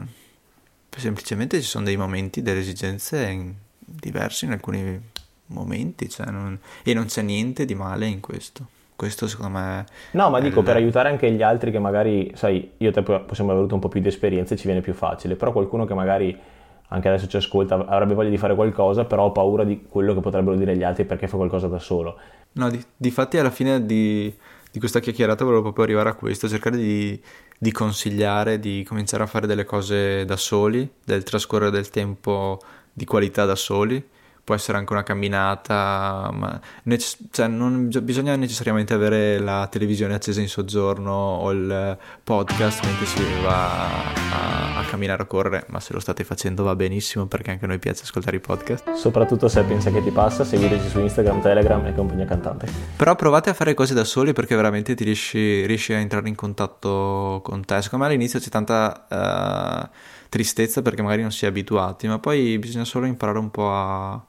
semplicemente 0.89 1.61
ci 1.61 1.67
sono 1.67 1.85
dei 1.85 1.95
momenti, 1.95 2.41
delle 2.41 2.59
esigenze 2.59 3.55
diverse 3.79 4.45
in 4.45 4.51
alcuni 4.51 5.09
momenti 5.51 6.09
cioè 6.09 6.27
non, 6.27 6.57
e 6.83 6.93
non 6.93 7.05
c'è 7.05 7.21
niente 7.21 7.65
di 7.65 7.75
male 7.75 8.07
in 8.07 8.19
questo. 8.19 8.67
Questo 9.01 9.25
secondo 9.25 9.57
me... 9.57 9.83
No, 10.11 10.29
ma 10.29 10.39
dico 10.39 10.59
il... 10.59 10.65
per 10.65 10.75
aiutare 10.75 11.09
anche 11.09 11.31
gli 11.31 11.41
altri 11.41 11.71
che 11.71 11.79
magari, 11.79 12.31
sai, 12.35 12.73
io 12.77 12.89
e 12.89 12.91
te 12.91 13.01
possiamo 13.01 13.49
aver 13.49 13.63
avuto 13.63 13.73
un 13.73 13.81
po' 13.81 13.87
più 13.87 13.99
di 13.99 14.07
esperienza 14.07 14.53
e 14.53 14.57
ci 14.57 14.67
viene 14.67 14.81
più 14.81 14.93
facile, 14.93 15.35
però 15.35 15.51
qualcuno 15.51 15.85
che 15.85 15.95
magari 15.95 16.39
anche 16.87 17.07
adesso 17.07 17.27
ci 17.27 17.35
ascolta 17.35 17.83
avrebbe 17.87 18.13
voglia 18.13 18.29
di 18.29 18.37
fare 18.37 18.53
qualcosa, 18.53 19.05
però 19.05 19.25
ha 19.25 19.31
paura 19.31 19.63
di 19.63 19.87
quello 19.89 20.13
che 20.13 20.19
potrebbero 20.19 20.55
dire 20.55 20.77
gli 20.77 20.83
altri 20.83 21.05
perché 21.05 21.27
fa 21.27 21.37
qualcosa 21.37 21.67
da 21.67 21.79
solo. 21.79 22.15
No, 22.51 22.69
di, 22.69 22.79
di 22.95 23.09
fatti 23.09 23.39
alla 23.39 23.49
fine 23.49 23.83
di, 23.87 24.31
di, 24.71 24.77
questa 24.77 24.99
chiacchierata 24.99 25.45
volevo 25.45 25.63
proprio 25.63 25.83
arrivare 25.85 26.09
a 26.09 26.13
questo, 26.13 26.47
cercare 26.47 26.77
di, 26.77 27.19
di 27.57 27.71
consigliare, 27.71 28.59
di 28.59 28.85
cominciare 28.87 29.23
a 29.23 29.25
fare 29.25 29.47
delle 29.47 29.63
cose 29.63 30.25
da 30.25 30.37
soli, 30.37 30.87
del 31.03 31.23
trascorrere 31.23 31.71
del 31.71 31.89
tempo 31.89 32.59
di 32.93 33.05
qualità 33.05 33.45
da 33.45 33.55
soli 33.55 34.09
può 34.43 34.55
essere 34.55 34.77
anche 34.77 34.93
una 34.93 35.03
camminata, 35.03 36.29
ma 36.33 36.59
nec- 36.83 37.17
cioè 37.31 37.47
non 37.47 37.89
bisogna 38.01 38.35
necessariamente 38.35 38.93
avere 38.93 39.39
la 39.39 39.67
televisione 39.67 40.13
accesa 40.13 40.41
in 40.41 40.47
soggiorno 40.47 41.11
o 41.11 41.51
il 41.51 41.97
podcast 42.23 42.83
mentre 42.85 43.05
si 43.05 43.23
va 43.43 43.87
a, 43.87 44.79
a 44.79 44.83
camminare 44.85 45.23
o 45.23 45.27
correre, 45.27 45.65
ma 45.69 45.79
se 45.79 45.93
lo 45.93 45.99
state 45.99 46.23
facendo 46.23 46.63
va 46.63 46.75
benissimo 46.75 47.27
perché 47.27 47.51
anche 47.51 47.65
a 47.65 47.67
noi 47.67 47.79
piace 47.79 48.03
ascoltare 48.03 48.37
i 48.37 48.39
podcast. 48.39 48.93
Soprattutto 48.93 49.47
se 49.47 49.63
pensa 49.63 49.91
che 49.91 50.03
ti 50.03 50.11
passa, 50.11 50.43
seguiteci 50.43 50.89
su 50.89 50.99
Instagram, 50.99 51.41
Telegram 51.41 51.85
e 51.85 51.93
compagnia 51.93 52.25
cantante. 52.25 52.67
Però 52.97 53.15
provate 53.15 53.51
a 53.51 53.53
fare 53.53 53.73
cose 53.73 53.93
da 53.93 54.03
soli 54.03 54.33
perché 54.33 54.55
veramente 54.55 54.95
ti 54.95 55.03
riesci, 55.03 55.65
riesci 55.65 55.93
a 55.93 55.97
entrare 55.97 56.27
in 56.27 56.35
contatto 56.35 57.41
con 57.43 57.63
te. 57.63 57.81
Secondo 57.81 58.05
me 58.05 58.11
all'inizio 58.11 58.39
c'è 58.39 58.49
tanta... 58.49 59.89
Uh, 59.89 60.19
tristezza 60.31 60.81
perché 60.81 61.01
magari 61.01 61.23
non 61.23 61.31
si 61.33 61.43
è 61.43 61.49
abituati, 61.49 62.07
ma 62.07 62.17
poi 62.17 62.57
bisogna 62.57 62.85
solo 62.85 63.05
imparare 63.05 63.37
un 63.37 63.51
po' 63.51 63.69
a, 63.69 64.25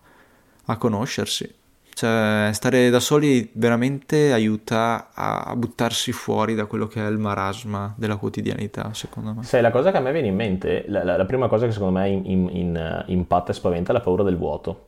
a 0.66 0.77
conoscersi. 0.77 1.61
Cioè, 1.94 2.51
stare 2.53 2.88
da 2.88 3.01
soli 3.01 3.51
veramente 3.53 4.33
aiuta 4.33 5.11
a 5.12 5.55
buttarsi 5.55 6.11
fuori 6.12 6.55
da 6.55 6.64
quello 6.64 6.87
che 6.87 7.05
è 7.05 7.09
il 7.09 7.18
marasma 7.18 7.94
della 7.96 8.16
quotidianità, 8.16 8.94
secondo 8.94 9.35
me. 9.35 9.42
Sai, 9.42 9.61
la 9.61 9.70
cosa 9.70 9.90
che 9.90 9.98
a 9.98 10.01
me 10.01 10.11
viene 10.12 10.29
in 10.29 10.35
mente, 10.35 10.85
la, 10.88 11.05
la, 11.05 11.16
la 11.18 11.27
prima 11.27 11.48
cosa 11.48 11.66
che 11.66 11.72
secondo 11.72 11.98
me 11.98 12.09
in, 12.09 12.22
in, 12.25 12.48
in, 12.51 13.05
impatta 13.09 13.51
e 13.51 13.55
spaventa 13.55 13.90
è 13.90 13.92
la 13.92 14.01
paura 14.01 14.22
del 14.22 14.38
vuoto. 14.38 14.87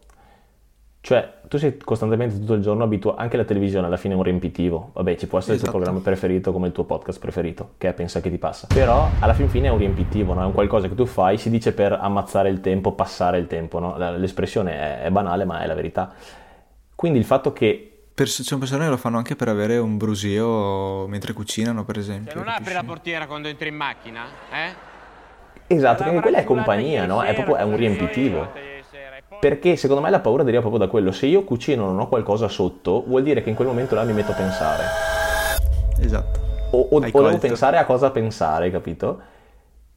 Cioè, 1.05 1.35
tu 1.49 1.59
sei 1.59 1.77
costantemente 1.77 2.39
tutto 2.39 2.55
il 2.55 2.63
giorno 2.63 2.83
abituato, 2.83 3.19
anche 3.19 3.37
la 3.37 3.45
televisione 3.45 3.89
alla 3.89 3.99
fine 3.99 4.15
è 4.15 4.17
un 4.17 4.23
riempitivo. 4.23 4.93
Vabbè, 4.95 5.17
ci 5.17 5.27
può 5.27 5.37
essere 5.37 5.57
esatto. 5.57 5.69
il 5.69 5.77
tuo 5.77 5.83
programma 5.83 6.03
preferito 6.03 6.51
come 6.51 6.69
il 6.69 6.73
tuo 6.73 6.85
podcast 6.85 7.19
preferito, 7.19 7.75
che 7.77 7.91
è 7.91 7.93
Pensa 7.93 8.23
che 8.23 8.31
ti 8.31 8.39
passa. 8.39 8.69
Però 8.73 9.11
alla 9.21 9.35
fin 9.35 9.51
fine 9.51 9.67
è 9.67 9.71
un 9.71 9.77
riempitivo, 9.77 10.33
no? 10.33 10.41
è 10.41 10.47
un 10.47 10.55
qualcosa 10.55 10.89
che 10.89 10.95
tu 10.95 11.05
fai, 11.05 11.37
si 11.37 11.51
dice 11.51 11.75
per 11.75 11.93
ammazzare 11.93 12.49
il 12.49 12.63
tempo, 12.63 12.93
passare 12.93 13.37
il 13.37 13.47
tempo. 13.47 13.79
No? 13.81 13.99
L'espressione 14.17 14.73
è, 14.73 15.03
è 15.03 15.11
banale, 15.11 15.45
ma 15.45 15.61
è 15.61 15.67
la 15.67 15.75
verità. 15.75 16.11
Quindi 16.95 17.19
il 17.19 17.27
fatto 17.27 17.53
che 17.53 18.07
per, 18.15 18.27
ci 18.27 18.43
sono 18.43 18.61
persone 18.61 18.85
che 18.85 18.91
lo 18.91 18.97
fanno 18.97 19.19
anche 19.19 19.37
per 19.37 19.49
avere 19.49 19.77
un 19.77 19.99
brusio 19.99 21.07
mentre 21.07 21.35
cucinano, 21.35 21.85
per 21.85 21.99
esempio. 21.99 22.31
Se 22.31 22.37
non 22.39 22.47
capisci? 22.47 22.63
apri 22.63 22.87
la 22.87 22.91
portiera 22.91 23.27
quando 23.27 23.49
entri 23.49 23.69
in 23.69 23.77
macchina, 23.77 24.25
eh? 24.51 24.73
Esatto, 25.67 26.03
perché 26.03 26.21
quella 26.21 26.39
è 26.39 26.45
compagnia, 26.45 27.05
no? 27.05 27.23
È 27.23 27.35
proprio 27.35 27.57
è 27.57 27.63
un 27.63 27.77
riempitivo. 27.77 28.73
Perché 29.45 29.77
secondo 29.77 30.01
me 30.01 30.09
la 30.09 30.21
paura 30.21 30.43
deriva 30.43 30.63
proprio 30.63 30.83
da 30.83 30.91
quello. 30.91 31.13
Se 31.13 31.27
io 31.27 31.45
cucino 31.45 31.83
e 31.83 31.87
non 31.89 32.01
ho 32.01 32.09
qualcosa 32.09 32.49
sotto, 32.49 33.05
vuol 33.07 33.23
dire 33.23 33.43
che 33.43 33.51
in 33.51 33.55
quel 33.55 33.69
momento 33.69 33.95
là 33.95 34.03
mi 34.03 34.15
metto 34.15 34.31
a 34.31 34.35
pensare. 34.35 34.85
Esatto. 36.01 36.41
O, 36.71 36.89
o, 36.91 36.97
o 36.97 36.99
devo 36.99 37.37
pensare 37.37 37.77
a 37.77 37.85
cosa 37.85 38.11
pensare, 38.11 38.71
capito? 38.71 39.21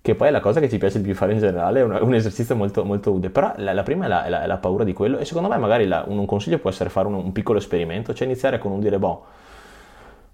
Che 0.02 0.16
poi 0.16 0.28
è 0.28 0.32
la 0.32 0.42
cosa 0.42 0.60
che 0.60 0.68
ci 0.68 0.78
piace 0.78 0.98
di 0.98 1.06
più 1.06 1.16
fare 1.16 1.32
in 1.32 1.40
generale, 1.40 1.80
è 1.80 1.84
un, 1.84 1.98
un 1.98 2.14
esercizio 2.14 2.58
molto, 2.58 2.84
molto 2.84 3.14
utile. 3.14 3.30
Però 3.30 3.54
la, 3.56 3.72
la 3.72 3.84
prima 3.84 4.04
è 4.04 4.08
la, 4.10 4.26
è, 4.26 4.30
la, 4.30 4.44
è 4.44 4.48
la, 4.48 4.58
paura 4.58 4.84
di 4.84 4.92
quello. 4.92 5.18
E 5.18 5.24
secondo 5.24 5.48
me 5.48 5.58
magari 5.58 5.86
un, 5.86 6.18
un, 6.18 6.26
consiglio 6.26 6.60
può 6.60 6.70
essere 6.70 6.90
fare 6.90 7.08
un, 7.08 7.14
un, 7.14 7.32
piccolo 7.32 7.58
esperimento, 7.58 8.14
cioè 8.14 8.28
iniziare 8.28 8.58
con 8.58 8.74
un 8.74 8.82
dire, 8.82 9.00
boh, 9.00 9.24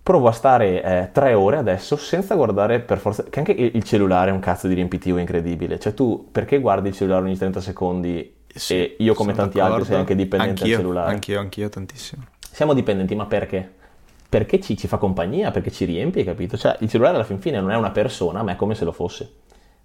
provo 0.02 0.28
a 0.28 0.32
stare 0.32 0.82
eh, 0.82 1.10
tre 1.12 1.36
ore 1.36 1.58
adesso 1.58 1.98
senza 1.98 2.34
guardare 2.34 2.80
per 2.80 2.98
forza... 2.98 3.22
Che 3.30 3.38
anche 3.38 3.52
il 3.52 3.84
cellulare 3.84 4.32
è 4.32 4.34
un 4.34 4.40
cazzo 4.40 4.68
di 4.68 4.74
riempitivo 4.74 5.20
incredibile. 5.20 5.78
Cioè 5.78 5.94
tu 5.94 6.30
perché 6.32 6.60
guardi 6.60 6.88
il 6.88 6.96
cellulare 6.96 7.26
ogni 7.26 7.38
30 7.38 7.62
secondi 7.62 8.42
sì, 8.56 8.74
e 8.76 8.96
io 9.00 9.14
come 9.14 9.34
tanti 9.34 9.58
d'accordo. 9.58 9.76
altri 9.76 9.90
sei 9.90 10.00
anche 10.00 10.16
dipendente 10.16 10.62
anch'io, 10.62 10.76
dal 10.76 10.84
cellulare. 10.84 11.12
Anch'io, 11.12 11.40
anch'io 11.40 11.70
tantissimo. 11.70 12.24
Siamo 12.52 12.74
dipendenti, 12.74 13.16
ma 13.16 13.26
perché? 13.26 13.82
Perché 14.30 14.60
ci, 14.60 14.78
ci 14.78 14.88
fa 14.88 14.98
compagnia, 14.98 15.52
perché 15.52 15.72
ci 15.72 15.86
riempie, 15.86 16.24
capito? 16.24 16.58
Cioè, 16.58 16.78
il 16.82 16.90
cellulare 16.90 17.16
alla 17.16 17.24
fin 17.24 17.40
fine 17.40 17.60
non 17.60 17.72
è 17.72 17.76
una 17.76 17.92
persona, 17.92 18.44
ma 18.44 18.52
è 18.54 18.56
come 18.56 18.76
se 18.76 18.86
lo 18.86 18.92
fosse, 18.92 19.32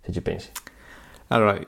se 0.00 0.12
ci 0.12 0.20
pensi. 0.20 0.50
Allora, 1.28 1.58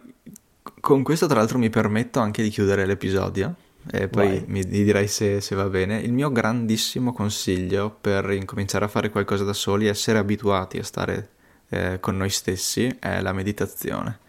con 0.81 1.03
questo 1.03 1.27
tra 1.27 1.37
l'altro 1.37 1.59
mi 1.59 1.71
permetto 1.71 2.21
anche 2.21 2.43
di 2.43 2.49
chiudere 2.49 2.87
l'episodio 2.87 3.55
e 3.91 4.09
poi 4.09 4.29
Vai. 4.29 4.45
mi 4.47 4.65
direi 4.65 5.09
se, 5.09 5.41
se, 5.41 5.55
va 5.55 5.69
bene. 5.69 5.99
Il 6.01 6.13
mio 6.13 6.31
grandissimo 6.31 7.13
consiglio 7.13 7.97
per 7.99 8.31
incominciare 8.31 8.85
a 8.85 8.89
fare 8.89 9.11
qualcosa 9.11 9.45
da 9.45 9.53
soli, 9.55 9.87
essere 9.87 10.19
abituati 10.19 10.79
a 10.79 10.85
stare 10.85 11.31
eh, 11.69 11.99
con 12.01 12.17
noi 12.17 12.31
stessi, 12.31 12.95
è 12.99 13.21
la 13.21 13.33
meditazione 13.33 14.29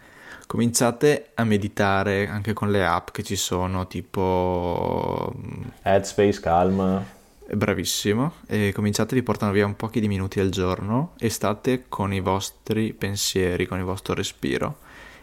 cominciate 0.52 1.30
a 1.36 1.44
meditare 1.44 2.28
anche 2.28 2.52
con 2.52 2.70
le 2.70 2.84
app 2.84 3.08
che 3.10 3.22
ci 3.22 3.36
sono, 3.36 3.86
tipo 3.86 5.32
mm, 5.34 5.62
Headspace, 5.80 6.40
Calm. 6.40 7.02
Bravissimo, 7.50 8.34
e 8.46 8.70
cominciate, 8.74 9.14
vi 9.14 9.22
portano 9.22 9.50
via 9.52 9.64
un 9.64 9.76
pochi 9.76 9.98
di 9.98 10.08
minuti 10.08 10.40
al 10.40 10.50
giorno 10.50 11.14
e 11.18 11.30
state 11.30 11.84
con 11.88 12.12
i 12.12 12.20
vostri 12.20 12.92
pensieri, 12.92 13.64
con 13.66 13.78
il 13.78 13.84
vostro 13.84 14.12
respiro. 14.12 14.80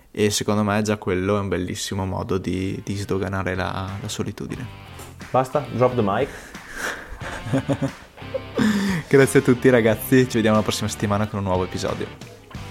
E 0.09 0.31
secondo 0.31 0.63
me 0.63 0.81
già 0.81 0.97
quello 0.97 1.37
è 1.37 1.41
un 1.41 1.47
bellissimo 1.47 2.07
modo 2.07 2.39
di, 2.39 2.81
di 2.83 2.95
sdoganare 2.95 3.53
la, 3.53 3.87
la 4.01 4.07
solitudine. 4.07 4.65
Basta, 5.29 5.63
drop 5.73 5.93
the 5.93 6.01
mic. 6.03 6.29
Grazie 9.07 9.41
a 9.41 9.43
tutti 9.43 9.69
ragazzi, 9.69 10.27
ci 10.27 10.37
vediamo 10.37 10.57
la 10.57 10.63
prossima 10.63 10.89
settimana 10.89 11.27
con 11.27 11.37
un 11.37 11.45
nuovo 11.45 11.65
episodio. 11.65 12.07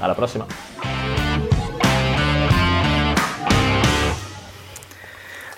Alla 0.01 0.15
prossima. 0.17 1.08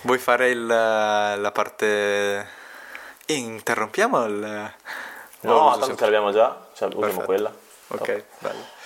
Vuoi 0.03 0.19
fare 0.19 0.51
il, 0.51 0.63
eh, 0.63 1.37
la 1.37 1.51
parte... 1.53 2.47
Interrompiamo 3.27 4.25
il... 4.25 4.43
Eh, 4.43 5.47
no, 5.47 5.77
tanto 5.79 5.97
ce 5.97 6.05
l'abbiamo 6.05 6.33
già, 6.33 6.69
cioè, 6.75 6.89
usiamo 6.89 7.01
Perfetto. 7.01 7.25
quella. 7.27 7.53
Ok, 7.89 8.25
bello. 8.41 8.79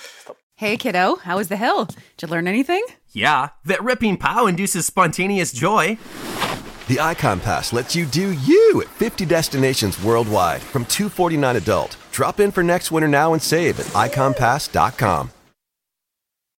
Hey, 0.57 0.77
kiddo, 0.77 1.19
how 1.25 1.35
was 1.35 1.47
the 1.47 1.57
hill? 1.57 1.85
Did 1.85 1.97
you 2.21 2.27
learn 2.29 2.47
anything? 2.47 2.81
Yeah, 3.11 3.49
that 3.65 3.83
ripping 3.83 4.17
pow 4.17 4.47
induces 4.47 4.85
spontaneous 4.85 5.51
joy. 5.51 5.97
The 6.87 6.99
Icon 7.01 7.39
Pass 7.39 7.73
lets 7.73 7.95
you 7.95 8.05
do 8.05 8.31
you 8.31 8.81
at 8.81 8.87
50 8.87 9.25
destinations 9.25 10.01
worldwide 10.01 10.61
from 10.61 10.85
249 10.85 11.55
adult. 11.55 11.97
Drop 12.11 12.39
in 12.39 12.51
for 12.51 12.63
next 12.63 12.91
winter 12.91 13.07
now 13.09 13.33
and 13.33 13.41
save 13.41 13.79
at 13.79 13.87
iconpass.com. 13.87 15.31